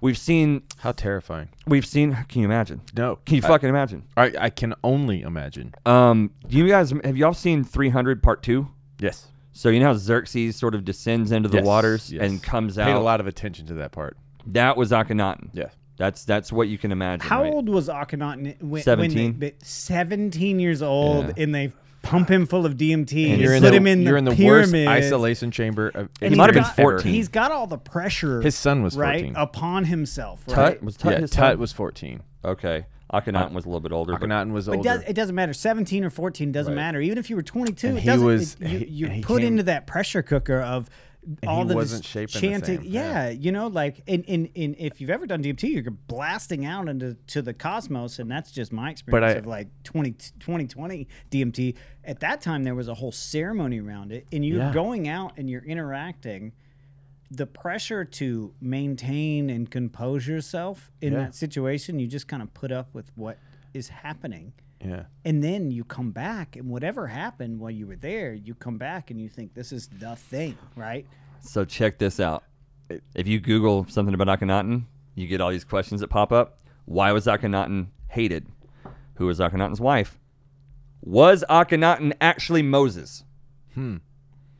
[0.00, 1.48] We've seen How terrifying.
[1.66, 2.14] we've seen.
[2.28, 2.80] Can you imagine?
[2.96, 3.18] No.
[3.26, 4.04] Can you I- fucking imagine?
[4.16, 5.74] I, I can only imagine.
[5.86, 8.68] Um, do you guys have y'all seen 300 Part Two?
[8.98, 9.26] Yes.
[9.52, 12.22] So you know how Xerxes sort of descends into the Yes, waters yes.
[12.22, 12.86] and comes out.
[12.86, 14.16] Paid a lot of attention to that part.
[14.46, 15.50] That was Akhenaten.
[15.52, 15.68] Yeah.
[15.98, 17.28] That's that's what you can imagine.
[17.28, 17.52] How right?
[17.52, 19.38] old was Akhenaten when, when 17?
[19.38, 21.42] they, 17 years old Yeah.
[21.42, 21.72] and they
[22.02, 24.36] pump him full of DMT and You're in put the, him in you're the in
[24.36, 25.88] the worst isolation chamber.
[25.88, 27.12] Of And he might have been 14.
[27.12, 28.40] He's got all the pressure.
[28.40, 30.44] His son was right upon himself.
[30.46, 31.58] Tut was Tut yeah, his Tut son?
[31.58, 32.22] was 14.
[32.44, 32.86] okay.
[33.12, 34.12] Akhenaten was a little bit older.
[34.14, 34.88] Akhenaten was But it, older.
[34.88, 35.52] does, it doesn't matter.
[35.52, 36.76] 17 or 14 doesn't Right.
[36.80, 37.00] matter.
[37.00, 38.24] Even if you were 22, And it he doesn't.
[38.24, 40.88] was- it- you, you're he put came- into that pressure cooker of
[41.46, 42.82] all he the wasn't just shaping the chanting.
[42.82, 43.30] same, Yeah, yeah.
[43.30, 47.14] you know, like in, in in if you've ever done DMT, you're blasting out into
[47.28, 51.76] to the cosmos, and that's just my experience I- of like 20, 2020 DMT.
[52.04, 54.72] At that time, there was a whole ceremony around it, and you're Yeah.
[54.72, 56.52] going out and you're interacting.
[57.30, 61.20] The pressure to maintain and compose yourself in Yeah.
[61.20, 63.38] that situation, you just kind of put up with what
[63.72, 64.52] is happening.
[64.84, 65.04] Yeah.
[65.24, 69.10] And then you come back, and whatever happened while you were there, you come back
[69.10, 71.06] and you think this is the thing, right?
[71.40, 72.44] So check this out.
[73.14, 76.58] If you Google something about Akhenaten, you get all these questions that pop up.
[76.86, 78.46] Why was Akhenaten hated?
[79.14, 80.18] Who was Akhenaten's wife?
[81.02, 83.24] Was Akhenaten actually Moses?
[83.74, 83.98] Hmm.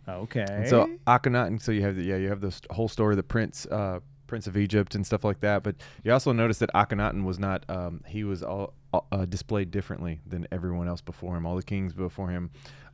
[0.08, 0.46] Okay.
[0.48, 3.22] And so Akhenaten, so you have the yeah, you have this whole story of the
[3.22, 4.00] prince, uh,
[4.30, 5.62] prince of Egypt and stuff like that.
[5.62, 10.20] But you also notice that Akhenaten was not, um, he was all uh, displayed differently
[10.26, 11.44] than everyone else before him.
[11.44, 12.50] All the kings before him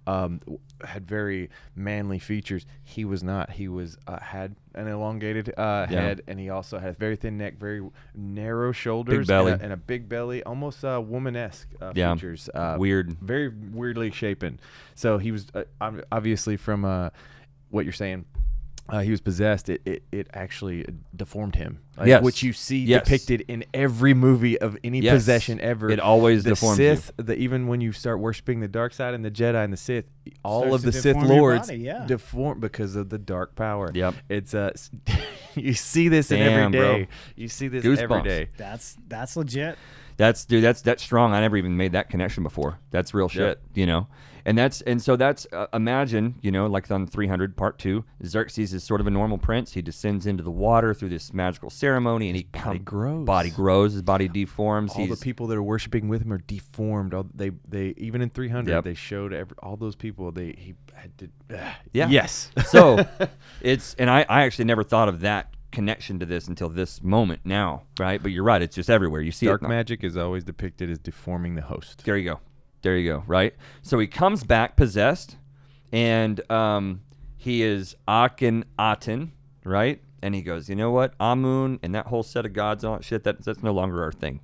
[0.09, 0.41] um,
[0.85, 2.65] had very manly features.
[2.85, 3.51] He was not.
[3.51, 6.01] He was uh, had an elongated uh, Yeah.
[6.01, 7.83] head, and he also had very thin neck, very
[8.15, 9.53] narrow shoulders, belly.
[9.53, 12.15] and a, and a big belly, almost uh, woman-esque uh, Yeah.
[12.15, 12.49] features.
[12.55, 13.13] Uh, Weird.
[13.21, 14.61] very weirdly shapen.
[14.95, 15.65] So he was uh,
[16.13, 17.11] obviously from uh,
[17.71, 18.25] what you're saying.
[18.89, 19.69] Uh, he was possessed.
[19.69, 20.85] It, it it actually
[21.15, 22.23] deformed him, like, Yes.
[22.23, 23.05] which you see Yes.
[23.05, 25.15] depicted in every movie of any Yes.
[25.15, 25.91] possession ever.
[25.91, 26.95] It always the deforms you.
[26.97, 29.77] Sith, the, even when you start worshiping the dark side and the Jedi and the
[29.77, 30.05] Sith,
[30.45, 32.07] all Starts of the Sith lords body, yeah.
[32.07, 33.91] deform because of the dark power.
[33.93, 34.15] Yep.
[34.29, 34.71] it's uh,
[35.55, 37.07] you see this in Damn, every bro.
[37.35, 38.25] You see this every Goosebumps.
[38.25, 38.49] day.
[38.57, 39.77] that's that's legit.
[40.17, 40.65] That's dude.
[40.65, 41.35] That's that's strong.
[41.35, 42.79] I never even made that connection before.
[42.91, 43.61] That's real shit.
[43.75, 44.07] You know,
[44.47, 48.73] and that's and so that's uh, imagine you know like on 300 part two, Xerxes
[48.73, 49.73] is sort of a normal prince.
[49.75, 53.27] He descends into the water through this magical ceremony, and he body come- grows.
[53.27, 53.93] Body grows.
[53.93, 54.93] His body deforms.
[54.97, 57.13] all the people that are worshiping with him are deformed.
[57.13, 58.85] All, they they even in 300 Yep.
[58.85, 61.29] they showed every, all those people they he had to
[61.93, 62.09] Yeah.
[62.09, 63.07] yes so
[63.61, 67.41] it's and I, I actually never thought of that connection to this until this moment
[67.45, 68.23] now, right?
[68.23, 69.21] But you're right, it's just everywhere.
[69.21, 69.69] You see dark it.
[69.69, 72.03] magic is always depicted as deforming the host.
[72.07, 72.41] There you go.
[72.87, 73.25] There you go.
[73.27, 73.53] Right.
[73.83, 75.39] So he comes back possessed,
[75.91, 77.01] and um,
[77.37, 79.31] he is Akhenaten,
[79.65, 80.01] right?
[80.23, 82.99] And he goes, you know what, Amun and that whole set of gods and all
[82.99, 83.25] that shit.
[83.25, 84.39] That that's no longer our thing.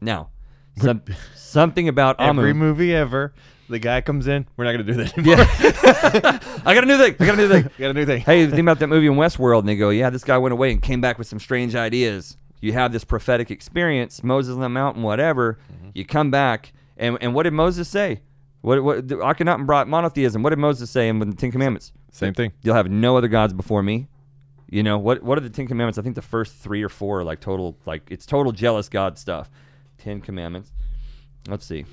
[0.00, 0.30] Now,
[0.78, 1.02] some,
[1.34, 3.34] something about Every movie ever,
[3.68, 4.46] the guy comes in.
[4.56, 5.36] We're not gonna do that anymore.
[5.36, 6.62] Yeah.
[6.64, 7.14] I got a new thing.
[7.20, 7.70] I got a new thing.
[7.76, 8.22] we got a new thing.
[8.22, 10.72] hey, think about that movie in Westworld, and they go, yeah, this guy went away
[10.72, 12.38] and came back with some strange ideas.
[12.62, 15.58] You have this prophetic experience, Moses on the mountain, whatever.
[15.92, 18.20] You come back, and, and what did Moses say?
[18.62, 20.42] What what Akhenaten brought monotheism.
[20.42, 21.92] What did Moses say in the Ten Commandments?
[22.10, 22.52] Same thing.
[22.62, 24.08] You'll have no other gods before me.
[24.68, 25.22] You know what?
[25.22, 25.98] What are the Ten Commandments?
[25.98, 29.18] I think the first three or four are like total, like it's total jealous God
[29.18, 29.50] stuff.
[29.98, 30.72] Ten Commandments.
[31.46, 31.84] Let's see.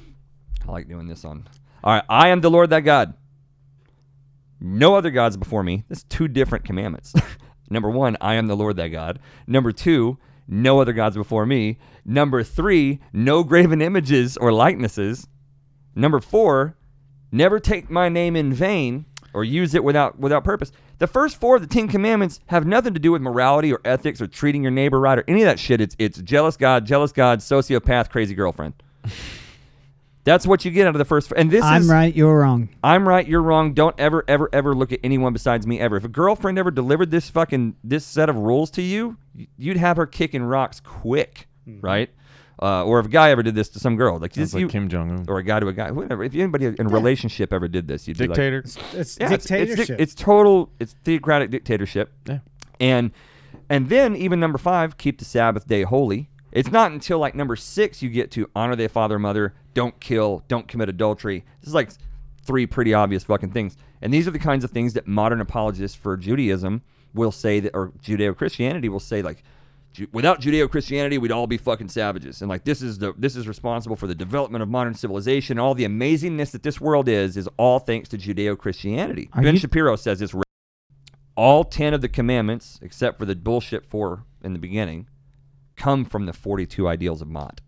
[0.68, 1.48] I like doing this on.
[1.84, 3.14] All right, I am the Lord that God.
[4.60, 5.84] No other gods before me.
[5.90, 7.14] That's two different commandments.
[7.70, 9.20] Number one, I am the Lord that God.
[9.46, 11.78] Number two, no other gods before me.
[12.06, 15.28] Number three, no graven images or likenesses.
[15.96, 16.76] Number four,
[17.32, 20.72] never take my name in vain or use it without without purpose.
[21.00, 24.22] The first four of the Ten Commandments have nothing to do with morality or ethics
[24.22, 25.82] or treating your neighbor right or any of that shit.
[25.82, 28.74] It's it's jealous God, jealous God, sociopath, crazy girlfriend.
[30.26, 31.34] That's what you get out of the first.
[31.36, 32.70] And this I'm is right, you're wrong.
[32.82, 33.74] I'm right, you're wrong.
[33.74, 35.98] Don't ever, ever, ever look at anyone besides me ever.
[35.98, 39.18] If a girlfriend ever delivered this fucking this set of rules to you,
[39.58, 42.10] you'd have her kicking rocks quick, right?
[42.62, 44.68] Uh, or if a guy ever did this to some girl, like this, like you,
[44.68, 45.26] Kim Jong Un.
[45.28, 46.24] or a guy to a guy, whatever.
[46.24, 48.60] If anybody in a relationship ever did this, you'd Dictator.
[48.60, 50.00] It's be like, yeah, it's, it's, dictatorship.
[50.00, 52.14] it's total, it's theocratic dictatorship.
[52.28, 52.40] Yeah.
[52.80, 53.12] And
[53.70, 56.30] and then even number five, keep the Sabbath day holy.
[56.52, 60.00] It's not until like number six you get to honor thy father and mother, don't
[60.00, 61.44] kill, don't commit adultery.
[61.60, 61.90] This is like
[62.44, 63.78] three pretty obvious fucking things.
[64.02, 66.84] And these are the kinds of things that modern apologists for Judaism
[67.14, 69.44] will say that, or Judeo Christianity will say like,
[70.12, 72.42] without Judeo Christianity, we'd all be fucking savages.
[72.42, 75.60] And like this is the this is responsible for the development of modern civilization.
[75.60, 79.30] All the amazingness that this world is is all thanks to Judeo Christianity.
[79.34, 80.34] Are Ben you- Shapiro says it's
[81.36, 85.08] all 10 of the commandments, except for the bullshit four in the beginning,
[85.76, 87.62] come from the 42 ideals of Maat,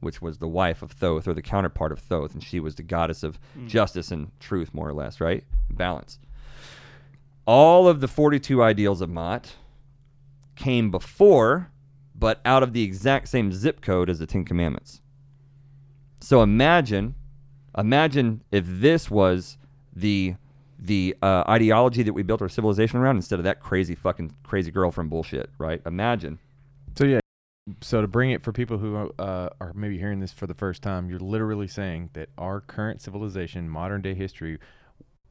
[0.00, 2.32] which was the wife of Thoth or the counterpart of Thoth.
[2.32, 3.68] And she was the goddess of mm.
[3.68, 5.44] justice and truth, more or less, right?
[5.70, 6.18] Balance.
[7.46, 9.56] All of the 42 ideals of Maat
[10.60, 11.72] came before,
[12.14, 15.00] but out of the exact same zip code as the Ten Commandments.
[16.20, 17.14] So imagine,
[17.76, 19.56] imagine if this was
[19.94, 20.36] the
[20.78, 24.70] the uh, ideology that we built our civilization around instead of that crazy fucking crazy
[24.70, 25.82] girlfriend bullshit, right?
[25.86, 26.38] Imagine.
[26.96, 27.20] So yeah.
[27.82, 30.82] So to bring it for people who uh, are maybe hearing this for the first
[30.82, 34.58] time, you're literally saying that our current civilization, modern day history,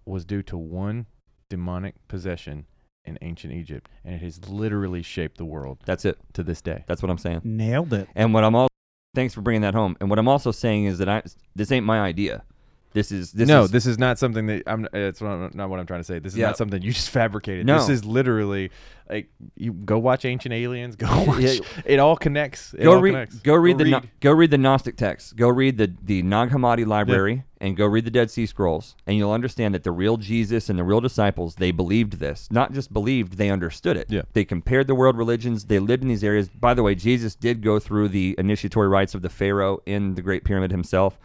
[0.06, 1.06] was due to one
[1.50, 2.66] demonic possession
[3.10, 6.18] in ancient Egypt, and it has literally shaped the world That's it.
[6.34, 6.86] to this day.
[6.88, 7.42] That's what I'm saying.
[7.44, 8.08] Nailed it.
[8.16, 8.70] And what I'm also
[9.16, 9.98] thanks for bringing that home.
[10.00, 11.24] And what I'm also saying is that I
[11.56, 12.44] this ain't my idea.
[12.92, 14.88] This is this no, is, this is not something that I'm.
[14.94, 16.18] It's not, not what I'm trying to say.
[16.18, 16.48] This is Yeah.
[16.48, 17.66] not something you just fabricated.
[17.66, 17.78] No.
[17.78, 18.72] This is literally
[19.08, 20.96] like you go watch Ancient Aliens.
[20.96, 21.42] Go watch.
[21.42, 21.60] Yeah.
[21.86, 22.74] It all connects.
[22.74, 23.36] It go all read connects.
[23.40, 25.34] go read the No- go read the Gnostic texts.
[25.34, 29.18] Go read the the Nag Hammadi library and go read the Dead Sea Scrolls, and
[29.18, 32.48] you'll understand that the real Jesus and the real disciples they believed this.
[32.52, 34.08] Not just believed, they understood it.
[34.10, 34.22] Yeah.
[34.34, 35.66] They compared the world religions.
[35.66, 36.50] They lived in these areas.
[36.50, 40.22] By the way, Jesus did go through the initiatory rites of the Pharaoh in the
[40.24, 41.20] Great Pyramid himself.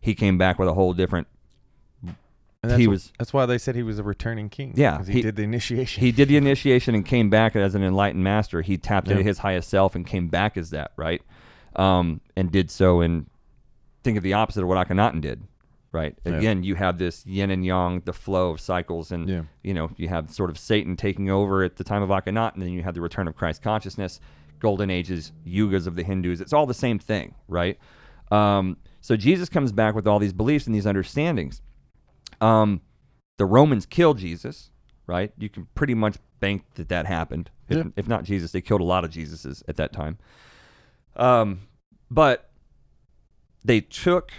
[0.00, 1.26] He came back with a whole different.
[2.62, 4.74] And that's he was- That's why they said he was a returning king.
[4.76, 6.02] Yeah, he, he- did the initiation.
[6.02, 8.60] He did the initiation and came back as an enlightened master.
[8.60, 11.22] He tapped into his highest self and came back as that, right?
[11.76, 13.26] Um, and did so in
[14.02, 15.42] think of the opposite of what Akhenaten did,
[15.92, 16.18] right?
[16.26, 16.32] Yeah.
[16.34, 19.42] Again, you have this yin and yang, the flow of cycles, and Yeah.
[19.62, 22.62] you know you have sort of Satan taking over at the time of Akhenaten, and
[22.62, 24.20] then you have the return of Christ consciousness,
[24.58, 26.40] golden ages, yugas of the Hindus.
[26.42, 27.78] It's all the same thing, right?
[28.30, 31.60] Um, so Jesus comes back with all these beliefs and these understandings.
[32.40, 32.80] Um,
[33.38, 34.70] the Romans killed Jesus,
[35.06, 35.32] right?
[35.38, 37.50] You can pretty much bank that that happened.
[37.68, 37.84] If, Yeah.
[37.96, 40.18] if not Jesus, they killed a lot of Jesuses at that time.
[41.16, 41.60] Um,
[42.10, 42.50] but
[43.64, 44.32] they took,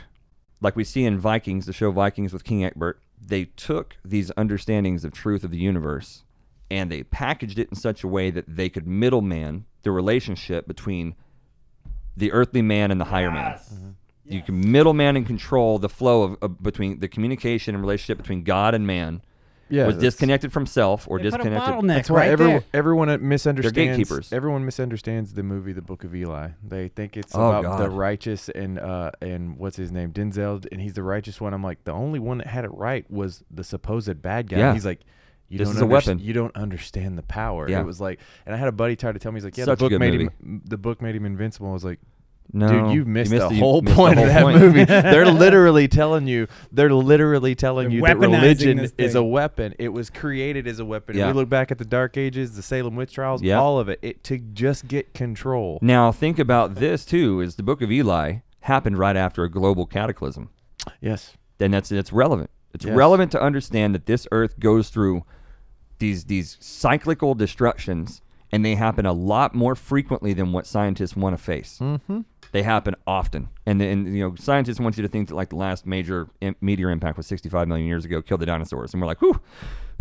[0.61, 5.03] like we see in Vikings, the show Vikings with King Egbert, they took these understandings
[5.05, 6.23] of truth of the universe
[6.71, 11.15] and they packaged it in such a way that they could middleman the relationship between
[12.15, 13.59] the earthly man and the higher man.
[14.25, 18.43] You can middleman and control the flow of, of between the communication and relationship between
[18.43, 19.21] God and man.
[19.69, 21.73] yeah, was disconnected from self or They put a disconnected.
[21.73, 22.63] bottleneck That's why right everyone there.
[22.73, 23.75] everyone misunderstands.
[23.75, 24.31] gatekeepers.
[24.33, 26.49] Everyone misunderstands the movie The Book of Eli.
[26.65, 30.79] They think it's Oh, about the righteous and uh and what's his name Denzel, and
[30.81, 31.53] he's the righteous one.
[31.53, 34.57] I'm like the only one that had it right was the supposed bad guy.
[34.59, 34.73] Yeah.
[34.73, 35.01] He's like.
[35.49, 36.19] You This don't is a weapon.
[36.19, 37.69] You don't understand the power.
[37.69, 37.81] Yeah.
[37.81, 39.65] It was like, and I had a buddy try to tell me, he's like, "Yeah,
[39.65, 40.29] Such the book made movie.
[40.41, 40.61] him.
[40.63, 41.99] The book made him invincible." I was like,
[42.53, 44.59] No, Dude, you missed, the you whole missed the point whole of that point.
[44.59, 44.83] movie.
[44.85, 49.73] they're literally telling you, they're literally telling They're you that religion is a weapon.
[49.79, 51.15] It was created as a weapon.
[51.17, 51.27] Yeah.
[51.27, 53.57] We look back at the Dark Ages, the Salem witch trials, Yeah.
[53.59, 55.79] all of it, it to just get control.
[55.81, 59.85] Now think about this too: is the Book of Eli happened right after a global
[59.85, 60.49] cataclysm?
[60.99, 61.37] Yes.
[61.57, 62.49] Then that's it's relevant.
[62.73, 62.95] It's Yes.
[62.95, 65.23] relevant to understand that this Earth goes through
[65.99, 71.37] these these cyclical destructions, and they happen a lot more frequently than what scientists want
[71.37, 71.77] to face.
[71.81, 72.21] Mm-hmm.
[72.51, 75.55] They happen often, and and you know scientists want you to think that like the
[75.55, 79.07] last major im- meteor impact was 65 million years ago, killed the dinosaurs, and we're
[79.07, 79.39] like, whew,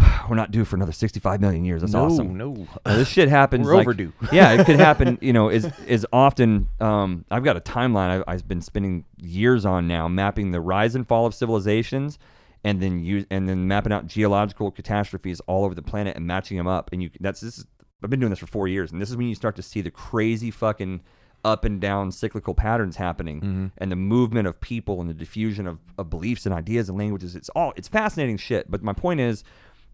[0.29, 1.81] we're not due for another 65 million years.
[1.81, 2.37] That's no, awesome.
[2.37, 2.67] no.
[2.85, 3.67] Now, this shit happens.
[3.67, 4.13] We're like- overdue.
[4.33, 5.19] yeah, it could happen.
[5.21, 6.69] You know, is is often.
[6.81, 10.97] Um, I've got a timeline I've, I've been spending years on now, mapping the rise
[10.97, 12.19] and fall of civilizations,
[12.65, 16.57] and then use and then mapping out geological catastrophes all over the planet and matching
[16.57, 16.91] them up.
[16.93, 17.59] And you that's this.
[17.59, 17.67] Is,
[18.03, 19.83] I've been doing this for four years, and this is when you start to see
[19.83, 21.03] the crazy fucking
[21.45, 23.67] up and down cyclical patterns happening mm-hmm.
[23.79, 27.35] and the movement of people and the diffusion of, of beliefs and ideas and languages
[27.35, 28.71] it's all it's fascinating shit.
[28.71, 29.45] But my point is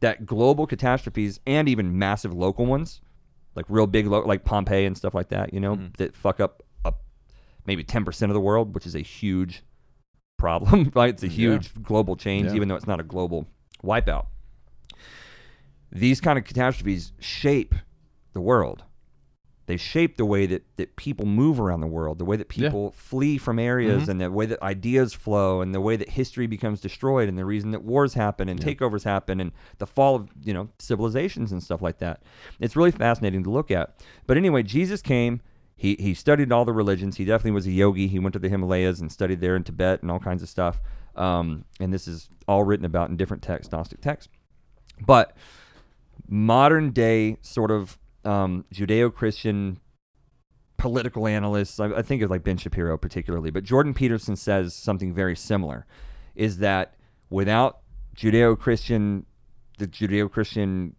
[0.01, 3.01] that global catastrophes and even massive local ones
[3.55, 5.87] like real big lo- like pompeii and stuff like that you know mm-hmm.
[5.99, 7.03] that fuck up, up
[7.67, 9.63] maybe 10% of the world which is a huge
[10.37, 11.11] problem right?
[11.11, 12.55] It's a mm, huge global change Yeah.
[12.55, 13.47] even though it's not a global
[13.83, 14.27] wipeout.
[15.93, 17.75] These kind of catastrophes shape
[18.33, 18.85] the world
[19.67, 22.69] they shape the way that, that people move around the world, the way that Yeah.
[22.69, 24.09] people flee from areas, Mhm.
[24.09, 27.45] and the way that ideas flow, and the way that history becomes destroyed, and the
[27.45, 28.73] reason that wars happen and Yeah.
[28.73, 32.23] takeovers happen, and the fall of you know civilizations and stuff like that.
[32.61, 34.01] It's really fascinating to look at.
[34.27, 35.41] But anyway, Jesus came.
[35.75, 37.17] He he studied all the religions.
[37.17, 38.07] He definitely was a yogi.
[38.07, 40.81] He went to the Himalayas and studied there in Tibet and all kinds of stuff.
[41.17, 44.33] Um, and this is all written about in different texts, Gnostic texts.
[45.05, 45.37] But
[46.29, 49.81] modern day sort of um, Judeo-Christian
[50.77, 55.15] political analysts, I, I think of like Ben Shapiro particularly, but Jordan Peterson says something
[55.15, 55.87] very similar,
[56.35, 56.95] is that
[57.31, 57.79] without
[58.17, 59.27] Judeo-Christian,
[59.79, 60.97] the Judeo-Christian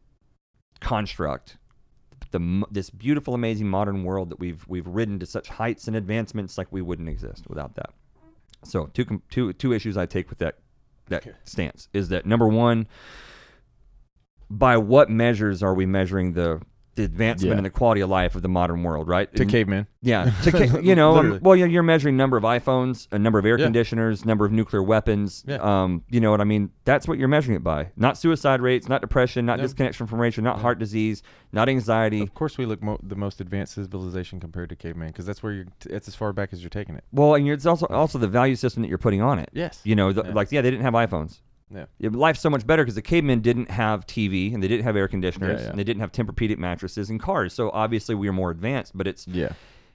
[0.80, 1.58] construct,
[2.32, 6.58] the this beautiful, amazing modern world that we've we've ridden to such heights and advancements,
[6.58, 7.92] like we wouldn't exist without that.
[8.64, 10.56] So two two two issues I take with that
[11.08, 12.88] that stance is that number one,
[14.50, 16.62] by what measures are we measuring the
[16.98, 17.58] the advancement Yeah.
[17.58, 19.34] and the quality of life of the modern world, right?
[19.36, 19.88] To And- caveman.
[20.02, 21.40] yeah, to ca- you know, um, Literally.
[21.42, 23.66] well, you're, you're measuring number of iPhones, a number of air Yeah.
[23.66, 25.46] conditioners, number of nuclear weapons.
[25.48, 25.58] Yeah.
[25.62, 26.72] Um, you know what I mean?
[26.84, 27.92] That's what you're measuring it by.
[27.96, 29.64] Not suicide rates, not depression, not No.
[29.64, 30.62] disconnection from nature, not No.
[30.64, 32.22] heart disease, not anxiety.
[32.22, 35.54] Of course, we look mo- the most advanced civilization compared to caveman because that's where
[35.54, 35.66] you're.
[35.80, 37.04] T- it's as far back as you're taking it.
[37.14, 39.50] Well, and you're, it's also also the value system that you're putting on it.
[39.54, 39.80] Yes.
[39.84, 40.34] You know, the, Yeah.
[40.34, 41.40] like yeah, they didn't have iPhones.
[41.74, 41.86] Yeah.
[42.00, 44.84] Yeah, but life's so much better because the cavemen didn't have TV and they didn't
[44.86, 47.54] have air conditioners Yeah, and they didn't have Tempur-Pedic mattresses and cars.
[47.54, 49.50] So obviously we are more advanced, but it's Yeah.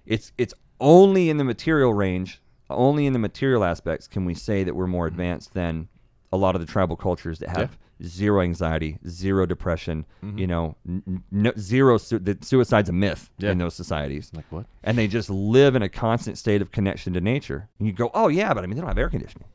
[0.07, 4.65] it's it's only in the material range, only in the material aspects can we say
[4.65, 5.15] that we're more mm-hmm.
[5.15, 5.89] advanced than
[6.33, 10.39] a lot of the tribal cultures that have zero anxiety, zero depression, mm-hmm.
[10.39, 13.53] you know, n- n- no, zero su- that suicide's a myth Yeah.
[13.53, 14.31] in those societies.
[14.35, 14.67] Like what?
[14.83, 17.69] And they just live in a constant state of connection to nature.
[17.79, 19.47] And you go, "Oh yeah, but I mean they don't have air conditioning."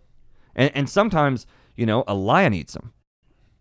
[0.56, 1.46] And and sometimes,
[1.78, 2.92] you know, a lion eats them.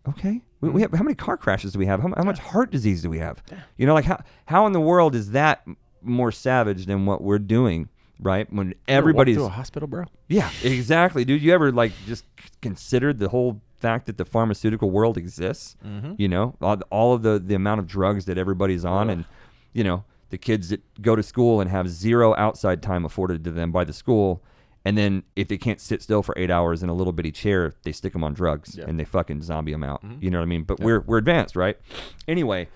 [0.09, 0.41] Okay.
[0.59, 2.01] We, we have how many car crashes do we have?
[2.01, 3.41] How, how much heart disease do we have?
[3.77, 5.65] You know, like how how in the world is that
[6.01, 7.89] more savage than what we're doing,
[8.19, 8.51] right?
[8.51, 10.05] When everybody's to a hospital, bro.
[10.27, 11.41] yeah, exactly, dude.
[11.41, 12.25] You ever like just
[12.61, 15.75] considered the whole fact that the pharmaceutical world exists?
[15.85, 16.13] Mm-hmm.
[16.17, 19.17] You know, all, all of the the amount of drugs that everybody's on, Ugh.
[19.17, 19.25] and
[19.73, 23.51] you know, the kids that go to school and have zero outside time afforded to
[23.51, 24.43] them by the school.
[24.87, 27.73] And then if they can't sit still for eight hours in a little bitty chair,
[27.83, 28.85] they stick them on drugs Yeah.
[28.87, 30.01] and they fucking zombie them out.
[30.01, 30.23] Mhm.
[30.23, 30.63] You know what I mean?
[30.63, 30.85] But Yeah.
[30.85, 31.77] we're we're advanced, right?
[32.25, 32.69] Anyway,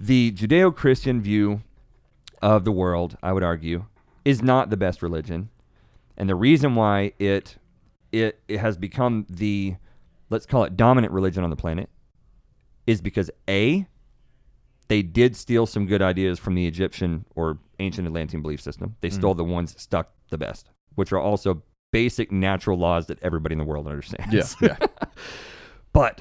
[0.00, 1.60] the Judeo-Christian view
[2.40, 3.84] of the world, I would argue,
[4.24, 5.50] is not the best religion.
[6.16, 7.58] And the reason why it
[8.10, 9.76] it, it has become the
[10.30, 11.90] let's call it dominant religion on the planet
[12.86, 13.86] is because A,
[14.88, 18.96] they did steal some good ideas from the Egyptian or ancient Atlantean belief system.
[19.02, 19.14] They Mhm.
[19.14, 20.70] stole the ones that stuck the best,
[21.00, 21.62] which are also
[21.92, 24.56] basic natural laws that everybody in the world understands.
[24.60, 24.76] Yeah.
[24.80, 24.86] Yeah.
[25.92, 26.20] but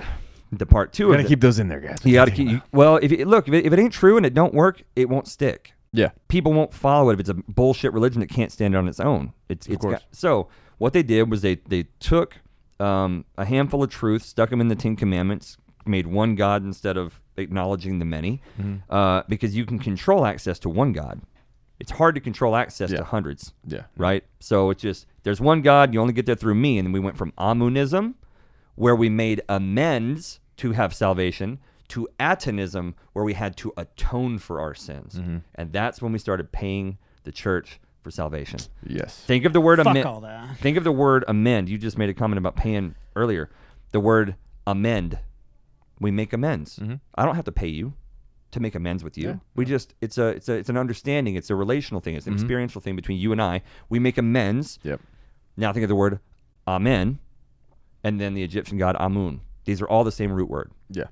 [0.51, 1.99] the part two You gotta it, keep those in there, guys.
[2.03, 2.47] you got to keep.
[2.49, 5.07] You, well, if look, if it, if it ain't true and it don't work, it
[5.09, 5.73] won't stick.
[5.93, 6.09] Yeah.
[6.27, 9.33] People won't follow it if it's a bullshit religion that can't stand on its own.
[9.47, 9.93] It's Of it's course.
[9.99, 10.47] got, so
[10.79, 12.37] what they did was they they took
[12.79, 16.97] um, a handful of truths, stuck them in the Ten Commandments, made one God instead
[16.97, 18.81] of acknowledging the many, Mhm.
[18.89, 21.21] uh, because you can control access to one God.
[21.79, 22.97] It's hard to control access Yeah.
[22.97, 23.83] to hundreds Yeah.
[23.97, 24.23] right?
[24.39, 26.99] So it's just there's one God, you only get there through me, and then we
[26.99, 28.15] went from Amunism,
[28.75, 34.59] where we made amends to have salvation, to Atonism, where we had to atone for
[34.59, 35.41] our sins, Mhm.
[35.55, 38.59] and that's when we started paying the church for salvation.
[38.85, 39.23] Yes.
[39.25, 40.57] Think of the word amend.
[40.57, 41.67] Think of the word amend.
[41.69, 43.49] You just made a comment about paying earlier.
[43.91, 44.35] The word
[44.67, 45.19] amend.
[45.99, 46.79] We make amends.
[46.79, 46.99] Mhm.
[47.15, 47.93] I don't have to pay you
[48.51, 49.27] to make amends with you.
[49.29, 49.35] Yeah.
[49.55, 51.35] We just it's a it's a it's an understanding.
[51.35, 52.15] It's a relational thing.
[52.15, 52.37] It's an Mhm.
[52.37, 53.61] experiential thing between you and I.
[53.89, 54.79] We make amends.
[54.83, 55.01] Yep.
[55.57, 56.19] Now think of the word
[56.67, 57.19] amen,
[58.03, 59.41] and then the Egyptian god Amun.
[59.65, 60.71] These are all the same root word.
[60.89, 61.05] Yeah.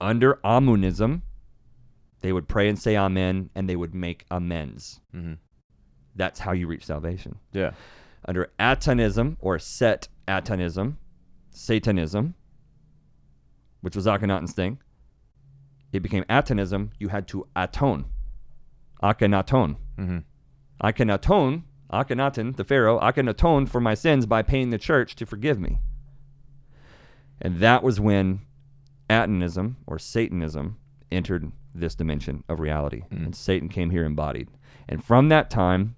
[0.00, 1.22] Under Amunism,
[2.20, 5.00] They would pray and say amen, and they would make amends.
[5.14, 5.34] Mm-hmm.
[6.16, 7.36] That's how you reach salvation.
[7.52, 7.72] Yeah.
[8.24, 10.98] Under Atonism or Set Atonism,
[11.50, 12.34] Satanism,
[13.82, 14.78] which was Akhenaten's thing,
[15.96, 16.90] it became Atonism.
[16.98, 18.06] You had to atone.
[19.02, 19.76] Akhenaton.
[19.98, 20.18] Mm-hmm.
[20.80, 24.78] I can atone, Akhenaten, the Pharaoh, I can atone for my sins by paying the
[24.78, 25.78] church to forgive me.
[27.40, 28.40] And that was when
[29.08, 30.76] Atonism or Satanism
[31.12, 33.02] entered this dimension of reality.
[33.10, 33.26] Mm.
[33.26, 34.48] And Satan came here embodied.
[34.88, 35.96] And from that time,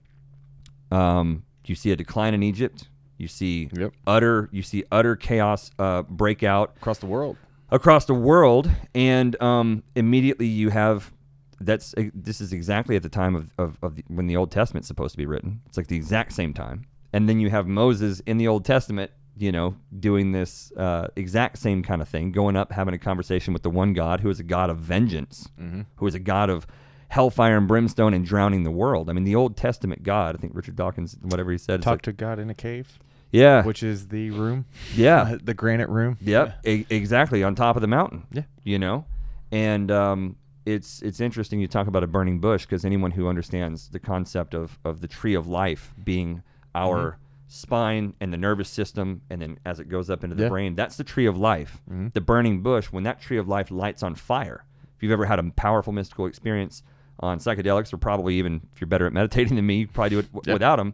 [0.91, 2.89] um, you see a decline in Egypt.
[3.19, 3.93] You see Yep.
[4.07, 7.37] utter you see utter chaos uh, break out Across the world.
[7.70, 11.12] Across the world, and um, immediately you have
[11.61, 14.51] that's uh, this is exactly at the time of, of, of the, when the Old
[14.51, 15.61] Testament's supposed to be written.
[15.66, 19.11] It's like the exact same time, and then you have Moses in the Old Testament,
[19.36, 23.53] you know, doing this uh, exact same kind of thing, going up having a conversation
[23.53, 25.82] with the one God who is a God of vengeance, Mm-hmm.
[25.97, 26.66] who is a God of
[27.09, 29.09] hellfire and brimstone and drowning the world.
[29.09, 30.36] I mean, the Old Testament God.
[30.36, 32.99] I think Richard Dawkins, whatever he said, Talk like- to God in a cave,
[33.31, 34.65] yeah, which is the room.
[34.95, 36.17] yeah, the granite room.
[36.21, 38.27] Yep, e- exactly on top of the mountain.
[38.33, 38.43] Yeah.
[38.65, 39.05] you know,
[39.53, 40.37] and um,
[40.67, 44.55] it's it's interesting you talk about a burning bush because anyone who understands the concept
[44.55, 46.43] of of the tree of life being
[46.75, 50.49] our spine and the nervous system, and then as it goes up into the Yeah.
[50.51, 51.81] brain, that's the tree of life.
[51.91, 52.13] Mhm.
[52.13, 54.65] The burning bush, when that tree of life lights on fire.
[54.97, 56.83] If you've ever had a powerful mystical experience
[57.21, 60.19] on psychedelics, or probably even if you're better at meditating than me, you probably do
[60.19, 60.53] it w- Yeah.
[60.53, 60.93] without them.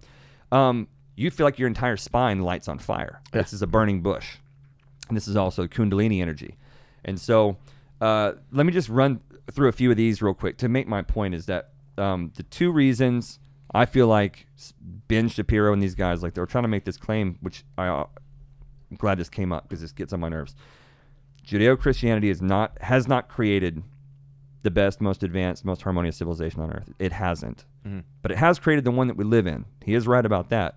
[0.52, 0.86] Um,
[1.16, 3.20] you feel like your entire spine lights on fire.
[3.32, 3.42] Yeah.
[3.42, 4.36] This is a burning bush.
[5.08, 6.56] And this is also Kundalini energy.
[7.04, 7.56] And so
[8.00, 9.20] uh, let me just run
[9.52, 12.42] through a few of these real quick to make my point is that um, the
[12.42, 13.38] two reasons
[13.74, 14.46] I feel like
[15.08, 17.88] Ben Shapiro and these guys, like they were trying to make this claim, which I,
[17.88, 18.06] uh,
[18.90, 20.54] I'm glad this came up because this gets on my nerves.
[21.44, 23.82] Judeo Christianity is not has not created
[24.62, 26.90] the best, most advanced, most harmonious civilization on earth.
[26.98, 27.66] It hasn't.
[27.86, 28.04] Mhm.
[28.22, 29.66] But it has created the one that we live in.
[29.84, 30.76] He is right about that.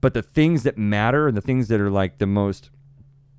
[0.00, 2.70] But the things that matter and the things that are like the most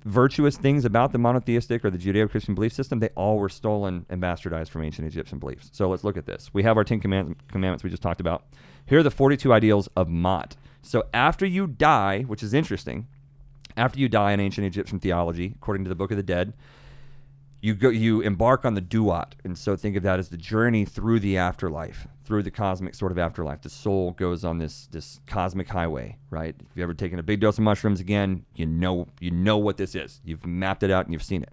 [0.04, 4.06] virtuous things about the monotheistic or the Judeo Christian belief system, they all were stolen
[4.08, 5.70] and bastardized from ancient Egyptian beliefs.
[5.72, 6.50] So let's look at this.
[6.52, 8.44] We have our Ten Command- Commandments we just talked about.
[8.86, 10.56] Here are the 42 ideals of Maat.
[10.82, 13.06] So after you die, which is interesting,
[13.76, 16.52] after you die in ancient Egyptian theology, according to the Book of the Dead,
[17.62, 19.36] you go you embark on the duat.
[19.44, 23.12] And so think of that as the journey through the afterlife through the cosmic sort
[23.12, 23.62] of afterlife.
[23.62, 26.54] The soul goes on this this cosmic highway right?
[26.58, 29.76] If you've ever taken a big dose of mushrooms again you know you know what
[29.78, 30.20] this is.
[30.24, 31.52] You've mapped it out and you've seen it.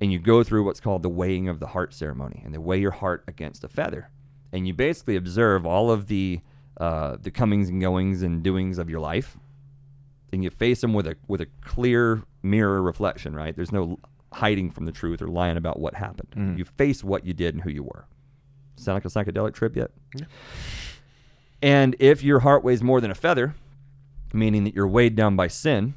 [0.00, 2.40] And you go through what's called the weighing of the heart ceremony.
[2.44, 4.10] And they weigh your heart against a feather.
[4.52, 6.40] And you basically observe all of the
[6.78, 9.36] uh, the comings and goings and doings of your life.
[10.32, 13.54] And you face them with a with a clear mirror reflection right?
[13.54, 13.98] There's no
[14.32, 16.58] hiding from the truth or lying about what happened Mhm.
[16.58, 18.06] you face what you did and who you were
[18.76, 20.26] sound like a psychedelic trip yet Yeah.
[21.62, 23.54] and if your heart weighs more than a feather
[24.32, 25.94] meaning that you're weighed down by sin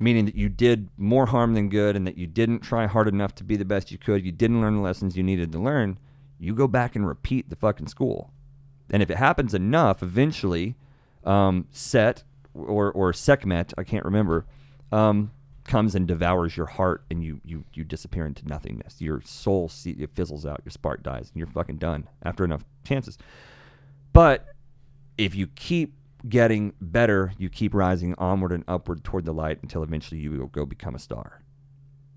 [0.00, 3.34] meaning that you did more harm than good and that you didn't try hard enough
[3.34, 5.98] to be the best you could you didn't learn the lessons you needed to learn
[6.38, 8.32] you go back and repeat the fucking school
[8.90, 10.76] and if it happens enough eventually
[11.24, 12.22] um, set
[12.54, 14.46] or or Sekhmet, I can't remember,
[14.90, 15.30] um,
[15.68, 19.00] comes and devours your heart, and you you you disappear into nothingness.
[19.00, 22.64] Your soul see, it fizzles out, your spark dies, and you're fucking done after enough
[22.84, 23.16] chances.
[24.12, 24.46] But
[25.16, 25.94] if you keep
[26.28, 30.46] getting better, you keep rising onward and upward toward the light until eventually you will
[30.48, 31.42] go become a star.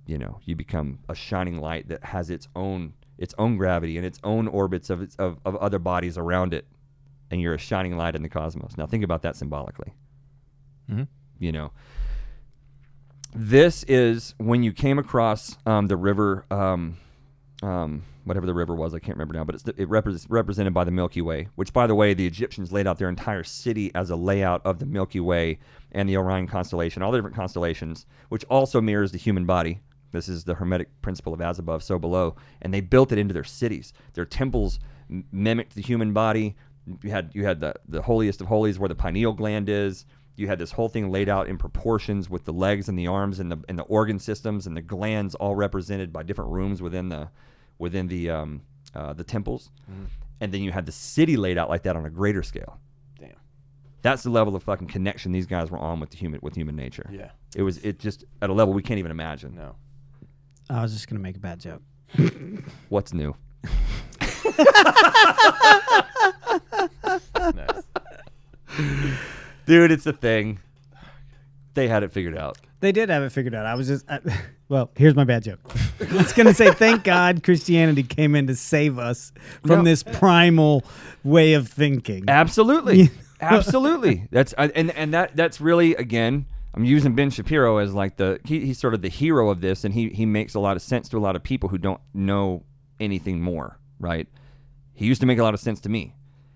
[0.08, 4.06] You know, you become a shining light that has its own its own gravity and
[4.06, 6.66] its own orbits of its of, of other bodies around it,
[7.30, 8.76] and you're a shining light in the cosmos.
[8.78, 9.94] Now think about that symbolically
[10.90, 11.08] Mhm.
[11.38, 11.72] you know
[13.34, 16.98] this is when you came across um, the river um,
[17.64, 20.74] um, whatever the river was i can't remember now but it's the, it repres represented
[20.74, 23.92] by the milky way which by the way the egyptians laid out their entire city
[23.96, 25.58] as a layout of the milky way
[25.92, 29.82] and the orion constellation all the different constellations which also mirrors the human body.
[30.12, 32.38] This is the hermetic principle of as above so below.
[32.62, 33.92] And they built it into their cities.
[34.14, 34.80] Their temples
[35.34, 36.56] mimicked the human body.
[37.04, 40.06] You had you had the the holiest of holies where the pineal gland is
[40.42, 43.40] you had this whole thing laid out in proportions with the legs and the arms
[43.40, 47.10] and the and the organ systems and the glands all represented by different rooms within
[47.10, 47.30] the
[47.78, 48.62] within the um,
[48.96, 49.70] uh, the temples,
[50.42, 52.80] and then you had the city laid out like that on a greater scale.
[53.20, 53.36] Damn.
[54.02, 56.76] That's the level of fucking connection these guys were on with the human with human
[56.76, 57.08] nature.
[57.12, 57.32] Yeah.
[57.56, 59.56] It was it just at a level we can't even imagine.
[59.56, 59.76] No.
[60.70, 61.84] I was just gonna make a bad joke.
[62.90, 63.36] What's new?
[67.56, 67.84] nice.
[69.72, 70.60] Dude, it's a thing.
[71.76, 72.58] They had it figured out.
[72.82, 73.66] They did have it figured out.
[73.66, 74.20] I was just, I,
[74.68, 75.60] well, here's my bad joke.
[75.98, 79.32] It's going to say, "Thank God Christianity came in to save us
[79.66, 79.84] from No.
[79.86, 80.84] this primal
[81.24, 84.28] way of thinking." Absolutely, absolutely.
[84.30, 86.48] That's I- and and that that's really again.
[86.74, 89.86] I'm using Ben Shapiro as like the he, he's sort of the hero of this,
[89.86, 92.02] and he he makes a lot of sense to a lot of people who don't
[92.14, 92.64] know
[93.00, 93.80] anything more.
[94.02, 94.28] Right?
[94.92, 96.14] He used to make a lot of sense to me,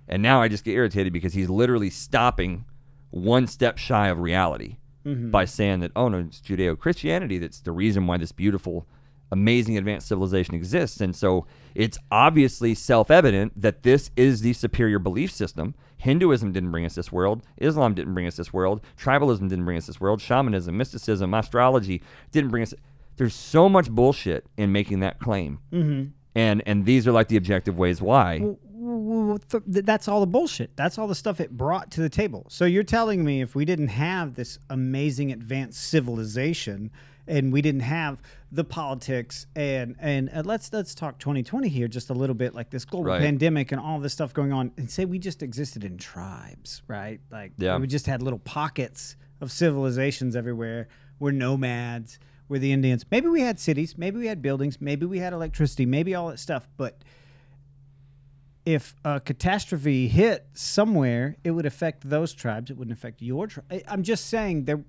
[0.09, 2.65] and now I just get irritated because he's literally stopping
[3.11, 4.77] one step shy of reality
[5.29, 8.87] by saying that oh no, it's Judeo Christianity that's the reason why this beautiful
[9.31, 11.01] amazing advanced civilization exists.
[11.01, 15.75] And so it's obviously self evident that this is the superior belief system.
[15.97, 17.43] Hinduism didn't bring us this world.
[17.57, 18.81] Islam didn't bring us this world.
[18.97, 20.21] Tribalism didn't bring us this world.
[20.21, 22.01] Shamanism, mysticism, astrology
[22.31, 22.73] didn't bring us.
[23.17, 25.59] There's so much bullshit in making that claim.
[25.71, 26.09] Mm-hmm.
[26.37, 28.39] And, and these are like the objective ways why.
[28.39, 28.64] Well, well, th- th-
[29.65, 30.75] that's all the bullshit.
[30.75, 32.45] That's all the stuff it brought to the table.
[32.49, 36.91] So you're telling me if we didn't have this amazing advanced civilization
[37.27, 42.09] and we didn't have the politics and and uh, let's let's talk 2020 here just
[42.09, 43.21] a little bit like this global Right.
[43.21, 47.19] pandemic and all this stuff going on and say we just existed in tribes, right?
[47.31, 47.77] Like Yeah.
[47.77, 50.87] we just had little pockets of civilizations everywhere.
[51.19, 52.19] We're nomads.
[52.47, 53.05] We're the Indians.
[53.09, 53.97] Maybe we had cities.
[53.97, 54.79] Maybe we had buildings.
[54.79, 55.87] Maybe we had electricity.
[55.87, 56.67] Maybe all that stuff.
[56.77, 57.01] But
[58.65, 62.71] if a catastrophe hit somewhere, it would affect those tribes.
[62.71, 63.65] It wouldn't affect your tribe.
[63.87, 64.83] I'm just saying there.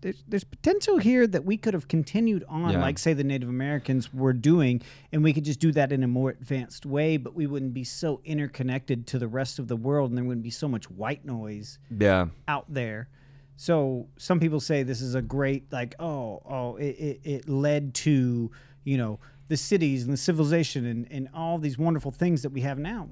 [0.00, 2.80] There's, there's potential here that we could have continued on, Yeah.
[2.82, 6.06] like say the Native Americans were doing, and we could just do that in a
[6.06, 7.16] more advanced way.
[7.16, 10.44] But we wouldn't be so interconnected to the rest of the world, and there wouldn't
[10.44, 12.26] be so much white noise Yeah.
[12.46, 13.08] out there.
[13.56, 17.94] So some people say this is a great like oh oh it, it, it led
[17.94, 18.50] to
[18.84, 22.62] you know the cities and the civilization and, and all these wonderful things that we
[22.62, 23.08] have now.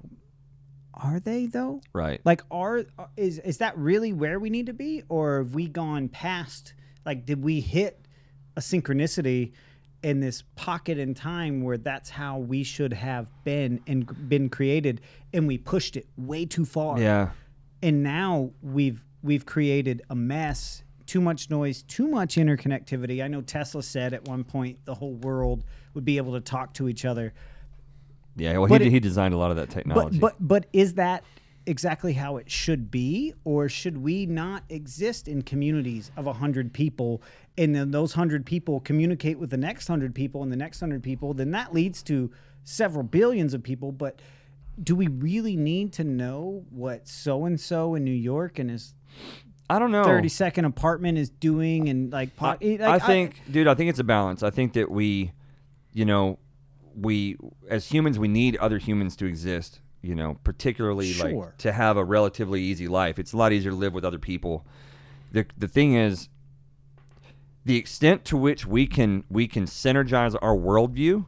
[0.94, 1.80] Are they though?
[1.92, 2.20] Right.
[2.24, 2.84] Like are
[3.16, 6.74] is is that really where we need to be or have we gone past
[7.06, 8.06] like did we hit
[8.56, 9.52] a synchronicity
[10.02, 15.00] in this pocket in time where that's how we should have been and been created
[15.32, 17.30] and we pushed it way too far Yeah.
[17.82, 20.82] and now we've we've created a mess
[21.12, 25.12] too much noise too much interconnectivity i know tesla said at one point the whole
[25.16, 25.62] world
[25.93, 27.34] would be able to talk to each other
[28.34, 28.56] Yeah.
[28.56, 30.18] Well, But he, it- he designed a lot of that technology.
[30.18, 31.22] but but but is that
[31.66, 37.20] exactly how it should be or should we not exist in communities of 100 people
[37.59, 41.02] and then those 100 people communicate with the next 100 people and the next 100
[41.02, 42.30] people then that leads to
[42.64, 44.18] several billions of people but
[44.82, 48.94] do we really need to know what so and so in New York and his
[49.72, 50.04] I don't know.
[50.04, 53.74] 30 second apartment is doing and like, po- I, eh, like, I think, dude, I
[53.74, 54.42] think it's a balance.
[54.42, 55.32] I think that we,
[55.94, 56.38] you know,
[56.94, 57.38] we
[57.70, 59.80] as humans we need other humans to exist.
[60.02, 61.32] You know, particularly Sure.
[61.32, 63.20] like to have a relatively easy life.
[63.20, 64.66] It's a lot easier to live with other people.
[65.30, 66.28] The the thing is,
[67.64, 71.26] the extent to which we can we can synergize our worldview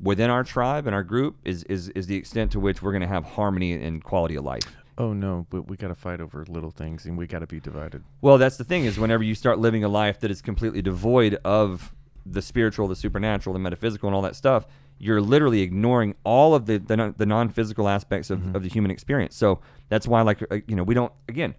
[0.00, 3.02] within our tribe and our group is is, is the extent to which we're going
[3.02, 4.76] to have harmony and quality of life.
[5.02, 7.58] Oh no, but we got to fight over little things, and we got to be
[7.58, 8.04] divided.
[8.20, 11.34] Well, that's the thing is whenever you start living a life that is completely devoid
[11.44, 11.92] of
[12.24, 14.64] the spiritual, the supernatural, the metaphysical, and all that stuff,
[14.98, 18.92] you're literally ignoring all of the the, non- the non-physical aspects of, of the human
[18.92, 19.34] experience.
[19.34, 19.58] So
[19.88, 21.56] that's why, like, uh, you know, we don't again.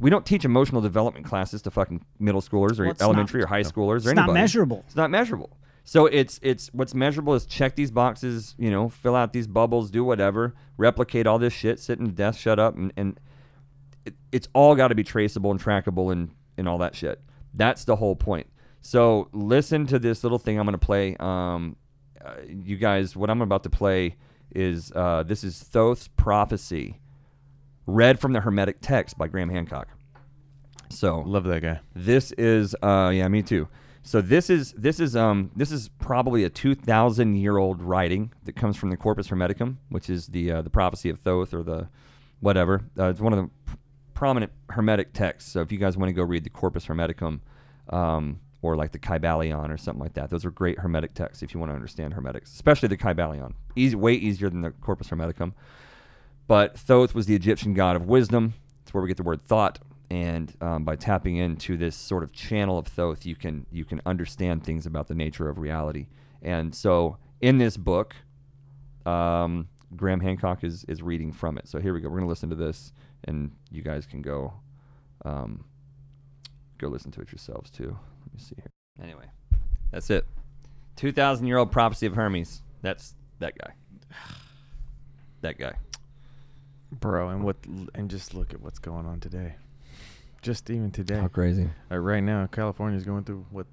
[0.00, 3.48] We don't teach emotional development classes to fucking middle schoolers or Well, elementary not- or
[3.48, 4.82] high schoolers or it's or not measurable.
[4.86, 5.50] It's not measurable.
[5.90, 9.90] So it's it's what's measurable is check these boxes, you know, fill out these bubbles,
[9.90, 13.18] do whatever, replicate all this shit, sit in the desk, shut up, and, and
[14.06, 17.20] it, it's all got to be traceable and trackable and and all that shit.
[17.54, 18.46] That's the whole point.
[18.82, 21.16] So listen to this little thing I'm gonna play.
[21.18, 21.74] Um,
[22.24, 24.14] uh, you guys, what I'm about to play
[24.54, 27.00] is uh, this is Thoth's prophecy,
[27.88, 29.88] read from the Hermetic text by Graham Hancock.
[30.88, 31.80] So Love that guy.
[31.96, 33.66] this is uh yeah, me too.
[34.02, 38.56] So this is this is um this is probably a 2000 year old writing that
[38.56, 41.88] comes from the Corpus Hermeticum, which is the uh, the prophecy of Thoth or the
[42.40, 42.82] whatever.
[42.98, 43.76] Uh, it's one of the
[44.14, 45.52] prominent hermetic texts.
[45.52, 47.40] So if you guys want to go read the Corpus Hermeticum
[47.90, 51.54] um, or like the Kybalion or something like that, those are great hermetic texts if
[51.54, 53.54] you want to understand hermetics, especially the Kybalion.
[53.76, 55.52] Easy, way easier than the Corpus Hermeticum.
[56.46, 58.54] But Thoth was the Egyptian god of wisdom.
[58.82, 59.78] It's where we get the word thought.
[60.10, 64.00] And um, by tapping into this sort of channel of Thoth, you can you can
[64.04, 66.08] understand things about the nature of reality.
[66.42, 68.16] And so, in this book,
[69.06, 71.68] um, Graham Hancock is is reading from it.
[71.68, 72.08] So here we go.
[72.08, 72.92] We're gonna listen to this,
[73.24, 74.52] and you guys can go
[75.24, 75.64] um,
[76.78, 77.96] go listen to it yourselves too.
[78.24, 78.70] Let me see here.
[79.02, 79.26] Anyway,
[79.90, 80.26] that's it.
[80.96, 82.62] Two thousand year old prophecy of Hermes.
[82.82, 83.72] That's that guy.
[85.42, 85.72] That guy.
[86.92, 87.56] Bro, and what
[87.94, 89.54] and just look at what's going on today.
[90.42, 91.16] Just even today.
[91.18, 91.68] How crazy.
[91.90, 93.66] Like right now, California's going through what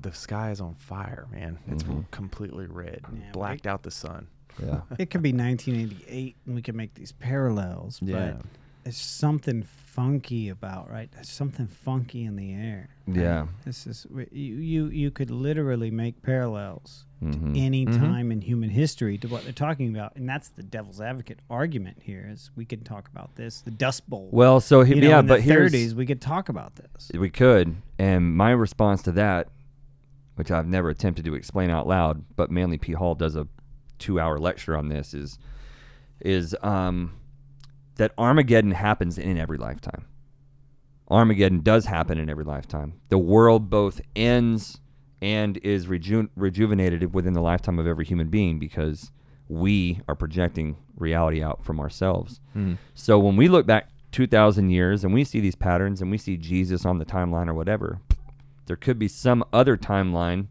[0.00, 1.58] the sky is on fire, man.
[1.68, 2.10] It's Mhm.
[2.10, 4.28] completely red, Yeah, blacked out the sun.
[4.62, 4.82] Yeah.
[4.98, 8.00] It could be 1988, and we can make these parallels.
[8.02, 8.34] Yeah.
[8.36, 8.46] But
[8.84, 11.10] it's something funky about right.
[11.12, 12.88] There's something funky in the air.
[13.06, 13.46] Yeah.
[13.64, 14.56] This is you.
[14.56, 17.54] You you could literally make parallels Mhm.
[17.54, 17.98] to any Mhm.
[17.98, 21.98] time in human history to what they're talking about, and that's the devil's advocate argument
[22.02, 22.26] here.
[22.30, 24.28] Is we could talk about this, the Dust Bowl.
[24.32, 26.76] Well, so he, you know, yeah, in but the here's 30s, we could talk about
[26.76, 27.10] this.
[27.14, 29.48] we could, and my response to that,
[30.36, 32.92] which I've never attempted to explain out loud, but Manly P.
[32.92, 33.46] Hall does a
[33.98, 35.38] two-hour lecture on this, is
[36.20, 37.12] is um,
[37.96, 40.06] that Armageddon happens in every lifetime.
[41.08, 42.94] Armageddon does happen in every lifetime.
[43.08, 44.80] The world both ends
[45.20, 49.12] and is reju- rejuvenated within the lifetime of every human being because
[49.48, 52.40] we are projecting reality out from ourselves.
[52.56, 52.78] Mm.
[52.94, 56.36] So when we look back 2,000 years and we see these patterns and we see
[56.36, 58.00] Jesus on the timeline or whatever,
[58.66, 60.48] there could be some other timeline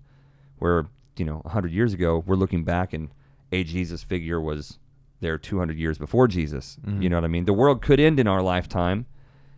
[0.59, 0.87] where,
[1.17, 3.09] you know, 100 years ago, we're looking back and
[3.51, 4.79] a Jesus figure was
[5.21, 6.77] there 200 years before Jesus.
[7.01, 7.45] You know what I mean?
[7.45, 9.05] The world could end in our lifetime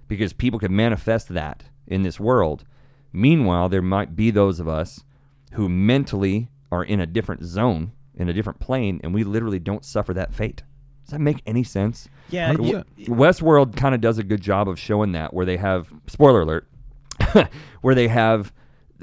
[0.07, 2.63] because people could manifest that in this world.
[3.11, 5.03] Meanwhile, there might be those of us
[5.53, 9.85] who mentally are in a different zone, in a different plane, and we literally don't
[9.85, 10.63] suffer that fate.
[11.05, 12.07] Does that make any sense?
[12.29, 15.45] Yeah, Like, you- w- Westworld kind of does a good job of showing that, where
[15.45, 16.67] they have spoiler alert,
[17.81, 18.51] where they have,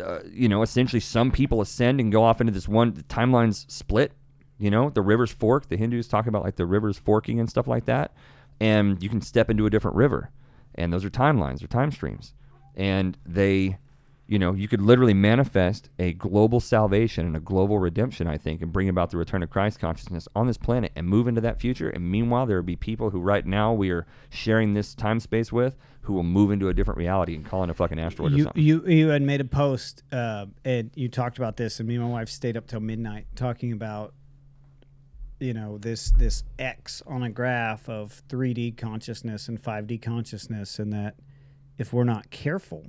[0.03, 3.71] uh, you know, essentially some people ascend and go off into this one the timelines
[3.71, 4.13] split.
[4.61, 5.69] You know, the rivers fork.
[5.69, 8.13] The Hindus talk about like the rivers forking and stuff like that,
[8.61, 10.31] and you can step into a different river,
[10.75, 12.35] and those are timelines or time streams,
[12.77, 13.79] and they.
[14.27, 18.63] You know, you could literally manifest a global salvation and a global redemption, I think,
[18.63, 21.61] and bring about the return of Christ consciousness on this planet and move into that
[21.61, 21.91] future.
[21.91, 25.51] And meanwhile, there will be people who right now we are sharing this time space
[25.51, 28.37] with who will move into a different reality and call in a fucking asteroid or
[28.37, 28.63] you, something.
[28.63, 32.05] you you had made a post uh, and you talked about this and me and
[32.05, 34.15] my wife stayed up till midnight talking about
[35.41, 40.93] you know this this x on a graph of 3d consciousness and 5d consciousness and
[40.93, 41.17] that
[41.79, 42.87] if we're not careful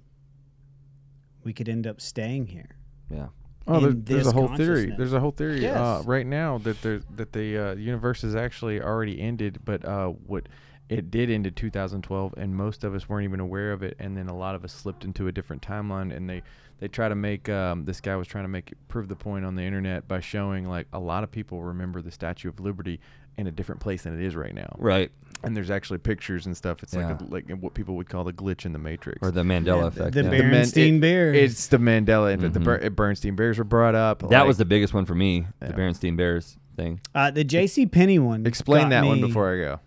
[1.44, 2.76] we could end up staying here
[3.10, 3.28] yeah.
[3.68, 4.92] Oh, there, there's a whole theory.
[4.98, 8.82] There's a whole theory uh, right now that there that the uh, universe is actually
[8.82, 10.48] already ended, but uh, what
[10.90, 13.96] it did end in 2012, and most of us weren't even aware of it.
[14.00, 16.42] And then a lot of us slipped into a different timeline, and they
[16.82, 19.56] they try to make um, this guy was trying to make prove the point on
[19.56, 23.00] the internet by showing like a lot of people remember the Statue of Liberty
[23.38, 24.76] in a different place than it is right now.
[24.78, 25.10] Right.
[25.44, 26.84] And there's actually pictures and stuff.
[26.84, 27.08] It's Yeah.
[27.08, 29.20] like a, like what people would call the glitch in the matrix.
[29.22, 30.14] Or the Mandela Yeah, effect.
[30.16, 30.30] the yeah.
[30.30, 31.38] Bear- Berenstein it- Bears.
[31.38, 32.64] It's the Mandela and the Mhm.
[32.64, 34.20] Ber- Bernstein Bears were brought up.
[34.20, 37.00] that like- was the biggest one for me, the Bernstein Bears thing.
[37.16, 39.80] uh, the jc Penney one Explain got that one before I go.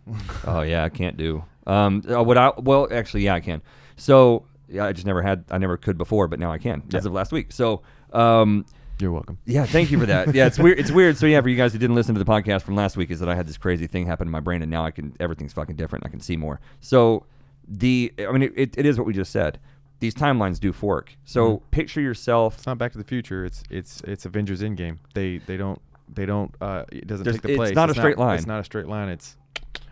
[0.47, 1.45] Oh yeah, I can't do.
[1.66, 3.62] Um, uh, what I well actually yeah I can.
[3.97, 7.06] So yeah, I just never had I never could before, but now I can as
[7.06, 7.52] of last week.
[7.52, 7.82] So
[8.12, 8.64] um,
[9.01, 9.38] You're welcome.
[9.44, 10.34] yeah, thank you for that.
[10.34, 10.78] Yeah, it's weird.
[10.78, 11.16] It's weird.
[11.16, 13.20] So yeah, for you guys who didn't listen to the podcast from last week, is
[13.20, 15.52] that I had this crazy thing happen in my brain, and now I can everything's
[15.52, 16.05] fucking different.
[16.06, 16.60] I can see more.
[16.80, 17.26] So
[17.66, 19.59] the I mean it, it is what we just said.
[20.01, 21.16] These timelines do fork.
[21.24, 22.56] So picture yourself.
[22.56, 23.44] It's not Back to the Future.
[23.44, 24.98] It's it's it's Avengers Endgame.
[25.14, 25.80] They they don't
[26.12, 27.70] they don't uh it doesn't There's- take the place.
[27.70, 28.36] it's not a straight line.
[28.36, 29.09] It's not a straight line.
[29.09, 29.36] It's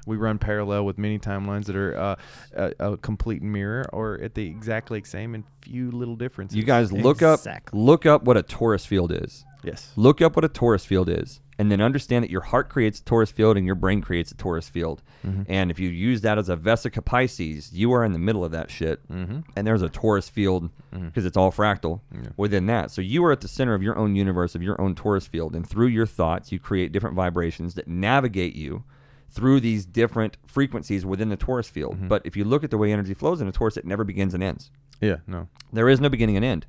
[0.06, 2.16] we run parallel with many timelines that are uh,
[2.54, 6.56] a, a complete mirror or at the exactly same and few little differences.
[6.56, 7.40] You guys look up
[7.72, 9.44] look up what a torus field is.
[9.62, 9.92] yes.
[9.96, 13.02] Look up what a torus field is, and then understand that your heart creates a
[13.04, 15.02] torus field and your brain creates a torus field.
[15.24, 15.42] Mm-hmm.
[15.46, 18.50] And if you use that as a vesica piscis, you are in the middle of
[18.50, 19.08] that shit.
[19.08, 19.40] Mm-hmm.
[19.56, 22.30] And there's a torus field because it's all fractal Yeah.
[22.36, 22.90] within that.
[22.90, 25.54] So you are at the center of your own universe, of your own torus field.
[25.54, 28.82] And through your thoughts, you create different vibrations that navigate you
[29.32, 31.96] through these different frequencies within the torus field.
[31.96, 32.08] Mm-hmm.
[32.08, 34.34] But if you look at the way energy flows in a torus, it never begins
[34.34, 34.70] and ends.
[35.00, 35.16] Yeah.
[35.26, 35.48] No.
[35.72, 36.66] There is no beginning and end.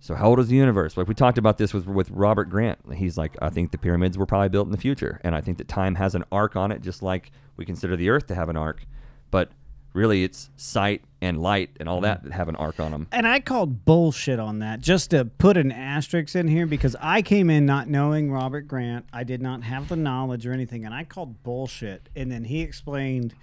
[0.00, 0.96] So how old is the universe?
[0.96, 2.80] Like we talked about this with with Robert Grant.
[2.92, 5.58] He's like, I think the pyramids were probably built in the future, and I think
[5.58, 8.48] that time has an arc on it, just like we consider the Earth to have
[8.48, 8.84] an arc.
[9.30, 9.52] But
[9.92, 13.06] really, it's sight and light and all that that have an arc on them.
[13.12, 17.22] And I called bullshit on that just to put an asterisk in here because I
[17.22, 19.06] came in not knowing Robert Grant.
[19.12, 20.84] I did not have the knowledge or anything.
[20.84, 22.08] And I called bullshit.
[22.16, 23.34] And then he explained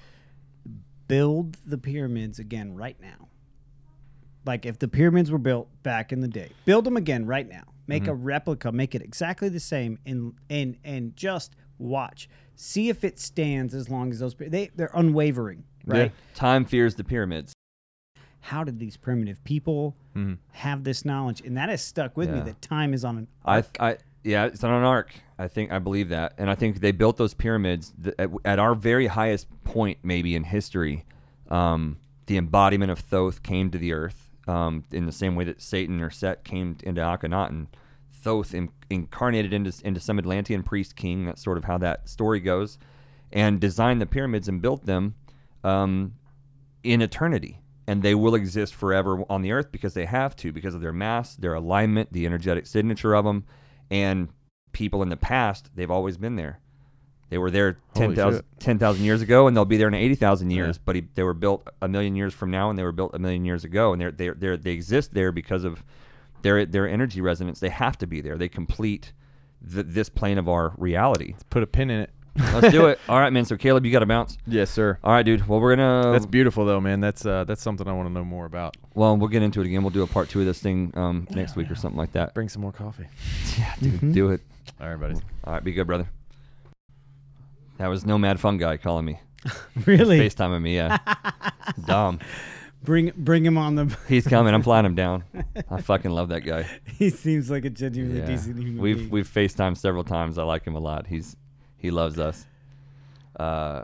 [1.08, 3.28] build the pyramids again right now.
[4.46, 7.64] Like if the pyramids were built back in the day, build them again right now.
[7.88, 8.12] Make mm-hmm.
[8.12, 13.20] a replica, make it exactly the same, and and and just watch, see if it
[13.20, 14.36] stands as long as those.
[14.36, 16.12] They they're unwavering, right?
[16.36, 17.54] Time fears the pyramids.
[18.42, 20.38] how did these primitive people Mhm.
[20.54, 23.56] have this knowledge and that has stuck with me that time is on an I,
[23.58, 23.78] arc.
[23.82, 25.14] I, yeah, it's on an arc.
[25.38, 28.58] I think I believe that, and I think they built those pyramids th- at, at
[28.58, 31.06] our very highest point, maybe in history.
[31.50, 31.98] Um,
[32.28, 36.00] the embodiment of Thoth came to the earth um, in the same way that Satan
[36.02, 37.68] or Set came into Akhenaten.
[38.24, 41.26] Thoth in, incarnated into, into some Atlantean priest king.
[41.26, 42.78] That's sort of how that story goes.
[43.32, 45.16] And designed the pyramids and built them
[45.64, 46.16] um,
[46.84, 47.60] in eternity.
[47.88, 50.94] And they will exist forever on the earth because they have to, because of their
[50.94, 53.46] mass, their alignment, the energetic signature of them.
[53.90, 54.30] And
[54.74, 56.60] people in the past, they've always been there.
[57.30, 58.60] They were there Holy 10,000 shit.
[58.60, 60.78] 10,000 years ago, and they'll be there in 80,000 years.
[60.78, 60.82] Yeah.
[60.86, 63.20] But he, they were built a million years from now, and they were built a
[63.20, 63.94] million years ago.
[63.94, 65.84] And they're, they're, they're, they exist there because of
[66.42, 67.60] their, their energy resonance.
[67.60, 68.38] They have to be there.
[68.38, 69.14] They complete
[69.72, 71.36] th- this plane of our reality.
[71.50, 72.12] Put a pin in it.
[72.54, 73.00] Let's do it.
[73.10, 73.46] All right, man.
[73.46, 74.38] So, Caleb, you got to bounce.
[74.48, 74.98] Yes, sir.
[75.04, 75.48] All right, dude.
[75.48, 76.12] Well, we're gonna.
[76.12, 77.00] That's beautiful though, man.
[77.02, 78.78] That's uh, that's something I want to know more about.
[78.94, 79.82] well, we'll get into it again.
[79.84, 82.34] We'll do a part two of this thing um, next week or something like that.
[82.34, 83.08] Bring some more coffee.
[83.60, 83.94] Yeah, dude.
[84.02, 84.14] Mhm.
[84.14, 84.42] Do it.
[84.80, 85.20] All right, buddies.
[85.44, 86.08] All right, be good, brother.
[87.78, 89.20] That was no mad fun guy calling me,
[89.86, 90.20] Really?
[90.20, 90.76] FaceTiming me.
[90.76, 90.98] Yeah,
[91.86, 92.20] dumb.
[92.84, 93.98] Bring bring him on the.
[94.08, 94.54] He's coming.
[94.54, 95.24] I'm flying him down.
[95.70, 96.66] I fucking love that guy.
[96.98, 98.26] he seems like a genuinely Yeah.
[98.28, 99.10] decent human We've being.
[99.10, 100.38] we've FaceTimed several times.
[100.38, 101.08] I like him a lot.
[101.08, 101.36] He's
[101.80, 102.46] he loves us.
[103.40, 103.84] Uh,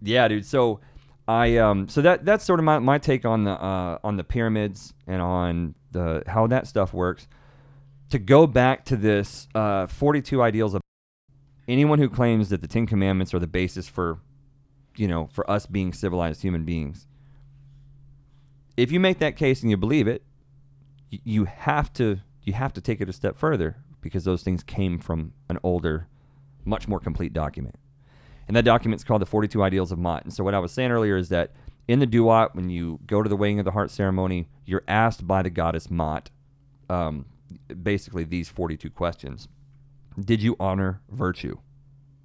[0.00, 0.46] yeah, dude.
[0.46, 0.80] So
[1.26, 4.24] I um so that that's sort of my, my take on the uh on the
[4.24, 7.26] pyramids and on the how that stuff works.
[8.10, 10.82] To go back to this uh 42 ideals of
[11.66, 14.18] anyone who claims that the 10 commandments are the basis for
[14.96, 17.06] you know, for us being civilized human beings.
[18.76, 20.22] If you make that case and you believe it,
[21.10, 24.98] you have to you have to take it a step further because those things came
[24.98, 26.08] from an older,
[26.64, 27.76] much more complete document.
[28.48, 30.24] And that document's called the 42 Ideals of Maat.
[30.24, 31.52] And so what I was saying earlier is that
[31.88, 35.26] in the Duat, when you go to the weighing of the heart ceremony, you're asked
[35.26, 36.30] by the goddess Maat,
[36.88, 37.26] um,
[37.82, 39.48] basically these 42 questions.
[40.18, 41.58] Did you honor virtue?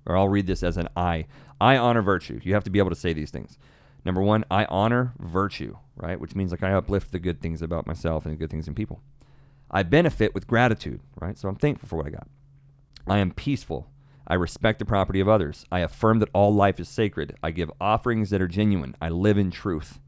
[0.06, 1.26] Or I'll read this as an I.
[1.60, 2.40] I honor virtue.
[2.44, 3.58] You have to be able to say these things.
[4.06, 6.20] Number one, I honor virtue, right?
[6.20, 8.76] Which means like I uplift the good things about myself and the good things in
[8.76, 9.02] people.
[9.70, 11.38] I benefit with gratitude, right?
[11.38, 12.28] So I'm thankful for what I got.
[13.06, 13.90] I am peaceful.
[14.28, 15.66] I respect the property of others.
[15.72, 17.38] I affirm that all life is sacred.
[17.42, 18.96] I give offerings that are genuine.
[19.02, 20.00] I live in truth.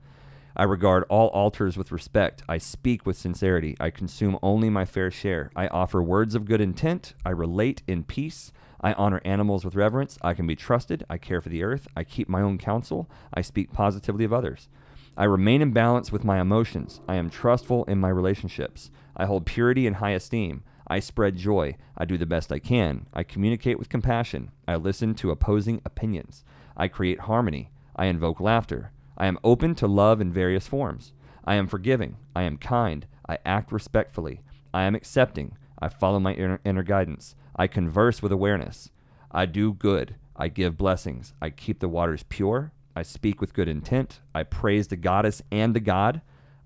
[0.57, 2.43] I regard all altars with respect.
[2.49, 3.77] I speak with sincerity.
[3.79, 5.51] I consume only my fair share.
[5.55, 7.13] I offer words of good intent.
[7.25, 8.51] I relate in peace.
[8.81, 10.17] I honor animals with reverence.
[10.21, 11.05] I can be trusted.
[11.09, 11.87] I care for the earth.
[11.95, 13.09] I keep my own counsel.
[13.33, 14.67] I speak positively of others.
[15.15, 16.99] I remain in balance with my emotions.
[17.07, 18.91] I am trustful in my relationships.
[19.15, 20.63] I hold purity in high esteem.
[20.89, 21.77] I spread joy.
[21.97, 23.05] I do the best I can.
[23.13, 24.51] I communicate with compassion.
[24.67, 26.43] I listen to opposing opinions.
[26.75, 27.71] I create harmony.
[27.95, 28.91] I invoke laughter.
[29.17, 31.13] I am open to love in various forms.
[31.45, 32.17] I am forgiving.
[32.35, 33.05] I am kind.
[33.27, 34.41] I act respectfully.
[34.73, 35.57] I am accepting.
[35.79, 37.35] I follow my inner, inner guidance.
[37.55, 38.89] I converse with awareness.
[39.31, 40.15] I do good.
[40.35, 41.33] I give blessings.
[41.41, 42.71] I keep the waters pure.
[42.95, 44.21] I speak with good intent.
[44.33, 46.21] I praise the goddess and the god.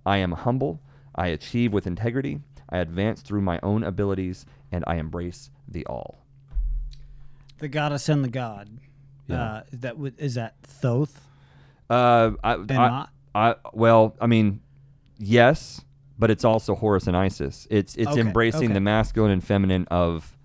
[0.05, 0.79] I am humble.
[1.15, 2.39] I achieve with integrity.
[2.73, 6.17] I advance through my own abilities, and I embrace the all.
[7.59, 8.67] the goddess and the god.
[9.27, 9.41] Yeah.
[9.41, 11.21] Uh, is that is that Thoth
[11.89, 13.09] Uh, I, and I, Maat?
[13.35, 14.59] I, well, I mean,
[15.17, 15.81] yes,
[16.19, 17.65] but it's also Horus and Isis.
[17.69, 18.73] It's it's Okay, embracing okay.
[18.73, 20.37] the masculine and feminine of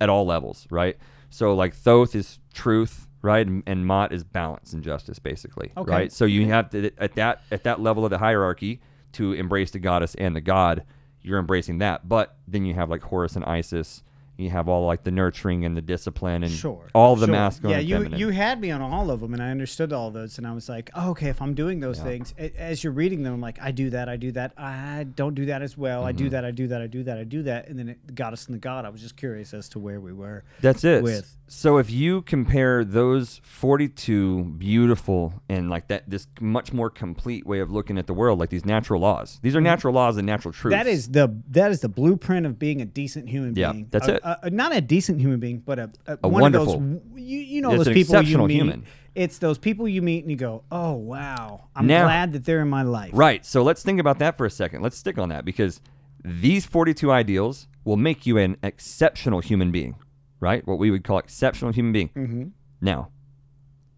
[0.00, 0.96] at all levels, right?
[1.30, 5.90] So like Thoth is truth, right, and, and Maat is balance and justice, basically, Okay.
[5.90, 6.12] right?
[6.12, 8.80] So you have to at that at that level of the hierarchy
[9.12, 10.84] to embrace the goddess and the god,
[11.22, 12.08] you're embracing that.
[12.08, 14.02] But then you have like Horus and Isis.
[14.36, 16.88] You have all like the nurturing and the discipline and Sure.
[16.94, 17.32] all the sure.
[17.32, 17.74] masculine.
[17.76, 18.18] Yeah, you feminine.
[18.20, 20.66] you had me on all of them, and I understood all those, and I was
[20.66, 22.04] like, oh, okay, if I'm doing those Yeah.
[22.04, 25.34] things, as you're reading them, I'm like, I do that, I do that, I don't
[25.34, 26.30] do that as well, I do Mm-hmm.
[26.32, 28.46] that, I do that, I do that, I do that, and then it got us
[28.48, 28.86] in the God.
[28.86, 30.42] I was just curious as to where we were.
[30.62, 31.02] That's it.
[31.02, 37.44] with- So if you compare those 42 beautiful and like that this much more complete
[37.44, 39.40] way of looking at the world like these natural laws.
[39.42, 40.76] These are natural laws and natural truths.
[40.76, 40.84] Mm-hmm.
[40.84, 43.88] That is the that is the blueprint of being a decent human Yeah, being.
[43.90, 44.20] that's A- it.
[44.24, 47.38] a- not a decent human being, but a, a, A one wonderful- Of those, you,
[47.40, 48.54] you know It's those an people you exceptional meet.
[48.54, 48.84] human.
[49.16, 52.60] It's those people you meet and you go, oh wow, I'm Now- glad that they're
[52.62, 53.10] in my life.
[53.12, 53.44] Right.
[53.44, 54.82] So let's think about that for a second.
[54.82, 55.80] Let's stick on that because
[56.24, 59.96] these 42 ideals will make you an exceptional human being,
[60.40, 60.66] right?
[60.66, 62.08] What we would call exceptional human being.
[62.08, 62.44] Mm-hmm.
[62.80, 63.10] Now,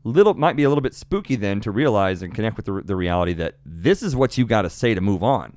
[0.05, 2.97] little might be a little bit spooky then to realize and connect with the, the
[2.97, 5.57] reality that this is what you got to say to move on.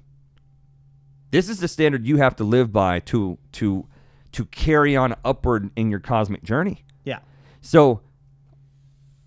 [1.31, 3.87] This is the standard you have to live by to to
[4.31, 6.85] to carry on upward in your cosmic journey.
[7.03, 7.19] Yeah.
[7.61, 8.01] So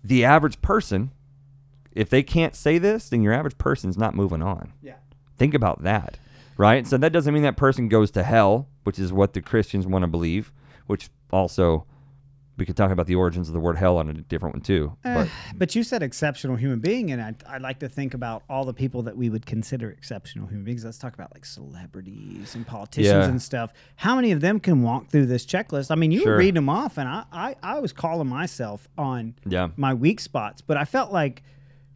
[0.03, 1.11] the average person,
[1.91, 4.73] if they can't say this, then your average person's not moving on.
[4.81, 4.95] Yeah.
[5.37, 6.19] Think about that,
[6.57, 6.87] right?
[6.87, 10.03] So that doesn't mean that person goes to hell, which is what the Christians want
[10.03, 10.51] to believe,
[10.87, 11.85] which also
[12.57, 14.91] we could talk about the origins of the word hell on a different one too.
[15.05, 18.43] Eh, But but you said exceptional human being, and I I like to think about
[18.49, 20.83] all the people that we would consider exceptional human beings.
[20.83, 23.29] Let's talk about like celebrities and politicians Yeah.
[23.29, 23.71] and stuff.
[23.95, 25.89] How many of them can walk through this checklist?
[25.89, 26.33] I mean, you Sure.
[26.33, 30.19] were reading them off, and I, I I was calling myself on yeah, my weak
[30.19, 31.43] spots, but I felt like,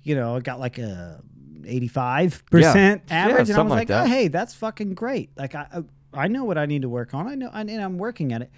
[0.04, 1.22] you know, I got like a
[1.66, 5.32] eighty-five percent Yeah, average, and I was like, like oh, hey, that's fucking great.
[5.38, 5.84] Like I, I
[6.26, 7.28] I know what I need to work on.
[7.28, 8.52] I know, and I'm working at it.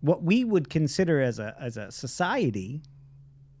[0.00, 2.82] What we would consider as a as a society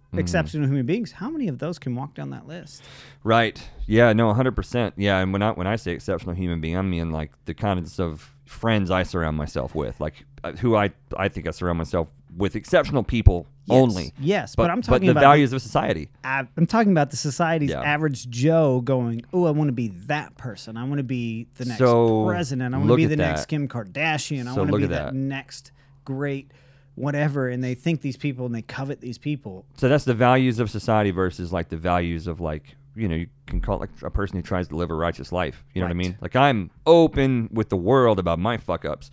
[0.08, 0.20] Mm-hmm.
[0.20, 2.82] exceptional human beings, how many of those can walk down that list?
[3.24, 3.62] right.
[3.86, 4.94] Yeah, no, hundred percent.
[4.96, 8.00] Yeah, and when I when I say exceptional human being, I mean like the kinds
[8.00, 12.08] of friends I surround myself with, like uh, who I I think I surround myself
[12.34, 14.14] with exceptional people Yes, only.
[14.18, 16.08] Yes, but, I'm talking about the about values of society.
[16.24, 17.82] I'm talking about the society's Yeah.
[17.82, 20.78] average Joe going, "Oh, I want to be that person.
[20.78, 22.74] I want to be the next So, president.
[22.74, 23.44] I want to be the next.
[23.44, 24.46] Kim Kardashian.
[24.46, 25.14] I So want to be at that, that.
[25.14, 25.70] next
[26.08, 26.50] great
[26.94, 29.66] whatever." And they think these people and they covet these people.
[29.76, 33.28] So that's the values of society versus like the values of like you know you
[33.46, 35.64] can call it like a person who tries to live a righteous life.
[35.74, 36.18] You know what I mean?
[36.20, 39.10] Like I'm open with the world about my fuck ups,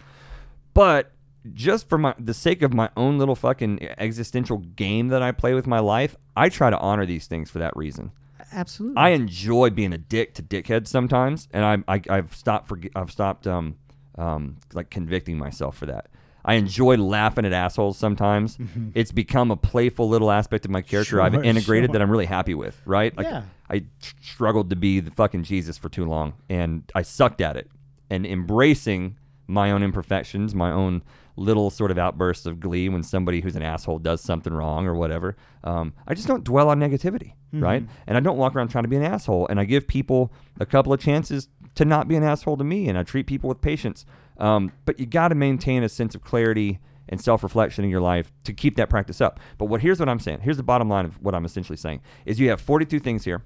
[0.74, 1.12] but
[1.54, 5.54] just for my the sake of my own little fucking existential game that I play
[5.54, 8.12] with my life, I try to honor these things for that reason.
[8.52, 8.98] Absolutely.
[8.98, 13.12] I enjoy being a dick to dickheads sometimes, and I'm, I, I've stopped for I've
[13.12, 13.78] stopped um,
[14.18, 16.08] um, like convicting myself for that.
[16.46, 18.58] I enjoy laughing at assholes sometimes.
[18.94, 21.94] It's become a playful little aspect of my character I've integrated sure.
[21.94, 22.80] that I'm really happy with.
[22.86, 23.16] Right?
[23.18, 23.44] Like Yeah.
[23.70, 27.58] I tr- struggled to be the fucking Jesus for too long, and I sucked at
[27.58, 27.70] it.
[28.12, 29.18] And embracing
[29.48, 31.04] my own imperfections, my own
[31.38, 34.94] little sort of outbursts of glee when somebody who's an asshole does something wrong or
[34.96, 35.36] whatever.
[35.64, 37.84] Um, I just don't dwell on negativity, right?
[38.08, 39.48] And I don't walk around trying to be an asshole.
[39.48, 42.88] And I give people a couple of chances to not be an asshole to me,
[42.88, 44.06] and I treat people with patience.
[44.38, 48.32] Um, but you got to maintain a sense of clarity and self-reflection in your life
[48.44, 49.40] to keep that practice up.
[49.58, 50.40] But what here's what I'm saying.
[50.42, 53.44] Here's the bottom line of what I'm essentially saying is you have 42 things here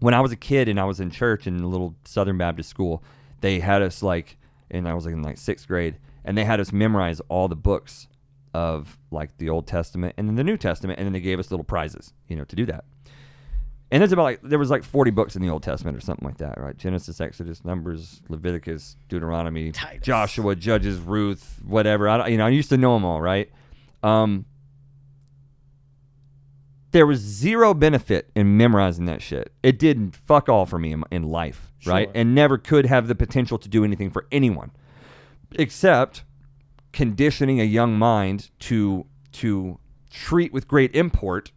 [0.00, 2.68] when I was a kid and I was in church in a little Southern Baptist
[2.68, 3.04] school,
[3.42, 4.36] they had us like,
[4.70, 7.56] and I was like in like sixth grade, and they had us memorize all the
[7.56, 8.08] books
[8.52, 11.50] of like the Old Testament and then the New Testament, and then they gave us
[11.50, 12.84] little prizes, you know, to do that.
[13.90, 16.26] And there's about like there was like 40 books in the Old Testament or something
[16.26, 16.76] like that, right?
[16.76, 20.06] Genesis, Exodus, Numbers, Leviticus, Deuteronomy, Titus.
[20.06, 22.08] Joshua, Judges, Ruth, whatever.
[22.08, 23.50] I you know, I used to know them all, right?
[24.02, 24.46] Um,
[26.92, 29.52] there was zero benefit in memorizing that shit.
[29.62, 32.10] It did fuck all for me in, in life, right?
[32.14, 34.70] And never could have the potential to do anything for anyone,
[35.56, 36.24] except
[36.92, 39.78] conditioning a young mind to to
[40.10, 41.52] treat with great import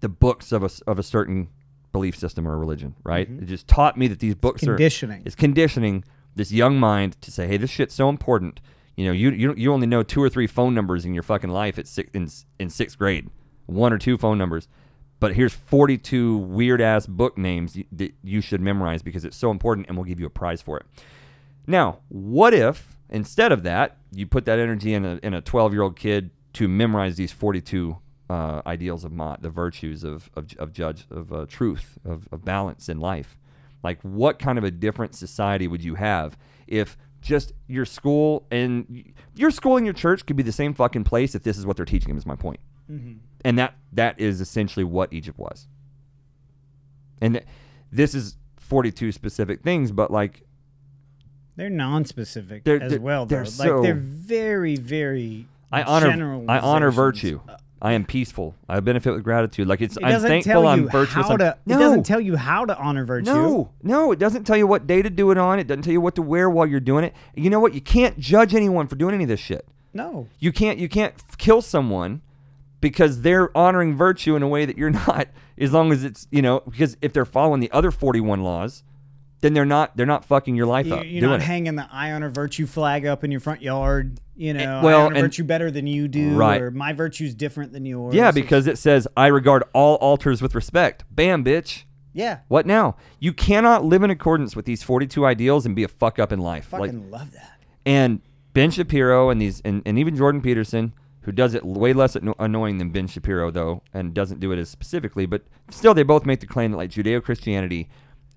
[0.00, 1.48] the books of a of a certain
[1.94, 3.26] belief system or a religion, right?
[3.30, 3.44] Mm-hmm.
[3.44, 5.22] It just taught me that these books are Conditioning.
[5.24, 6.04] it's conditioning
[6.36, 8.60] this young mind to say, "Hey, this shit's so important."
[8.96, 11.50] You know, you you, you only know two or three phone numbers in your fucking
[11.50, 13.30] life at six, in in sixth grade,
[13.64, 14.68] one or two phone numbers,
[15.20, 19.50] but here's 42 weird ass book names y- that you should memorize because it's so
[19.50, 20.84] important, and we'll give you a prize for it.
[21.66, 25.72] Now, what if instead of that, you put that energy in a in a 12
[25.72, 27.96] year old kid to memorize these 42
[28.30, 32.44] uh, ideals of Maat, the virtues of of, of judge of uh, truth, of, of
[32.44, 33.36] balance in life?
[33.82, 39.12] Like, what kind of a different society would you have if just your school and
[39.34, 41.76] your school and your church could be the same fucking place if this is what
[41.76, 42.16] they're teaching them?
[42.16, 42.60] Is my point.
[42.88, 45.66] point, and that that is essentially what Egypt was.
[47.20, 47.46] And th-
[47.92, 50.42] this is 42 specific things, but like
[51.56, 53.26] They're non-specific They're- as they're- well.
[53.26, 53.36] Though.
[53.36, 55.46] they're like so- they're very, very.
[55.70, 57.40] I honor I honor virtue.
[57.82, 58.54] I am peaceful.
[58.68, 59.68] I benefit with gratitude.
[59.68, 60.52] Like it's It I'm doesn't thankful.
[60.52, 61.26] tell I'm you virtuous.
[61.26, 61.58] how I'm- to.
[61.66, 63.26] no, It doesn't tell you how to honor virtue.
[63.32, 64.10] no, no.
[64.12, 65.58] It doesn't tell you what day to do it on.
[65.58, 67.14] It doesn't tell you what to wear while you're doing it.
[67.34, 67.74] You know what?
[67.74, 69.66] You can't judge anyone for doing any of this shit.
[69.92, 70.28] No.
[70.38, 70.78] You can't.
[70.78, 72.22] You can't f- kill someone
[72.80, 75.28] because they're honoring virtue in a way that you're not.
[75.58, 78.82] As long as it's you know because if they're following the other 41 laws,
[79.40, 79.96] then they're not.
[79.96, 81.44] They're not fucking your life You, up you're doing not it.
[81.44, 84.20] hanging the I honor virtue flag up in your front yard.
[84.36, 86.60] You eh, know, well, I and- virtue better than you do, Right.
[86.60, 88.14] or my virtue's different than yours.
[88.14, 91.04] yeah, because it says I regard all altars with respect.
[91.10, 91.84] Bam, bitch.
[92.12, 92.96] yeah, What now?
[93.20, 96.40] You cannot live in accordance with these 42 ideals and be a fuck up in
[96.40, 96.72] life.
[96.72, 97.60] Like, fucking love that.
[97.86, 98.20] and
[98.52, 100.92] Ben Shapiro and these and, and even Jordan Peterson,
[101.22, 104.58] who does it way less anno- annoying than Ben Shapiro though, and doesn't do it
[104.58, 107.88] as specifically, but still they both make the claim that like Judeo Christianity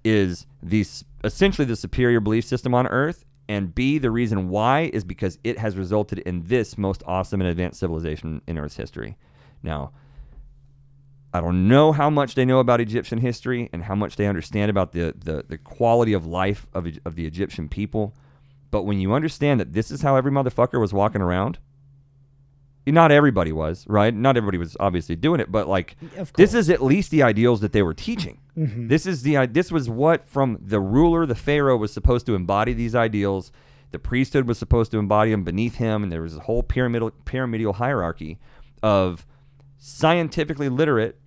[0.04, 0.86] is the
[1.24, 5.58] essentially the superior belief system on earth, and B the reason why is because it
[5.58, 9.18] has resulted in this most awesome and advanced civilization in Earth's history.
[9.64, 9.92] Now,
[11.34, 14.70] I don't know how much they know about Egyptian history and how much they understand
[14.70, 18.16] about the, the, the quality of life of, of the Egyptian people.
[18.72, 21.60] But when you understand that this is how every motherfucker was walking around,
[22.94, 24.14] not everybody was right.
[24.14, 25.96] Not everybody was obviously doing it, but like
[26.36, 28.40] this is at least the ideals that they were teaching.
[28.58, 28.90] Mhm.
[28.90, 32.74] This is the this was what from the ruler, the pharaoh was supposed to embody
[32.74, 33.52] these ideals.
[33.92, 37.12] The priesthood was supposed to embody them beneath him, and there was a whole pyramidal
[37.26, 38.40] pyramidal hierarchy
[38.82, 39.26] of
[39.78, 41.18] scientifically literate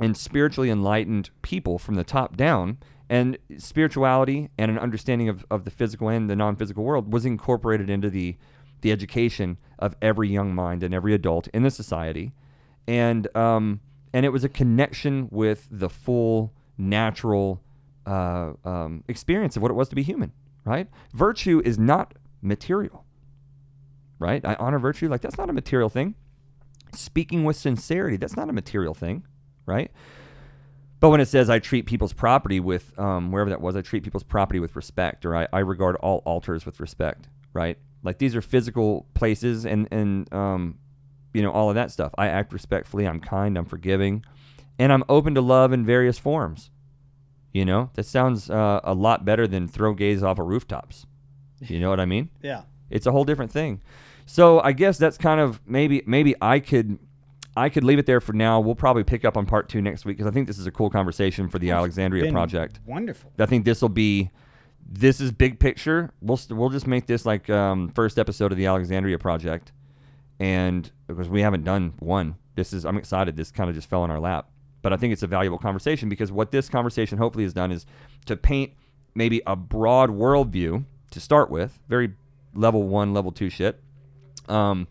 [0.00, 2.78] and spiritually enlightened people from the top down.
[3.10, 7.26] And spirituality and an understanding of, of the physical and the non physical world was
[7.26, 8.36] incorporated into the,
[8.84, 12.32] the education of every young mind and every adult in the society.
[12.86, 13.80] And, um,
[14.12, 17.60] and it was a connection with the full natural
[18.06, 20.30] uh, um, experience of what it was to be human,
[20.64, 20.86] right?
[21.12, 23.04] Virtue is not material,
[24.20, 24.44] right?
[24.44, 26.14] I honor virtue, like that's not a material thing
[26.98, 29.24] speaking with sincerity that's not a material thing
[29.66, 29.90] right
[31.00, 34.02] but when it says i treat people's property with um, wherever that was i treat
[34.02, 38.36] people's property with respect or I, I regard all altars with respect right like these
[38.36, 40.78] are physical places and and um,
[41.32, 44.24] you know all of that stuff i act respectfully i'm kind i'm forgiving
[44.78, 46.70] and i'm open to love in various forms
[47.52, 51.06] you know that sounds uh, a lot better than throw gays off of rooftops
[51.60, 52.62] you know what i mean Yeah.
[52.90, 53.80] it's a whole different thing.
[54.26, 56.98] So I guess that's kind of maybe maybe I could
[57.56, 58.58] I could leave it there for now.
[58.58, 60.70] We'll probably pick up on part two next week because I think this is a
[60.70, 62.80] cool conversation for the Alexandria Been project.
[62.86, 63.30] Wonderful.
[63.38, 64.30] I think this will be
[64.86, 66.12] this is big picture.
[66.20, 69.72] We'll st- we'll just make this like um, first episode of the Alexandria project,
[70.38, 73.36] and because we haven't done one, this is I'm excited.
[73.36, 74.48] This kind of just fell in our lap,
[74.82, 77.86] but I think it's a valuable conversation because what this conversation hopefully has done is
[78.26, 78.72] to paint
[79.14, 82.12] maybe a broad worldview to start with, very
[82.54, 83.80] level one, level two shit,
[84.48, 84.86] um,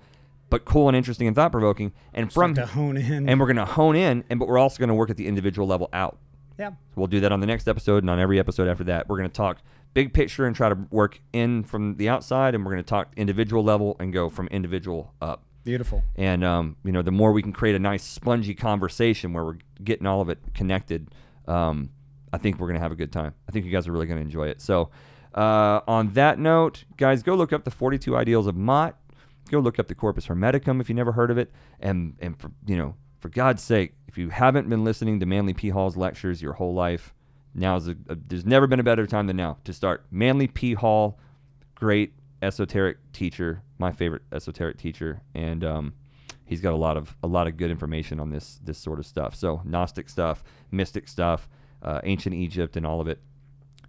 [0.49, 3.29] but cool and interesting and thought provoking, and from to hone in.
[3.29, 5.89] and we're gonna hone in, and but we're also gonna work at the individual level
[5.93, 6.17] out.
[6.57, 6.69] yeah.
[6.69, 9.07] So we'll do that on the next episode and on every episode after that.
[9.09, 9.57] We're going to talk
[9.93, 13.13] big picture and try to work in from the outside, and we're going to talk
[13.15, 15.43] individual level and go from individual up.
[15.63, 16.03] Beautiful.
[16.15, 19.57] And um, you know, the more we can create a nice spongy conversation where we're
[19.83, 21.13] getting all of it connected,
[21.47, 21.89] um,
[22.33, 23.33] I think we're going to have a good time.
[23.47, 24.61] I think you guys are really going to enjoy it.
[24.61, 24.89] So,
[25.33, 28.97] uh, on that note, guys, go look up the 42 Ideals of Maat.
[29.49, 32.51] Go look up the Corpus Hermeticum if you never heard of it, and and for
[32.65, 36.41] you know, for God's sake, if you haven't been listening to Manly P Hall's lectures
[36.41, 37.13] your whole life,
[37.53, 40.05] now's a, a there's never been a better time than now to start.
[40.11, 41.19] Manly P Hall,
[41.75, 45.93] great esoteric teacher, my favorite esoteric teacher, and um,
[46.45, 49.05] he's got a lot of a lot of good information on this this sort of
[49.05, 49.35] stuff.
[49.35, 51.47] So Gnostic stuff, mystic stuff,
[51.81, 53.19] uh, ancient Egypt, and all of it.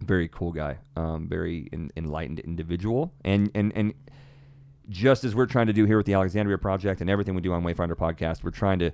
[0.01, 3.93] Very cool guy, um, very en- enlightened individual, and and and
[4.89, 7.53] just as we're trying to do here with the Alexandria Project and everything we do
[7.53, 8.91] on Wayfinder Podcast, we're trying to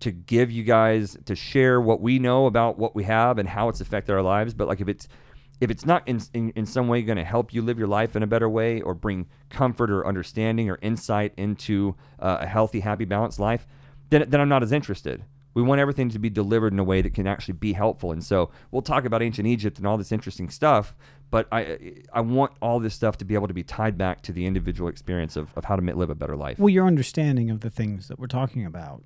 [0.00, 3.68] to give you guys to share what we know about what we have and how
[3.68, 4.54] it's affected our lives.
[4.54, 5.08] But like if it's
[5.60, 8.16] if it's not in in, in some way going to help you live your life
[8.16, 12.80] in a better way or bring comfort or understanding or insight into uh, a healthy,
[12.80, 13.66] happy, balanced life,
[14.10, 15.24] then then I'm not as interested.
[15.54, 18.10] We want everything to be delivered in a way that can actually be helpful.
[18.10, 20.96] And so we'll talk about ancient Egypt and all this interesting stuff,
[21.30, 24.32] but I I want all this stuff to be able to be tied back to
[24.32, 26.58] the individual experience of, of how to live a better life.
[26.58, 29.04] Well, your understanding of the things that we're talking about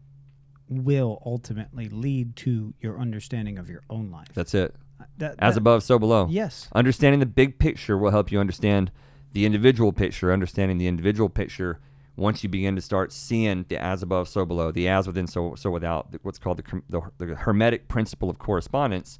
[0.68, 4.28] will ultimately lead to your understanding of your own life.
[4.34, 4.74] That's it.
[5.00, 6.26] Uh, that- As that- above, so below.
[6.30, 6.68] Yes.
[6.74, 8.90] Understanding the big picture will help you understand
[9.32, 10.32] the individual picture.
[10.32, 11.78] Understanding the individual picture,
[12.16, 15.54] once you begin to start seeing the as above, so below, the as within, so
[15.54, 19.18] so without, what's called the, the, the hermetic principle of correspondence.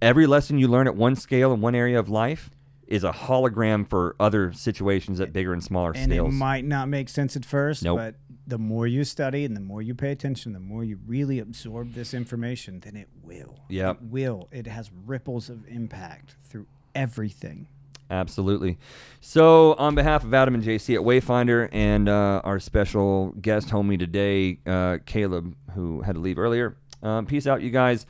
[0.00, 2.50] Every lesson you learn at one scale in one area of life
[2.88, 7.08] is a hologram for other situations at bigger and smaller And it might not make
[7.08, 7.98] sense at first, Nope.
[7.98, 8.14] but
[8.46, 11.92] the more you study and the more you pay attention, the more you really absorb
[11.92, 13.60] this information, then it will.
[13.68, 13.96] Yep.
[13.96, 14.48] It will.
[14.50, 17.66] It has ripples of impact through everything.
[18.10, 18.78] Absolutely.
[19.20, 23.98] So, on behalf of Adam and JC at Wayfinder and uh, our special guest homie
[23.98, 28.06] today, uh, Caleb, who had to leave earlier, um, peace out, you guys.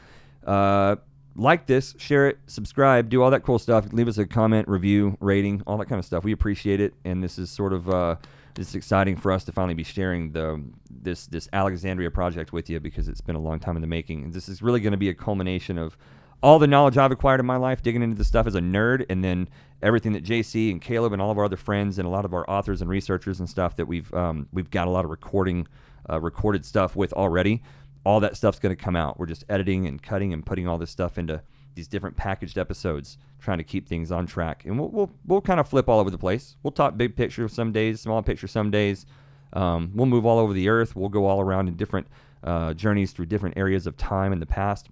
[0.46, 0.96] Uh,
[1.38, 3.92] like this, share it, subscribe, do all that cool stuff.
[3.92, 6.24] Leave us a comment, review, rating, all that kind of stuff.
[6.24, 8.16] We appreciate it, and this is sort of uh,
[8.54, 12.68] this is exciting for us to finally be sharing the this this Alexandria project with
[12.68, 14.24] you because it's been a long time in the making.
[14.24, 15.96] And this is really going to be a culmination of
[16.42, 19.06] all the knowledge I've acquired in my life, digging into this stuff as a nerd,
[19.08, 19.48] and then
[19.80, 22.34] everything that JC and Caleb and all of our other friends and a lot of
[22.34, 25.68] our authors and researchers and stuff that we've um, we've got a lot of recording
[26.10, 27.62] uh, recorded stuff with already.
[28.08, 29.18] All that stuff's going to come out.
[29.18, 31.42] We're just editing and cutting and putting all this stuff into
[31.74, 34.64] these different packaged episodes, trying to keep things on track.
[34.64, 36.56] And we'll we'll, we'll kind of flip all over the place.
[36.62, 39.04] We'll talk big picture some days, small picture some days.
[39.52, 40.96] Um, we'll move all over the earth.
[40.96, 42.06] We'll go all around in different
[42.44, 44.88] uh, journeys through different areas of time in the past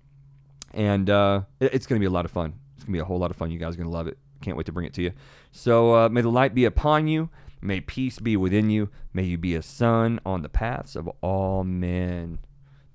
[0.74, 2.52] and uh, it- it's going to be a lot of fun.
[2.74, 3.50] It's going to be a whole lot of fun.
[3.50, 4.18] You guys are going to love it.
[4.42, 5.12] Can't wait to bring it to you.
[5.52, 7.30] So uh, may the light be upon you.
[7.62, 8.90] May peace be within you.
[9.14, 12.38] May you be a son on the paths of all men.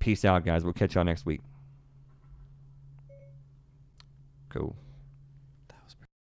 [0.01, 0.63] Peace out, guys.
[0.63, 1.41] We'll catch y'all next week.
[4.49, 4.75] Cool.